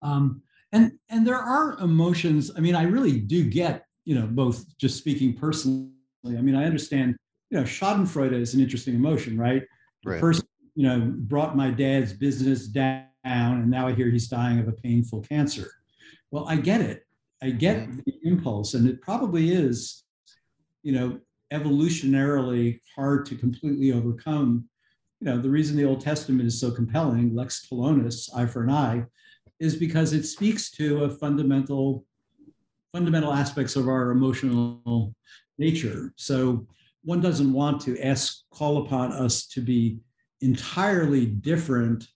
um, 0.00 0.42
and 0.72 0.92
and 1.10 1.26
there 1.26 1.36
are 1.36 1.78
emotions 1.80 2.50
i 2.56 2.60
mean 2.60 2.74
i 2.74 2.82
really 2.82 3.20
do 3.20 3.44
get 3.48 3.86
you 4.04 4.14
know 4.14 4.26
both 4.26 4.64
just 4.78 4.98
speaking 4.98 5.34
personally 5.34 5.90
i 6.26 6.40
mean 6.40 6.54
i 6.54 6.64
understand 6.64 7.14
you 7.50 7.58
know 7.58 7.64
schadenfreude 7.64 8.32
is 8.32 8.54
an 8.54 8.60
interesting 8.60 8.94
emotion 8.94 9.38
right? 9.38 9.62
Right. 10.04 10.20
person 10.20 10.46
you 10.74 10.86
know 10.86 11.00
brought 11.00 11.56
my 11.56 11.70
dad's 11.70 12.12
business 12.12 12.66
down 12.66 13.06
and 13.24 13.70
now 13.70 13.86
i 13.86 13.92
hear 13.92 14.08
he's 14.08 14.28
dying 14.28 14.58
of 14.58 14.68
a 14.68 14.72
painful 14.72 15.20
cancer. 15.22 15.70
Well 16.30 16.46
i 16.48 16.56
get 16.56 16.80
it. 16.80 17.06
I 17.42 17.50
get 17.50 17.76
yeah. 17.76 17.94
the 18.06 18.14
impulse 18.24 18.74
and 18.74 18.88
it 18.88 19.00
probably 19.02 19.52
is 19.52 20.04
you 20.82 20.92
know 20.92 21.20
evolutionarily 21.52 22.80
hard 22.96 23.26
to 23.26 23.36
completely 23.36 23.92
overcome. 23.92 24.66
You 25.20 25.26
know 25.26 25.38
the 25.38 25.50
reason 25.50 25.76
the 25.76 25.84
old 25.84 26.00
testament 26.00 26.46
is 26.46 26.58
so 26.58 26.70
compelling 26.70 27.34
lex 27.34 27.66
talionis 27.70 28.34
eye 28.34 28.46
for 28.46 28.62
an 28.64 28.70
eye 28.70 29.04
is 29.60 29.76
because 29.76 30.12
it 30.12 30.24
speaks 30.24 30.70
to 30.72 31.04
a 31.04 31.10
fundamental 31.10 32.04
fundamental 32.92 33.32
aspects 33.32 33.74
of 33.74 33.88
our 33.88 34.10
emotional 34.10 35.14
nature. 35.58 36.12
So 36.16 36.66
one 37.04 37.20
doesn't 37.20 37.52
want 37.52 37.80
to 37.82 37.98
ask 38.00 38.42
call 38.50 38.84
upon 38.84 39.12
us 39.12 39.46
to 39.48 39.60
be 39.60 39.98
entirely 40.42 41.26
different 41.26 42.06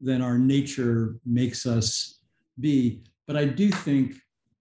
than 0.00 0.20
our 0.20 0.38
nature 0.38 1.16
makes 1.24 1.64
us 1.64 2.20
be. 2.60 3.02
But 3.26 3.36
I 3.36 3.46
do 3.46 3.70
think 3.70 4.14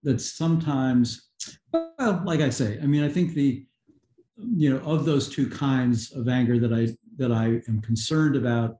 that 0.03 0.21
sometimes, 0.21 1.29
well, 1.73 2.21
like 2.25 2.39
I 2.39 2.49
say, 2.49 2.79
I 2.81 2.85
mean, 2.85 3.03
I 3.03 3.09
think 3.09 3.33
the 3.33 3.65
you 4.37 4.69
know 4.69 4.83
of 4.85 5.05
those 5.05 5.29
two 5.29 5.49
kinds 5.49 6.11
of 6.11 6.27
anger 6.27 6.59
that 6.59 6.73
I 6.73 6.87
that 7.17 7.31
I 7.31 7.61
am 7.67 7.81
concerned 7.81 8.35
about, 8.35 8.77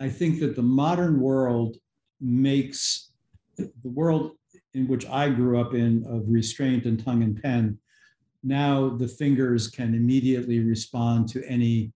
I 0.00 0.08
think 0.08 0.40
that 0.40 0.56
the 0.56 0.62
modern 0.62 1.20
world 1.20 1.76
makes 2.22 3.10
the 3.58 3.90
world 3.90 4.32
in 4.74 4.88
which 4.88 5.06
I 5.06 5.28
grew 5.28 5.60
up 5.60 5.74
in 5.74 6.04
of 6.06 6.28
restraint 6.28 6.86
and 6.86 7.02
tongue 7.02 7.22
and 7.22 7.40
pen, 7.40 7.78
now 8.42 8.88
the 8.88 9.08
fingers 9.08 9.68
can 9.68 9.94
immediately 9.94 10.60
respond 10.60 11.28
to 11.30 11.44
any 11.46 11.92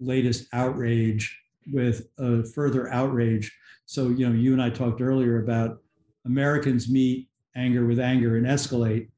latest 0.00 0.46
outrage 0.52 1.38
with 1.72 2.08
a 2.18 2.44
further 2.44 2.92
outrage. 2.92 3.52
So, 3.86 4.08
you 4.08 4.28
know, 4.28 4.34
you 4.34 4.52
and 4.52 4.62
I 4.62 4.70
talked 4.70 5.00
earlier 5.00 5.42
about 5.42 5.78
Americans 6.24 6.88
meet 6.88 7.28
anger 7.54 7.86
with 7.86 7.98
anger 7.98 8.36
and 8.36 8.46
escalate. 8.46 9.08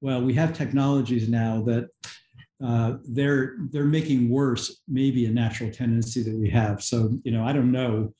Well, 0.00 0.22
we 0.22 0.34
have 0.34 0.56
technologies 0.56 1.28
now 1.28 1.62
that 1.62 1.88
uh, 2.64 2.94
they're 3.08 3.56
they're 3.70 3.84
making 3.84 4.28
worse 4.30 4.80
maybe 4.88 5.26
a 5.26 5.30
natural 5.30 5.70
tendency 5.70 6.22
that 6.22 6.34
we 6.34 6.48
have. 6.50 6.82
So, 6.82 7.10
you 7.24 7.32
know, 7.32 7.44
I 7.44 7.52
don't 7.52 7.72
know 7.72 8.14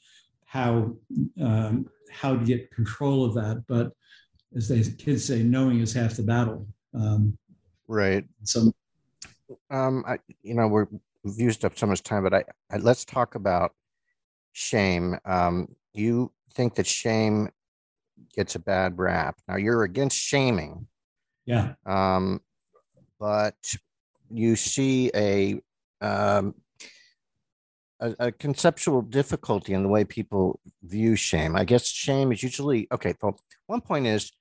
how 0.52 0.94
um, 1.40 1.88
how 2.10 2.36
to 2.36 2.44
get 2.44 2.70
control 2.70 3.24
of 3.24 3.32
that. 3.32 3.64
But 3.66 3.92
as 4.54 4.68
they 4.68 4.82
kids 4.82 5.24
say, 5.24 5.42
knowing 5.42 5.80
is 5.80 5.94
half 5.94 6.16
the 6.16 6.22
battle. 6.22 6.66
Um, 6.92 7.38
right. 7.88 8.26
So, 8.42 8.70
um, 9.70 10.04
I, 10.06 10.18
you 10.42 10.54
know, 10.54 10.68
we're, 10.68 10.88
we've 11.24 11.40
used 11.40 11.64
up 11.64 11.78
so 11.78 11.86
much 11.86 12.02
time, 12.02 12.22
but 12.24 12.34
I, 12.34 12.44
I 12.70 12.76
let's 12.76 13.06
talk 13.06 13.34
about 13.34 13.72
shame. 14.52 15.16
Um, 15.24 15.74
you 15.94 16.30
think 16.52 16.74
that 16.74 16.86
shame 16.86 17.48
gets 18.36 18.54
a 18.54 18.58
bad 18.58 18.98
rap. 18.98 19.38
Now 19.48 19.56
you're 19.56 19.84
against 19.84 20.18
shaming. 20.18 20.86
Yeah. 21.46 21.76
Um, 21.86 22.42
but 23.18 23.56
you 24.30 24.56
see 24.56 25.10
a, 25.14 25.62
um, 26.02 26.54
a, 28.02 28.26
a, 28.26 28.32
conceptual 28.32 29.00
difficulty 29.00 29.72
in 29.72 29.82
the 29.82 29.88
way 29.88 30.04
people 30.04 30.60
view 30.82 31.14
shame. 31.16 31.56
I 31.56 31.64
guess 31.64 31.86
shame 31.86 32.32
is 32.32 32.42
usually 32.42 32.88
okay. 32.92 33.14
Well, 33.22 33.38
one 33.66 33.80
point 33.80 34.06
is 34.06 34.32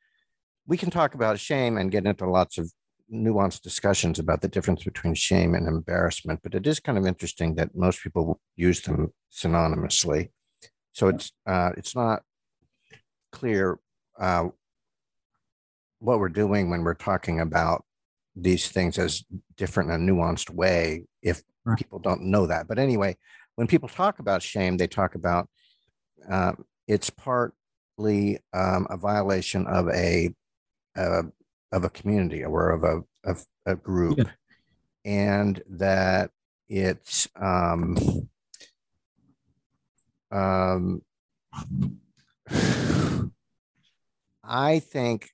we 0.67 0.77
can 0.77 0.89
talk 0.89 1.13
about 1.13 1.39
shame 1.39 1.77
and 1.77 1.91
get 1.91 2.05
into 2.05 2.29
lots 2.29 2.57
of 2.57 2.71
nuanced 3.13 3.61
discussions 3.61 4.19
about 4.19 4.41
the 4.41 4.47
difference 4.47 4.83
between 4.83 5.13
shame 5.13 5.53
and 5.53 5.67
embarrassment, 5.67 6.39
but 6.43 6.55
it 6.55 6.65
is 6.65 6.79
kind 6.79 6.97
of 6.97 7.05
interesting 7.05 7.55
that 7.55 7.75
most 7.75 8.01
people 8.01 8.39
use 8.55 8.81
them 8.81 9.13
synonymously. 9.31 10.29
So 10.93 11.07
it's 11.07 11.31
uh, 11.45 11.71
it's 11.77 11.95
not 11.95 12.23
clear 13.31 13.79
uh, 14.19 14.49
what 15.99 16.19
we're 16.19 16.29
doing 16.29 16.69
when 16.69 16.83
we're 16.83 16.93
talking 16.93 17.39
about 17.39 17.85
these 18.35 18.69
things 18.69 18.97
as 18.97 19.23
different 19.55 19.91
in 19.91 20.09
a 20.09 20.11
nuanced 20.11 20.49
way 20.49 21.03
if 21.21 21.43
people 21.77 21.99
don't 21.99 22.23
know 22.23 22.47
that. 22.47 22.67
But 22.67 22.79
anyway, 22.79 23.17
when 23.55 23.67
people 23.67 23.89
talk 23.89 24.19
about 24.19 24.41
shame, 24.41 24.77
they 24.77 24.87
talk 24.87 25.15
about 25.15 25.49
uh, 26.29 26.53
it's 26.87 27.09
partly 27.09 28.39
um, 28.53 28.87
a 28.89 28.97
violation 28.97 29.65
of 29.67 29.87
a, 29.89 30.33
a, 30.95 31.23
of 31.71 31.83
a 31.83 31.89
community 31.89 32.43
or 32.43 32.71
of 32.71 32.83
a 32.83 33.29
of 33.29 33.45
a 33.65 33.75
group, 33.75 34.17
yeah. 34.17 34.31
and 35.05 35.61
that 35.69 36.31
it's 36.67 37.27
um, 37.35 37.97
um, 40.31 41.01
I 44.43 44.79
think 44.79 45.29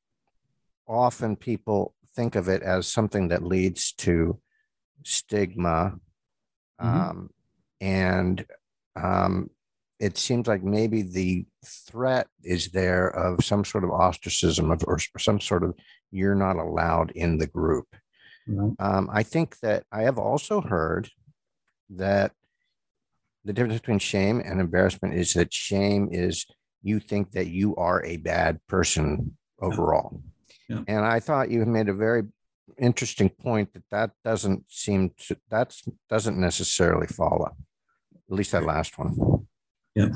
often 0.88 1.36
people 1.36 1.96
think 2.16 2.36
of 2.36 2.50
it 2.50 2.64
as 2.64 2.88
something 2.88 3.30
that 3.30 3.44
leads 3.44 3.92
to 3.94 4.40
stigma. 5.04 6.00
Mm-hmm. 6.82 7.10
Um, 7.10 7.30
and 7.82 8.46
um, 8.96 9.50
it 10.00 10.18
seems 10.18 10.48
like 10.48 10.64
maybe 10.64 11.02
the 11.02 11.46
threat 11.66 12.28
is 12.44 12.70
there 12.70 13.08
of 13.08 13.44
some 13.44 13.66
sort 13.66 13.84
of 13.84 13.90
ostracism 13.92 14.72
of, 14.72 14.84
or, 14.86 15.00
some 15.18 15.40
sort 15.40 15.64
of 15.64 15.74
you're 16.12 16.36
not 16.36 16.56
allowed 16.56 17.12
in 17.12 17.38
the 17.38 17.48
group. 17.48 17.88
Mm-hmm. 18.48 18.72
Um, 18.80 19.10
I 19.12 19.24
think 19.24 19.60
that 19.60 19.84
I 19.92 20.04
have 20.04 20.18
also 20.18 20.62
heard 20.62 21.10
that 21.90 22.32
the 23.44 23.54
difference 23.54 23.80
between 23.80 24.00
shame 24.00 24.42
and 24.44 24.60
embarrassment 24.60 25.16
is 25.16 25.34
that 25.34 25.54
shame 25.54 26.10
is 26.12 26.46
you 26.84 27.00
think 27.00 27.32
that 27.32 27.48
you 27.48 27.76
are 27.76 28.04
a 28.06 28.18
bad 28.18 28.60
person 28.68 29.38
overall. 29.62 30.22
Yeah. 30.70 30.82
And 30.88 31.06
I 31.06 31.20
thought 31.20 31.50
you 31.50 31.66
made 31.66 31.90
a 31.90 31.94
very 31.94 32.24
interesting 32.78 33.30
point 33.30 33.74
that 33.74 33.84
that 33.92 34.12
doesn't 34.24 34.66
seem 34.68 35.12
to 35.28 35.38
that 35.50 35.76
doesn't 36.10 36.38
necessarily 36.38 37.08
follow. 37.08 37.56
At 38.30 38.36
least 38.36 38.52
that 38.52 38.64
last 38.64 38.98
one. 38.98 39.48
Yeah. 39.96 40.10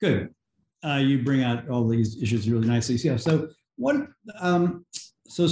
Good. 0.00 0.34
Uh, 0.84 0.96
you 0.96 1.22
bring 1.22 1.42
out 1.42 1.68
all 1.68 1.88
these 1.88 2.22
issues 2.22 2.48
really 2.48 2.66
nicely. 2.66 2.96
Yeah. 2.96 3.16
So 3.16 3.48
one. 3.76 4.14
Um, 4.40 4.84
so 5.26 5.48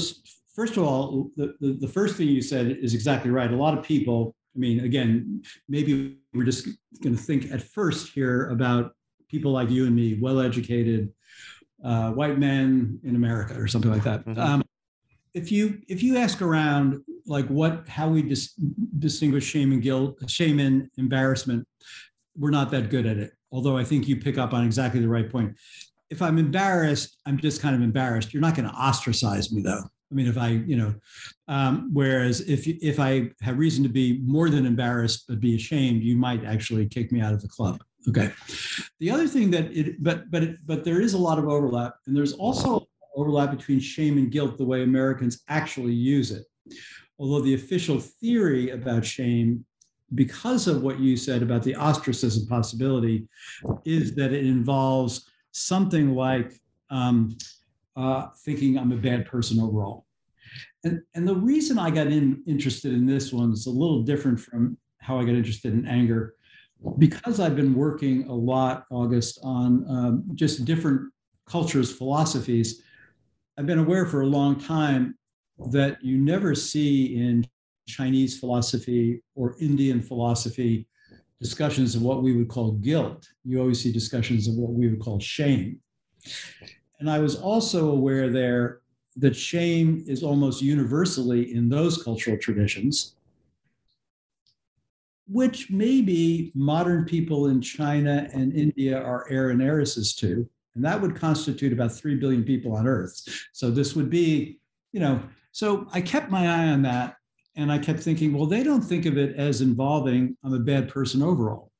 first 0.54 0.76
of 0.76 0.84
all, 0.84 1.30
the, 1.36 1.54
the, 1.60 1.72
the 1.80 1.88
first 1.88 2.16
thing 2.16 2.28
you 2.28 2.42
said 2.42 2.66
is 2.80 2.94
exactly 2.94 3.30
right. 3.30 3.50
A 3.50 3.56
lot 3.56 3.76
of 3.76 3.84
people. 3.84 4.34
I 4.54 4.58
mean, 4.58 4.80
again, 4.80 5.42
maybe 5.68 6.18
we're 6.34 6.44
just 6.44 6.66
going 7.02 7.16
to 7.16 7.22
think 7.22 7.50
at 7.50 7.62
first 7.62 8.12
here 8.12 8.50
about 8.50 8.92
people 9.28 9.50
like 9.50 9.70
you 9.70 9.86
and 9.86 9.96
me, 9.96 10.18
well 10.20 10.40
educated, 10.40 11.08
uh, 11.82 12.10
white 12.10 12.38
men 12.38 13.00
in 13.02 13.16
America 13.16 13.58
or 13.58 13.66
something 13.66 13.90
like 13.90 14.04
that. 14.04 14.26
Mm-hmm. 14.26 14.38
Um, 14.38 14.62
if 15.34 15.50
you 15.50 15.80
if 15.88 16.02
you 16.02 16.16
ask 16.16 16.42
around 16.42 17.02
like 17.26 17.46
what 17.46 17.88
how 17.88 18.08
we 18.08 18.22
dis- 18.22 18.54
distinguish 18.98 19.44
shame 19.44 19.72
and 19.72 19.82
guilt, 19.82 20.18
shame 20.30 20.58
and 20.58 20.90
embarrassment, 20.98 21.66
we're 22.36 22.50
not 22.50 22.70
that 22.70 22.90
good 22.90 23.06
at 23.06 23.16
it. 23.16 23.32
Although 23.50 23.76
I 23.76 23.84
think 23.84 24.08
you 24.08 24.16
pick 24.16 24.38
up 24.38 24.52
on 24.52 24.64
exactly 24.64 25.00
the 25.00 25.08
right 25.08 25.30
point. 25.30 25.56
If 26.10 26.20
I'm 26.20 26.38
embarrassed, 26.38 27.16
I'm 27.24 27.38
just 27.38 27.62
kind 27.62 27.74
of 27.74 27.80
embarrassed. 27.80 28.34
You're 28.34 28.42
not 28.42 28.54
going 28.54 28.68
to 28.68 28.74
ostracize 28.74 29.50
me 29.52 29.62
though. 29.62 29.82
I 30.10 30.14
mean, 30.14 30.26
if 30.26 30.36
I, 30.36 30.48
you 30.48 30.76
know, 30.76 30.94
um, 31.48 31.88
whereas 31.92 32.42
if 32.42 32.66
if 32.66 33.00
I 33.00 33.30
have 33.40 33.58
reason 33.58 33.82
to 33.82 33.88
be 33.88 34.20
more 34.24 34.50
than 34.50 34.66
embarrassed 34.66 35.24
but 35.26 35.40
be 35.40 35.56
ashamed, 35.56 36.02
you 36.02 36.16
might 36.16 36.44
actually 36.44 36.86
kick 36.86 37.12
me 37.12 37.22
out 37.22 37.32
of 37.32 37.40
the 37.40 37.48
club. 37.48 37.82
Okay. 38.08 38.30
The 39.00 39.10
other 39.10 39.26
thing 39.26 39.50
that 39.52 39.74
it, 39.76 40.02
but 40.02 40.30
but 40.30 40.42
it, 40.42 40.56
but 40.66 40.84
there 40.84 41.00
is 41.00 41.14
a 41.14 41.18
lot 41.18 41.38
of 41.38 41.48
overlap, 41.48 41.94
and 42.06 42.14
there's 42.14 42.34
also 42.34 42.81
overlap 43.14 43.50
between 43.50 43.80
shame 43.80 44.18
and 44.18 44.30
guilt 44.30 44.58
the 44.58 44.64
way 44.64 44.82
Americans 44.82 45.42
actually 45.48 45.92
use 45.92 46.30
it. 46.30 46.44
Although 47.18 47.42
the 47.42 47.54
official 47.54 48.00
theory 48.00 48.70
about 48.70 49.04
shame, 49.04 49.64
because 50.14 50.66
of 50.66 50.82
what 50.82 50.98
you 50.98 51.16
said 51.16 51.42
about 51.42 51.62
the 51.62 51.74
ostracism 51.74 52.46
possibility, 52.46 53.28
is 53.84 54.14
that 54.14 54.32
it 54.32 54.46
involves 54.46 55.28
something 55.52 56.14
like 56.14 56.60
um, 56.90 57.36
uh, 57.96 58.28
thinking 58.44 58.78
I'm 58.78 58.92
a 58.92 58.96
bad 58.96 59.26
person 59.26 59.60
overall. 59.60 60.06
And, 60.84 61.00
and 61.14 61.26
the 61.26 61.34
reason 61.34 61.78
I 61.78 61.90
got 61.90 62.08
in, 62.08 62.42
interested 62.46 62.92
in 62.92 63.06
this 63.06 63.32
one 63.32 63.52
is 63.52 63.66
a 63.66 63.70
little 63.70 64.02
different 64.02 64.40
from 64.40 64.76
how 64.98 65.18
I 65.18 65.24
got 65.24 65.34
interested 65.34 65.72
in 65.72 65.86
anger 65.86 66.34
because 66.98 67.40
I've 67.40 67.56
been 67.56 67.74
working 67.74 68.26
a 68.28 68.34
lot, 68.34 68.84
August, 68.90 69.38
on 69.42 69.84
um, 69.88 70.24
just 70.34 70.64
different 70.64 71.12
cultures, 71.46 71.92
philosophies, 71.92 72.82
I've 73.58 73.66
been 73.66 73.78
aware 73.78 74.06
for 74.06 74.22
a 74.22 74.26
long 74.26 74.58
time 74.58 75.16
that 75.70 76.02
you 76.02 76.18
never 76.18 76.54
see 76.54 77.16
in 77.16 77.46
Chinese 77.86 78.38
philosophy 78.38 79.22
or 79.34 79.56
Indian 79.60 80.00
philosophy 80.00 80.86
discussions 81.40 81.94
of 81.94 82.02
what 82.02 82.22
we 82.22 82.34
would 82.34 82.48
call 82.48 82.72
guilt. 82.72 83.28
You 83.44 83.60
always 83.60 83.82
see 83.82 83.92
discussions 83.92 84.48
of 84.48 84.54
what 84.54 84.72
we 84.72 84.88
would 84.88 85.00
call 85.00 85.20
shame. 85.20 85.80
And 87.00 87.10
I 87.10 87.18
was 87.18 87.36
also 87.36 87.90
aware 87.90 88.30
there 88.30 88.80
that 89.16 89.36
shame 89.36 90.04
is 90.06 90.22
almost 90.22 90.62
universally 90.62 91.54
in 91.54 91.68
those 91.68 92.02
cultural 92.02 92.38
traditions 92.38 93.16
which 95.28 95.70
maybe 95.70 96.52
modern 96.54 97.04
people 97.04 97.46
in 97.46 97.60
China 97.60 98.28
and 98.32 98.52
India 98.52 99.00
are 99.00 99.26
heir 99.30 99.50
and 99.50 99.62
heiresses 99.62 100.14
to. 100.16 100.48
And 100.74 100.84
that 100.84 101.00
would 101.00 101.16
constitute 101.16 101.72
about 101.72 101.92
3 101.92 102.16
billion 102.16 102.44
people 102.44 102.74
on 102.74 102.86
Earth. 102.86 103.22
So 103.52 103.70
this 103.70 103.94
would 103.94 104.08
be, 104.08 104.58
you 104.92 105.00
know, 105.00 105.22
so 105.52 105.86
I 105.92 106.00
kept 106.00 106.30
my 106.30 106.46
eye 106.46 106.68
on 106.68 106.82
that. 106.82 107.16
And 107.54 107.70
I 107.70 107.78
kept 107.78 108.00
thinking, 108.00 108.32
well, 108.32 108.46
they 108.46 108.62
don't 108.62 108.80
think 108.80 109.04
of 109.04 109.18
it 109.18 109.36
as 109.36 109.60
involving 109.60 110.36
I'm 110.42 110.54
a 110.54 110.58
bad 110.58 110.88
person 110.88 111.22
overall. 111.22 111.70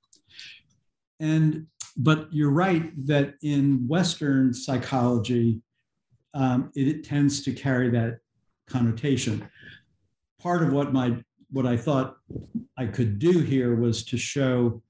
And, 1.19 1.67
but 1.97 2.29
you're 2.31 2.51
right 2.51 2.93
that 3.07 3.35
in 3.43 3.87
Western 3.89 4.53
psychology, 4.53 5.63
um, 6.35 6.71
it, 6.75 6.89
it 6.89 7.05
tends 7.05 7.43
to 7.45 7.53
carry 7.53 7.89
that 7.91 8.19
connotation. 8.67 9.49
Part 10.41 10.63
of 10.63 10.73
what 10.73 10.93
my 10.93 11.17
what 11.51 11.67
I 11.67 11.77
thought 11.77 12.17
I 12.79 12.87
could 12.87 13.19
do 13.19 13.41
here 13.41 13.75
was 13.77 14.05
to 14.07 14.17
show 14.17 14.83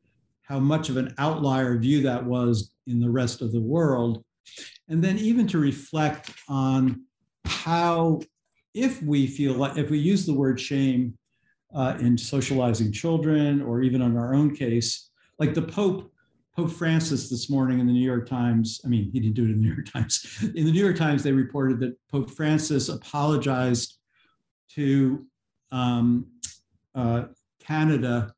how 0.53 0.61
much 0.61 0.91
of 0.91 0.99
an 0.99 1.15
outlier 1.17 1.79
view 1.79 2.03
that 2.03 2.23
was 2.23 2.75
in 2.87 3.01
the 3.01 3.09
rest 3.09 3.41
of 3.41 3.53
the 3.53 3.61
world. 3.61 4.23
And 4.91 5.03
then 5.03 5.17
even 5.17 5.47
to 5.47 5.59
reflect 5.59 6.31
on 6.47 7.07
how, 7.47 8.21
if 8.75 9.03
we 9.03 9.27
feel 9.27 9.55
like, 9.55 9.79
if 9.79 9.89
we 9.89 9.99
use 9.99 10.27
the 10.27 10.35
word 10.35 10.61
shame 10.61 11.17
uh, 11.75 11.97
in 12.01 12.19
socializing 12.19 12.93
children 12.93 13.63
or 13.63 13.81
even 13.81 14.03
in 14.03 14.15
our 14.15 14.35
own 14.35 14.55
case, 14.55 15.09
like 15.39 15.55
the 15.55 15.63
Pope, 15.63 16.13
Pope 16.55 16.71
Francis 16.71 17.31
this 17.31 17.49
morning 17.49 17.81
in 17.81 17.87
the 17.87 17.93
New 17.95 18.05
York 18.05 18.29
Times, 18.29 18.79
I 18.85 18.89
mean, 18.89 19.11
he 19.11 19.21
didn't 19.21 19.37
do 19.37 19.45
it 19.45 19.53
in 19.53 19.63
the 19.63 19.63
New 19.69 19.73
York 19.73 19.91
Times. 19.91 20.39
In 20.55 20.67
the 20.67 20.73
New 20.73 20.85
York 20.85 20.97
Times, 20.97 21.23
they 21.23 21.33
reported 21.33 21.81
that 21.81 21.97
Pope 22.11 22.31
Francis 22.31 22.91
apologized 22.91 23.97
to 24.73 25.25
um, 25.71 26.27
uh, 26.95 27.25
Canada 27.59 28.35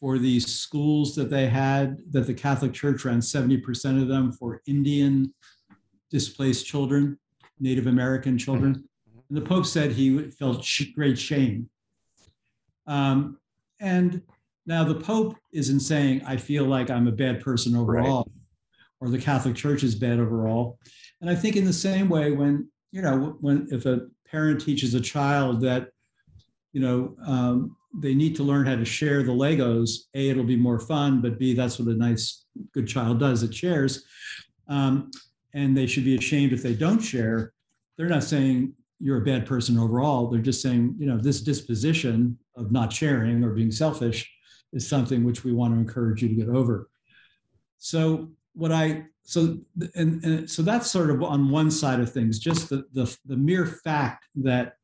for 0.00 0.18
these 0.18 0.46
schools 0.46 1.14
that 1.14 1.30
they 1.30 1.48
had, 1.48 1.98
that 2.10 2.26
the 2.26 2.34
Catholic 2.34 2.72
Church 2.72 3.04
ran 3.04 3.20
70% 3.20 4.02
of 4.02 4.08
them 4.08 4.32
for 4.32 4.62
Indian 4.66 5.32
displaced 6.10 6.66
children, 6.66 7.18
Native 7.58 7.86
American 7.86 8.36
children. 8.36 8.74
Mm-hmm. 8.74 9.18
And 9.28 9.36
the 9.36 9.42
Pope 9.42 9.66
said 9.66 9.92
he 9.92 10.30
felt 10.30 10.62
sh- 10.62 10.92
great 10.94 11.18
shame. 11.18 11.68
Um, 12.86 13.38
and 13.80 14.22
now 14.66 14.84
the 14.84 14.94
Pope 14.94 15.36
isn't 15.52 15.80
saying, 15.80 16.22
I 16.26 16.36
feel 16.36 16.64
like 16.64 16.90
I'm 16.90 17.08
a 17.08 17.12
bad 17.12 17.40
person 17.40 17.74
overall, 17.74 18.18
right. 18.18 18.26
or 19.00 19.08
the 19.08 19.18
Catholic 19.18 19.56
Church 19.56 19.82
is 19.82 19.94
bad 19.94 20.18
overall. 20.18 20.78
And 21.20 21.30
I 21.30 21.34
think 21.34 21.56
in 21.56 21.64
the 21.64 21.72
same 21.72 22.08
way, 22.08 22.32
when 22.32 22.68
you 22.92 23.02
know, 23.02 23.36
when 23.40 23.68
if 23.70 23.86
a 23.86 24.06
parent 24.26 24.60
teaches 24.60 24.94
a 24.94 25.00
child 25.00 25.60
that, 25.60 25.88
you 26.72 26.80
know, 26.80 27.14
um, 27.26 27.75
they 27.94 28.14
need 28.14 28.36
to 28.36 28.42
learn 28.42 28.66
how 28.66 28.76
to 28.76 28.84
share 28.84 29.22
the 29.22 29.32
Legos, 29.32 29.90
a 30.14 30.28
it'll 30.28 30.44
be 30.44 30.56
more 30.56 30.78
fun, 30.78 31.20
but 31.20 31.38
b 31.38 31.54
that's 31.54 31.78
what 31.78 31.88
a 31.88 31.94
nice 31.94 32.44
good 32.72 32.86
child 32.86 33.20
does. 33.20 33.42
It 33.42 33.54
shares, 33.54 34.04
um, 34.68 35.10
and 35.54 35.76
they 35.76 35.86
should 35.86 36.04
be 36.04 36.16
ashamed 36.16 36.52
if 36.52 36.62
they 36.62 36.74
don't 36.74 37.00
share. 37.00 37.52
They're 37.96 38.08
not 38.08 38.24
saying 38.24 38.74
you're 38.98 39.22
a 39.22 39.24
bad 39.24 39.46
person 39.46 39.78
overall. 39.78 40.28
They're 40.28 40.40
just 40.40 40.62
saying, 40.62 40.96
you 40.98 41.06
know, 41.06 41.18
this 41.18 41.40
disposition 41.40 42.38
of 42.56 42.72
not 42.72 42.92
sharing 42.92 43.44
or 43.44 43.50
being 43.50 43.70
selfish 43.70 44.30
is 44.72 44.88
something 44.88 45.24
which 45.24 45.44
we 45.44 45.52
want 45.52 45.74
to 45.74 45.80
encourage 45.80 46.22
you 46.22 46.28
to 46.28 46.34
get 46.34 46.48
over. 46.48 46.88
So 47.78 48.30
what 48.54 48.72
I 48.72 49.04
so 49.22 49.58
and, 49.94 50.24
and 50.24 50.50
so 50.50 50.62
that's 50.62 50.90
sort 50.90 51.10
of 51.10 51.22
on 51.22 51.50
one 51.50 51.70
side 51.70 52.00
of 52.00 52.12
things, 52.12 52.38
just 52.38 52.68
the, 52.68 52.84
the 52.92 53.16
the 53.26 53.36
mere 53.36 53.66
fact 53.66 54.26
that 54.36 54.74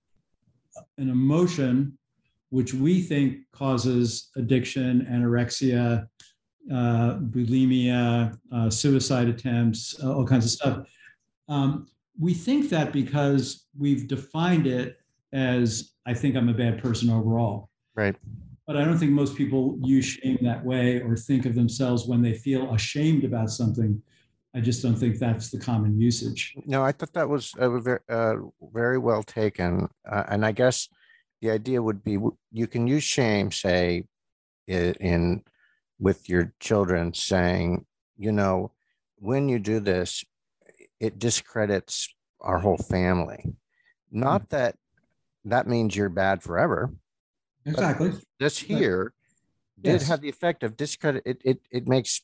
an 0.98 1.08
emotion 1.08 1.98
which 2.52 2.74
we 2.74 3.00
think 3.00 3.38
causes 3.52 4.28
addiction, 4.36 5.06
anorexia, 5.10 6.06
uh, 6.70 7.14
bulimia, 7.18 8.38
uh, 8.52 8.68
suicide 8.68 9.26
attempts, 9.26 9.96
uh, 10.04 10.14
all 10.14 10.26
kinds 10.26 10.44
of 10.44 10.50
stuff. 10.50 10.86
Um, 11.48 11.86
we 12.20 12.34
think 12.34 12.68
that 12.68 12.92
because 12.92 13.64
we've 13.76 14.06
defined 14.06 14.66
it 14.66 14.98
as 15.32 15.94
I 16.04 16.12
think 16.12 16.36
I'm 16.36 16.50
a 16.50 16.52
bad 16.52 16.82
person 16.82 17.08
overall. 17.08 17.70
Right. 17.94 18.16
But 18.66 18.76
I 18.76 18.84
don't 18.84 18.98
think 18.98 19.12
most 19.12 19.34
people 19.34 19.78
use 19.82 20.04
shame 20.04 20.38
that 20.42 20.62
way 20.62 21.00
or 21.00 21.16
think 21.16 21.46
of 21.46 21.54
themselves 21.54 22.06
when 22.06 22.20
they 22.20 22.34
feel 22.34 22.74
ashamed 22.74 23.24
about 23.24 23.48
something. 23.48 24.00
I 24.54 24.60
just 24.60 24.82
don't 24.82 24.94
think 24.94 25.18
that's 25.18 25.50
the 25.50 25.58
common 25.58 25.98
usage. 25.98 26.54
No, 26.66 26.84
I 26.84 26.92
thought 26.92 27.14
that 27.14 27.30
was 27.30 27.54
uh, 27.58 27.78
very, 27.78 28.00
uh, 28.10 28.34
very 28.74 28.98
well 28.98 29.22
taken. 29.22 29.88
Uh, 30.06 30.24
and 30.28 30.44
I 30.44 30.52
guess 30.52 30.90
the 31.42 31.50
idea 31.50 31.82
would 31.82 32.02
be 32.02 32.18
you 32.52 32.66
can 32.68 32.86
use 32.86 33.02
shame, 33.02 33.50
say, 33.50 34.04
in, 34.68 35.42
with 35.98 36.28
your 36.28 36.54
children, 36.60 37.12
saying, 37.12 37.84
you 38.16 38.32
know, 38.32 38.70
when 39.16 39.48
you 39.48 39.58
do 39.58 39.80
this, 39.80 40.24
it 41.00 41.18
discredits 41.18 42.08
our 42.40 42.60
whole 42.60 42.78
family. 42.78 43.54
Not 44.10 44.42
mm-hmm. 44.42 44.56
that 44.56 44.76
that 45.44 45.66
means 45.66 45.96
you're 45.96 46.08
bad 46.08 46.42
forever. 46.42 46.94
Exactly. 47.66 48.12
This 48.38 48.58
here 48.58 49.12
did 49.80 49.94
yes. 49.94 50.08
have 50.08 50.20
the 50.20 50.28
effect 50.28 50.62
of 50.62 50.76
discredit. 50.76 51.24
It, 51.26 51.42
it 51.44 51.60
it 51.72 51.88
makes 51.88 52.22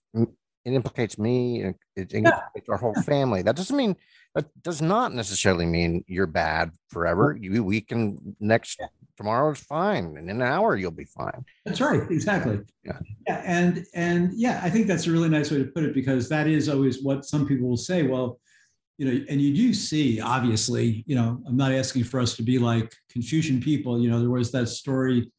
it 0.72 0.76
implicates 0.76 1.18
me. 1.18 1.62
It, 1.62 1.76
it 1.96 2.14
implicates 2.14 2.68
our 2.68 2.76
whole 2.76 2.94
family. 3.02 3.42
That 3.42 3.56
doesn't 3.56 3.76
mean 3.76 3.96
that 4.34 4.46
does 4.62 4.82
not 4.82 5.14
necessarily 5.14 5.66
mean 5.66 6.04
you're 6.06 6.26
bad 6.26 6.70
forever. 6.88 7.36
You 7.38 7.64
we 7.64 7.80
can 7.80 8.36
next 8.40 8.80
tomorrow 9.16 9.50
is 9.52 9.58
fine, 9.58 10.16
and 10.16 10.30
in 10.30 10.40
an 10.40 10.42
hour 10.42 10.76
you'll 10.76 10.90
be 10.90 11.04
fine. 11.04 11.44
That's 11.64 11.80
right. 11.80 12.02
Exactly. 12.10 12.60
Yeah. 12.84 12.98
Yeah. 13.26 13.42
And 13.44 13.84
and 13.94 14.32
yeah, 14.34 14.60
I 14.62 14.70
think 14.70 14.86
that's 14.86 15.06
a 15.06 15.12
really 15.12 15.28
nice 15.28 15.50
way 15.50 15.58
to 15.58 15.64
put 15.64 15.84
it 15.84 15.94
because 15.94 16.28
that 16.28 16.46
is 16.46 16.68
always 16.68 17.02
what 17.02 17.24
some 17.24 17.46
people 17.46 17.68
will 17.68 17.76
say. 17.76 18.02
Well, 18.02 18.38
you 18.98 19.06
know, 19.06 19.24
and 19.28 19.40
you 19.40 19.54
do 19.54 19.72
see, 19.72 20.20
obviously, 20.20 21.04
you 21.06 21.14
know, 21.14 21.40
I'm 21.46 21.56
not 21.56 21.72
asking 21.72 22.04
for 22.04 22.20
us 22.20 22.34
to 22.36 22.42
be 22.42 22.58
like 22.58 22.92
Confucian 23.10 23.60
people. 23.60 24.00
You 24.00 24.10
know, 24.10 24.20
there 24.20 24.30
was 24.30 24.50
that 24.52 24.68
story 24.68 25.30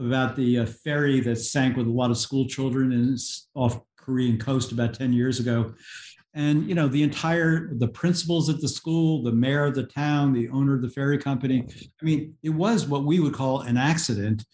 about 0.00 0.36
the 0.36 0.60
uh, 0.60 0.66
ferry 0.66 1.20
that 1.20 1.36
sank 1.36 1.76
with 1.76 1.86
a 1.86 1.90
lot 1.90 2.10
of 2.10 2.18
school 2.18 2.46
children 2.46 2.92
in 2.92 3.16
off 3.54 3.80
Korean 4.08 4.38
coast 4.38 4.72
about 4.72 4.94
10 4.94 5.12
years 5.12 5.38
ago. 5.38 5.74
And 6.32 6.66
you 6.66 6.74
know, 6.74 6.88
the 6.88 7.02
entire 7.02 7.74
the 7.74 7.88
principals 7.88 8.48
at 8.48 8.60
the 8.60 8.68
school, 8.68 9.22
the 9.22 9.32
mayor 9.32 9.66
of 9.66 9.74
the 9.74 9.84
town, 9.84 10.32
the 10.32 10.48
owner 10.48 10.74
of 10.74 10.82
the 10.82 10.88
ferry 10.88 11.18
company. 11.18 11.66
I 12.00 12.04
mean, 12.04 12.34
it 12.42 12.50
was 12.50 12.86
what 12.86 13.04
we 13.04 13.20
would 13.20 13.34
call 13.34 13.62
an 13.62 13.76
accident, 13.76 14.44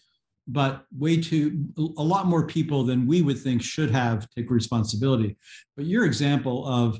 but 0.47 0.85
way 0.97 1.21
too 1.21 1.65
a 1.97 2.03
lot 2.03 2.27
more 2.27 2.45
people 2.45 2.83
than 2.83 3.07
we 3.07 3.21
would 3.21 3.39
think 3.39 3.61
should 3.61 3.91
have 3.91 4.29
take 4.31 4.49
responsibility. 4.49 5.37
But 5.77 5.85
your 5.85 6.05
example 6.05 6.67
of 6.67 6.99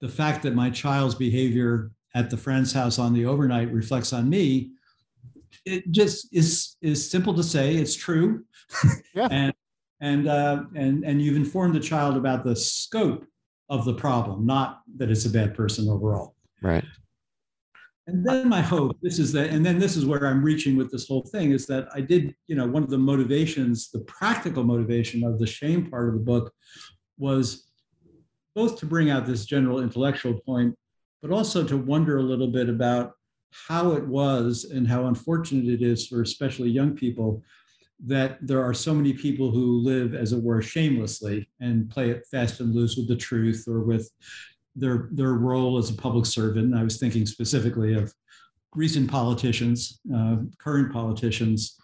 the 0.00 0.08
fact 0.08 0.42
that 0.44 0.54
my 0.54 0.70
child's 0.70 1.14
behavior 1.14 1.90
at 2.14 2.30
the 2.30 2.36
friend's 2.36 2.72
house 2.72 2.98
on 2.98 3.12
the 3.12 3.26
overnight 3.26 3.72
reflects 3.72 4.12
on 4.12 4.28
me 4.28 4.72
it 5.64 5.90
just 5.90 6.28
is 6.32 6.76
is 6.82 7.08
simple 7.10 7.34
to 7.34 7.42
say 7.42 7.76
it's 7.76 7.94
true 7.94 8.44
yeah. 9.14 9.28
and 9.30 9.54
and 10.02 10.28
uh, 10.28 10.64
and 10.74 11.04
and 11.04 11.22
you've 11.22 11.36
informed 11.36 11.74
the 11.74 11.80
child 11.80 12.18
about 12.18 12.44
the 12.44 12.54
scope 12.54 13.24
of 13.70 13.86
the 13.86 13.94
problem 13.94 14.44
not 14.44 14.82
that 14.98 15.10
it's 15.10 15.24
a 15.24 15.30
bad 15.30 15.54
person 15.54 15.88
overall. 15.88 16.34
Right. 16.60 16.84
And 18.06 18.26
then 18.26 18.48
my 18.48 18.60
hope 18.60 18.98
this 19.00 19.18
is 19.18 19.32
that 19.32 19.48
and 19.48 19.64
then 19.64 19.78
this 19.78 19.96
is 19.96 20.04
where 20.04 20.26
i'm 20.26 20.42
reaching 20.42 20.76
with 20.76 20.90
this 20.90 21.06
whole 21.06 21.22
thing 21.22 21.52
is 21.52 21.66
that 21.68 21.86
i 21.94 22.00
did 22.00 22.34
you 22.48 22.56
know 22.56 22.66
one 22.66 22.82
of 22.82 22.90
the 22.90 22.98
motivations 22.98 23.92
the 23.92 24.00
practical 24.00 24.64
motivation 24.64 25.22
of 25.22 25.38
the 25.38 25.46
shame 25.46 25.88
part 25.88 26.08
of 26.08 26.14
the 26.14 26.20
book 26.20 26.52
was 27.16 27.68
both 28.54 28.78
to 28.78 28.86
bring 28.86 29.10
out 29.10 29.26
this 29.26 29.46
general 29.46 29.80
intellectual 29.80 30.34
point, 30.40 30.74
but 31.20 31.30
also 31.30 31.64
to 31.64 31.76
wonder 31.76 32.18
a 32.18 32.22
little 32.22 32.48
bit 32.48 32.68
about 32.68 33.12
how 33.68 33.92
it 33.92 34.06
was 34.06 34.64
and 34.64 34.88
how 34.88 35.06
unfortunate 35.06 35.68
it 35.68 35.82
is 35.82 36.06
for 36.06 36.22
especially 36.22 36.70
young 36.70 36.94
people 36.94 37.42
that 38.04 38.38
there 38.46 38.62
are 38.62 38.74
so 38.74 38.94
many 38.94 39.12
people 39.12 39.50
who 39.50 39.78
live, 39.78 40.14
as 40.14 40.32
it 40.32 40.42
were, 40.42 40.60
shamelessly 40.60 41.48
and 41.60 41.88
play 41.88 42.10
it 42.10 42.26
fast 42.30 42.60
and 42.60 42.74
loose 42.74 42.96
with 42.96 43.08
the 43.08 43.16
truth 43.16 43.64
or 43.68 43.80
with 43.80 44.10
their 44.74 45.08
their 45.12 45.34
role 45.34 45.78
as 45.78 45.90
a 45.90 45.94
public 45.94 46.26
servant. 46.26 46.66
And 46.66 46.78
I 46.78 46.82
was 46.82 46.98
thinking 46.98 47.26
specifically 47.26 47.94
of 47.94 48.12
recent 48.74 49.10
politicians, 49.10 50.00
uh, 50.14 50.36
current 50.58 50.92
politicians, 50.92 51.78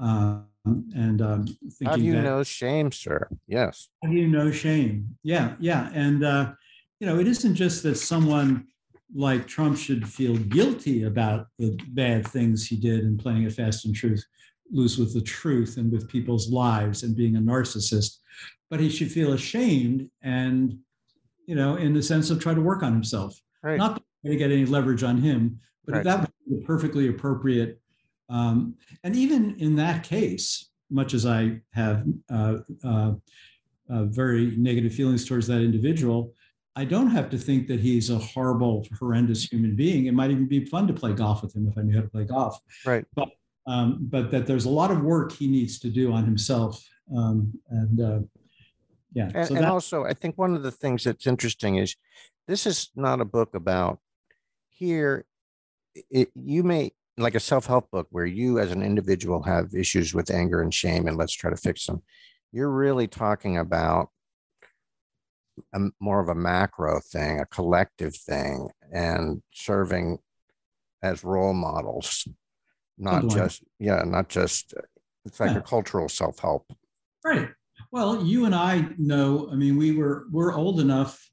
uh, 0.00 0.38
and 0.64 1.20
um, 1.20 1.46
have 1.84 1.98
you 1.98 2.14
that, 2.14 2.22
no 2.22 2.42
shame, 2.42 2.90
sir? 2.92 3.28
Yes. 3.46 3.88
Have 4.02 4.12
you 4.12 4.28
no 4.28 4.50
shame? 4.50 5.16
Yeah, 5.22 5.54
yeah, 5.58 5.90
and 5.92 6.24
uh, 6.24 6.52
you 7.00 7.06
know, 7.06 7.18
it 7.18 7.26
isn't 7.26 7.54
just 7.54 7.82
that 7.82 7.96
someone 7.96 8.66
like 9.14 9.46
Trump 9.46 9.76
should 9.76 10.08
feel 10.08 10.36
guilty 10.36 11.04
about 11.04 11.46
the 11.58 11.78
bad 11.88 12.26
things 12.26 12.66
he 12.66 12.76
did 12.76 13.00
in 13.00 13.16
playing 13.16 13.44
it 13.44 13.52
fast 13.52 13.84
and 13.84 13.94
truth 13.94 14.24
loose 14.70 14.98
with 14.98 15.14
the 15.14 15.20
truth 15.20 15.76
and 15.76 15.90
with 15.90 16.08
people's 16.08 16.50
lives 16.50 17.02
and 17.02 17.16
being 17.16 17.36
a 17.36 17.40
narcissist, 17.40 18.18
but 18.70 18.80
he 18.80 18.88
should 18.88 19.10
feel 19.10 19.32
ashamed 19.32 20.10
and 20.22 20.78
you 21.46 21.54
know, 21.54 21.76
in 21.76 21.94
the 21.94 22.02
sense 22.02 22.28
of 22.28 22.38
try 22.38 22.52
to 22.52 22.60
work 22.60 22.82
on 22.82 22.92
himself. 22.92 23.40
Right. 23.62 23.78
Not 23.78 24.02
to 24.26 24.36
get 24.36 24.50
any 24.50 24.66
leverage 24.66 25.02
on 25.02 25.16
him, 25.16 25.58
but 25.86 25.94
right. 25.94 26.04
that 26.04 26.20
would 26.20 26.60
be 26.60 26.66
perfectly 26.66 27.08
appropriate 27.08 27.80
um, 28.28 28.74
and 29.04 29.16
even 29.16 29.56
in 29.58 29.76
that 29.76 30.02
case, 30.02 30.70
much 30.90 31.14
as 31.14 31.26
I 31.26 31.60
have 31.72 32.04
uh, 32.30 32.56
uh, 32.84 33.12
uh, 33.90 34.04
very 34.04 34.54
negative 34.56 34.94
feelings 34.94 35.24
towards 35.24 35.46
that 35.46 35.60
individual, 35.60 36.34
I 36.76 36.84
don't 36.84 37.10
have 37.10 37.28
to 37.30 37.38
think 37.38 37.66
that 37.68 37.80
he's 37.80 38.10
a 38.10 38.18
horrible, 38.18 38.86
horrendous 38.98 39.44
human 39.44 39.74
being. 39.74 40.06
It 40.06 40.12
might 40.12 40.30
even 40.30 40.46
be 40.46 40.64
fun 40.64 40.86
to 40.86 40.94
play 40.94 41.12
golf 41.12 41.42
with 41.42 41.56
him 41.56 41.66
if 41.66 41.76
I 41.76 41.82
knew 41.82 41.96
how 41.96 42.02
to 42.02 42.08
play 42.08 42.24
golf. 42.24 42.58
Right. 42.86 43.04
But 43.14 43.30
um, 43.68 43.98
but 44.00 44.30
that 44.30 44.46
there's 44.46 44.64
a 44.64 44.70
lot 44.70 44.90
of 44.90 45.02
work 45.02 45.32
he 45.32 45.46
needs 45.46 45.78
to 45.80 45.90
do 45.90 46.12
on 46.12 46.24
himself. 46.24 46.82
Um, 47.16 47.52
and 47.68 48.00
uh, 48.00 48.20
yeah. 49.12 49.30
And, 49.34 49.48
so 49.48 49.54
and 49.54 49.66
also, 49.66 50.04
I 50.04 50.14
think 50.14 50.38
one 50.38 50.54
of 50.54 50.62
the 50.62 50.70
things 50.70 51.04
that's 51.04 51.26
interesting 51.26 51.76
is 51.76 51.94
this 52.46 52.66
is 52.66 52.90
not 52.96 53.20
a 53.20 53.26
book 53.26 53.54
about 53.54 54.00
here. 54.70 55.26
It, 56.10 56.30
you 56.34 56.62
may 56.62 56.92
like 57.18 57.34
a 57.34 57.40
self-help 57.40 57.90
book 57.90 58.06
where 58.10 58.24
you 58.24 58.58
as 58.58 58.70
an 58.70 58.82
individual 58.82 59.42
have 59.42 59.74
issues 59.74 60.14
with 60.14 60.30
anger 60.30 60.62
and 60.62 60.72
shame 60.72 61.08
and 61.08 61.16
let's 61.16 61.34
try 61.34 61.50
to 61.50 61.56
fix 61.56 61.84
them 61.86 62.00
you're 62.52 62.70
really 62.70 63.06
talking 63.06 63.58
about 63.58 64.10
a, 65.74 65.80
more 66.00 66.20
of 66.20 66.28
a 66.28 66.34
macro 66.34 67.00
thing 67.00 67.40
a 67.40 67.46
collective 67.46 68.14
thing 68.14 68.68
and 68.92 69.42
serving 69.52 70.18
as 71.02 71.24
role 71.24 71.52
models 71.52 72.26
not 72.98 73.28
just 73.28 73.62
yeah 73.78 74.02
not 74.04 74.28
just 74.28 74.74
it's 75.24 75.40
like 75.40 75.52
yeah. 75.52 75.58
a 75.58 75.62
cultural 75.62 76.08
self-help 76.08 76.72
right 77.24 77.48
well 77.92 78.24
you 78.24 78.44
and 78.44 78.54
i 78.54 78.86
know 78.98 79.48
i 79.52 79.54
mean 79.54 79.76
we 79.76 79.92
were 79.92 80.26
we're 80.30 80.54
old 80.54 80.80
enough 80.80 81.28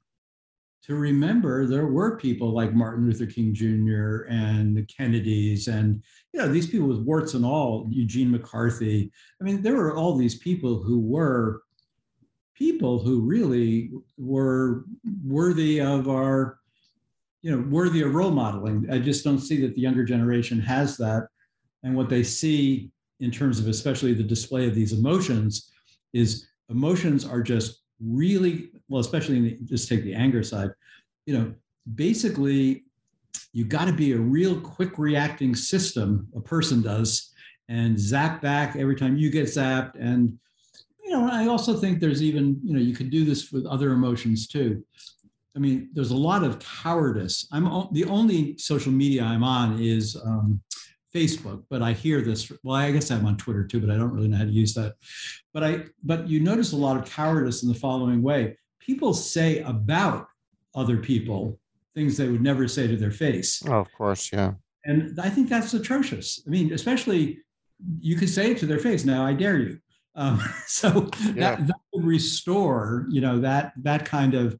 to 0.86 0.94
remember 0.94 1.66
there 1.66 1.88
were 1.88 2.16
people 2.16 2.52
like 2.52 2.72
Martin 2.72 3.06
Luther 3.06 3.26
King 3.26 3.52
Jr. 3.52 4.28
and 4.28 4.76
the 4.76 4.84
Kennedys 4.84 5.66
and 5.66 6.00
you 6.32 6.38
know 6.40 6.46
these 6.48 6.68
people 6.68 6.86
with 6.86 7.00
warts 7.00 7.34
and 7.34 7.44
all, 7.44 7.88
Eugene 7.90 8.30
McCarthy. 8.30 9.10
I 9.40 9.44
mean, 9.44 9.62
there 9.62 9.74
were 9.74 9.96
all 9.96 10.14
these 10.14 10.36
people 10.36 10.80
who 10.80 11.00
were 11.00 11.62
people 12.54 13.00
who 13.00 13.20
really 13.20 13.90
were 14.16 14.84
worthy 15.24 15.80
of 15.80 16.08
our, 16.08 16.58
you 17.42 17.50
know, 17.50 17.66
worthy 17.68 18.02
of 18.02 18.14
role 18.14 18.30
modeling. 18.30 18.86
I 18.90 18.98
just 18.98 19.24
don't 19.24 19.40
see 19.40 19.60
that 19.62 19.74
the 19.74 19.80
younger 19.80 20.04
generation 20.04 20.60
has 20.60 20.96
that. 20.98 21.26
And 21.86 21.94
what 21.94 22.08
they 22.08 22.24
see 22.24 22.90
in 23.20 23.30
terms 23.30 23.60
of 23.60 23.68
especially 23.68 24.12
the 24.12 24.22
display 24.24 24.66
of 24.66 24.74
these 24.74 24.92
emotions 24.92 25.70
is 26.12 26.48
emotions 26.68 27.24
are 27.24 27.40
just 27.40 27.82
really 28.00 28.70
well, 28.88 29.00
especially 29.00 29.36
in 29.36 29.44
the, 29.44 29.58
just 29.64 29.88
take 29.88 30.02
the 30.02 30.12
anger 30.12 30.42
side, 30.42 30.70
you 31.26 31.38
know, 31.38 31.54
basically 31.94 32.84
you 33.52 33.64
got 33.64 33.84
to 33.84 33.92
be 33.92 34.12
a 34.12 34.18
real 34.18 34.60
quick 34.60 34.98
reacting 34.98 35.54
system, 35.54 36.26
a 36.34 36.40
person 36.40 36.82
does, 36.82 37.32
and 37.68 37.98
zap 37.98 38.42
back 38.42 38.74
every 38.74 38.96
time 38.96 39.16
you 39.16 39.30
get 39.30 39.46
zapped. 39.46 39.94
And, 39.94 40.36
you 41.04 41.12
know, 41.12 41.28
I 41.30 41.46
also 41.46 41.76
think 41.76 42.00
there's 42.00 42.20
even, 42.20 42.58
you 42.64 42.74
know, 42.74 42.80
you 42.80 42.96
could 42.96 43.10
do 43.10 43.24
this 43.24 43.52
with 43.52 43.64
other 43.64 43.92
emotions 43.92 44.48
too. 44.48 44.84
I 45.54 45.60
mean, 45.60 45.88
there's 45.92 46.10
a 46.10 46.16
lot 46.16 46.42
of 46.42 46.58
cowardice. 46.58 47.46
I'm 47.52 47.64
the 47.92 48.04
only 48.06 48.58
social 48.58 48.92
media 48.92 49.22
I'm 49.22 49.44
on 49.44 49.80
is 49.80 50.16
um, 50.16 50.60
Facebook, 51.16 51.64
but 51.70 51.82
I 51.82 51.92
hear 51.92 52.20
this. 52.20 52.52
Well, 52.62 52.76
I 52.76 52.90
guess 52.90 53.10
I'm 53.10 53.26
on 53.26 53.36
Twitter 53.36 53.64
too, 53.64 53.80
but 53.80 53.90
I 53.90 53.96
don't 53.96 54.12
really 54.12 54.28
know 54.28 54.36
how 54.36 54.44
to 54.44 54.50
use 54.50 54.74
that. 54.74 54.94
But 55.54 55.64
I, 55.64 55.84
but 56.02 56.28
you 56.28 56.40
notice 56.40 56.72
a 56.72 56.76
lot 56.76 56.96
of 56.96 57.10
cowardice 57.10 57.62
in 57.62 57.68
the 57.68 57.74
following 57.74 58.22
way: 58.22 58.58
people 58.80 59.14
say 59.14 59.60
about 59.60 60.28
other 60.74 60.98
people 60.98 61.58
things 61.94 62.18
they 62.18 62.28
would 62.28 62.42
never 62.42 62.68
say 62.68 62.86
to 62.86 62.96
their 62.96 63.10
face. 63.10 63.62
Oh, 63.66 63.78
of 63.78 63.88
course, 63.96 64.30
yeah. 64.32 64.52
And 64.84 65.18
I 65.18 65.30
think 65.30 65.48
that's 65.48 65.72
atrocious. 65.72 66.42
I 66.46 66.50
mean, 66.50 66.72
especially 66.72 67.38
you 67.98 68.16
could 68.16 68.28
say 68.28 68.52
it 68.52 68.58
to 68.58 68.66
their 68.66 68.78
face. 68.78 69.04
Now, 69.04 69.24
I 69.24 69.32
dare 69.32 69.58
you. 69.58 69.78
Um, 70.14 70.40
so 70.66 71.10
yeah. 71.34 71.56
that, 71.56 71.66
that 71.66 71.76
would 71.92 72.04
restore, 72.04 73.06
you 73.08 73.20
know, 73.20 73.40
that 73.40 73.72
that 73.82 74.04
kind 74.04 74.34
of 74.34 74.58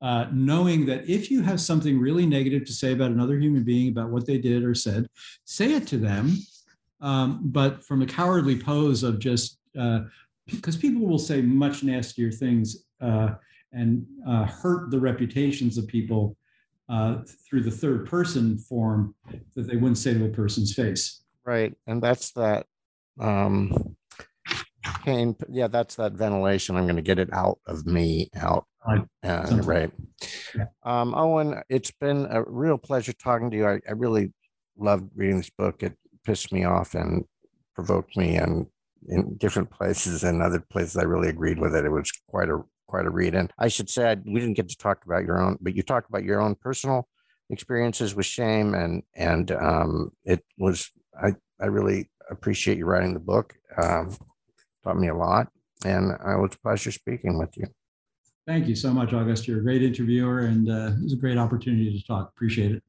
uh, 0.00 0.26
knowing 0.32 0.86
that 0.86 1.08
if 1.08 1.30
you 1.30 1.42
have 1.42 1.60
something 1.60 1.98
really 1.98 2.26
negative 2.26 2.64
to 2.66 2.72
say 2.72 2.92
about 2.92 3.10
another 3.10 3.38
human 3.38 3.64
being, 3.64 3.88
about 3.88 4.10
what 4.10 4.26
they 4.26 4.38
did 4.38 4.64
or 4.64 4.74
said, 4.74 5.06
say 5.44 5.72
it 5.74 5.86
to 5.88 5.98
them. 5.98 6.36
Um, 7.00 7.40
but 7.44 7.84
from 7.84 8.02
a 8.02 8.06
cowardly 8.06 8.58
pose 8.58 9.02
of 9.02 9.18
just 9.18 9.58
because 10.46 10.76
uh, 10.76 10.80
people 10.80 11.06
will 11.06 11.18
say 11.18 11.40
much 11.42 11.82
nastier 11.82 12.30
things 12.30 12.84
uh, 13.00 13.34
and 13.72 14.04
uh, 14.26 14.44
hurt 14.44 14.90
the 14.90 14.98
reputations 14.98 15.78
of 15.78 15.86
people 15.86 16.36
uh, 16.88 17.18
through 17.48 17.62
the 17.62 17.70
third 17.70 18.06
person 18.06 18.58
form 18.58 19.14
that 19.54 19.66
they 19.66 19.76
wouldn't 19.76 19.98
say 19.98 20.14
to 20.14 20.24
a 20.24 20.28
person's 20.28 20.74
face. 20.74 21.22
Right, 21.44 21.74
and 21.86 22.02
that's 22.02 22.32
that. 22.32 22.66
Um, 23.20 23.96
pain. 25.04 25.36
Yeah, 25.48 25.68
that's 25.68 25.96
that 25.96 26.12
ventilation. 26.12 26.76
I'm 26.76 26.84
going 26.84 26.96
to 26.96 27.02
get 27.02 27.18
it 27.18 27.32
out 27.32 27.58
of 27.66 27.86
me, 27.86 28.30
out 28.36 28.66
uh, 29.22 29.60
right. 29.64 29.90
Um, 30.82 31.14
Owen, 31.14 31.60
it's 31.68 31.90
been 31.90 32.26
a 32.30 32.42
real 32.44 32.78
pleasure 32.78 33.12
talking 33.12 33.50
to 33.50 33.56
you. 33.56 33.66
I, 33.66 33.80
I 33.88 33.92
really 33.92 34.32
loved 34.76 35.10
reading 35.14 35.38
this 35.38 35.50
book. 35.50 35.82
It 35.82 35.94
pissed 36.24 36.52
me 36.52 36.64
off 36.64 36.94
and 36.94 37.24
provoked 37.74 38.16
me, 38.16 38.36
and 38.36 38.66
in 39.08 39.36
different 39.36 39.70
places 39.70 40.24
and 40.24 40.42
other 40.42 40.60
places, 40.60 40.96
I 40.96 41.02
really 41.02 41.28
agreed 41.28 41.58
with 41.58 41.74
it. 41.74 41.84
It 41.84 41.90
was 41.90 42.10
quite 42.28 42.48
a 42.48 42.62
quite 42.86 43.06
a 43.06 43.10
read. 43.10 43.34
And 43.34 43.52
I 43.58 43.68
should 43.68 43.90
say, 43.90 44.10
I, 44.10 44.14
we 44.24 44.40
didn't 44.40 44.56
get 44.56 44.68
to 44.70 44.76
talk 44.76 45.04
about 45.04 45.24
your 45.24 45.40
own, 45.40 45.58
but 45.60 45.74
you 45.74 45.82
talked 45.82 46.08
about 46.08 46.24
your 46.24 46.40
own 46.40 46.54
personal 46.54 47.06
experiences 47.50 48.14
with 48.14 48.26
shame, 48.26 48.74
and 48.74 49.02
and 49.14 49.50
um, 49.52 50.12
it 50.24 50.44
was 50.56 50.90
I 51.20 51.34
I 51.60 51.66
really 51.66 52.10
appreciate 52.30 52.78
you 52.78 52.86
writing 52.86 53.14
the 53.14 53.20
book. 53.20 53.54
Um, 53.76 54.16
taught 54.88 54.98
me 54.98 55.08
a 55.08 55.14
lot, 55.14 55.48
and 55.84 56.10
it 56.12 56.40
was 56.40 56.54
a 56.54 56.58
pleasure 56.60 56.90
speaking 56.90 57.38
with 57.38 57.56
you. 57.56 57.66
Thank 58.46 58.66
you 58.66 58.74
so 58.74 58.90
much, 58.90 59.12
August. 59.12 59.46
You're 59.46 59.58
a 59.58 59.62
great 59.62 59.82
interviewer, 59.82 60.40
and 60.40 60.70
uh, 60.70 60.92
it 60.98 61.02
was 61.02 61.12
a 61.12 61.16
great 61.16 61.36
opportunity 61.36 61.98
to 61.98 62.06
talk. 62.06 62.30
Appreciate 62.30 62.72
it. 62.72 62.82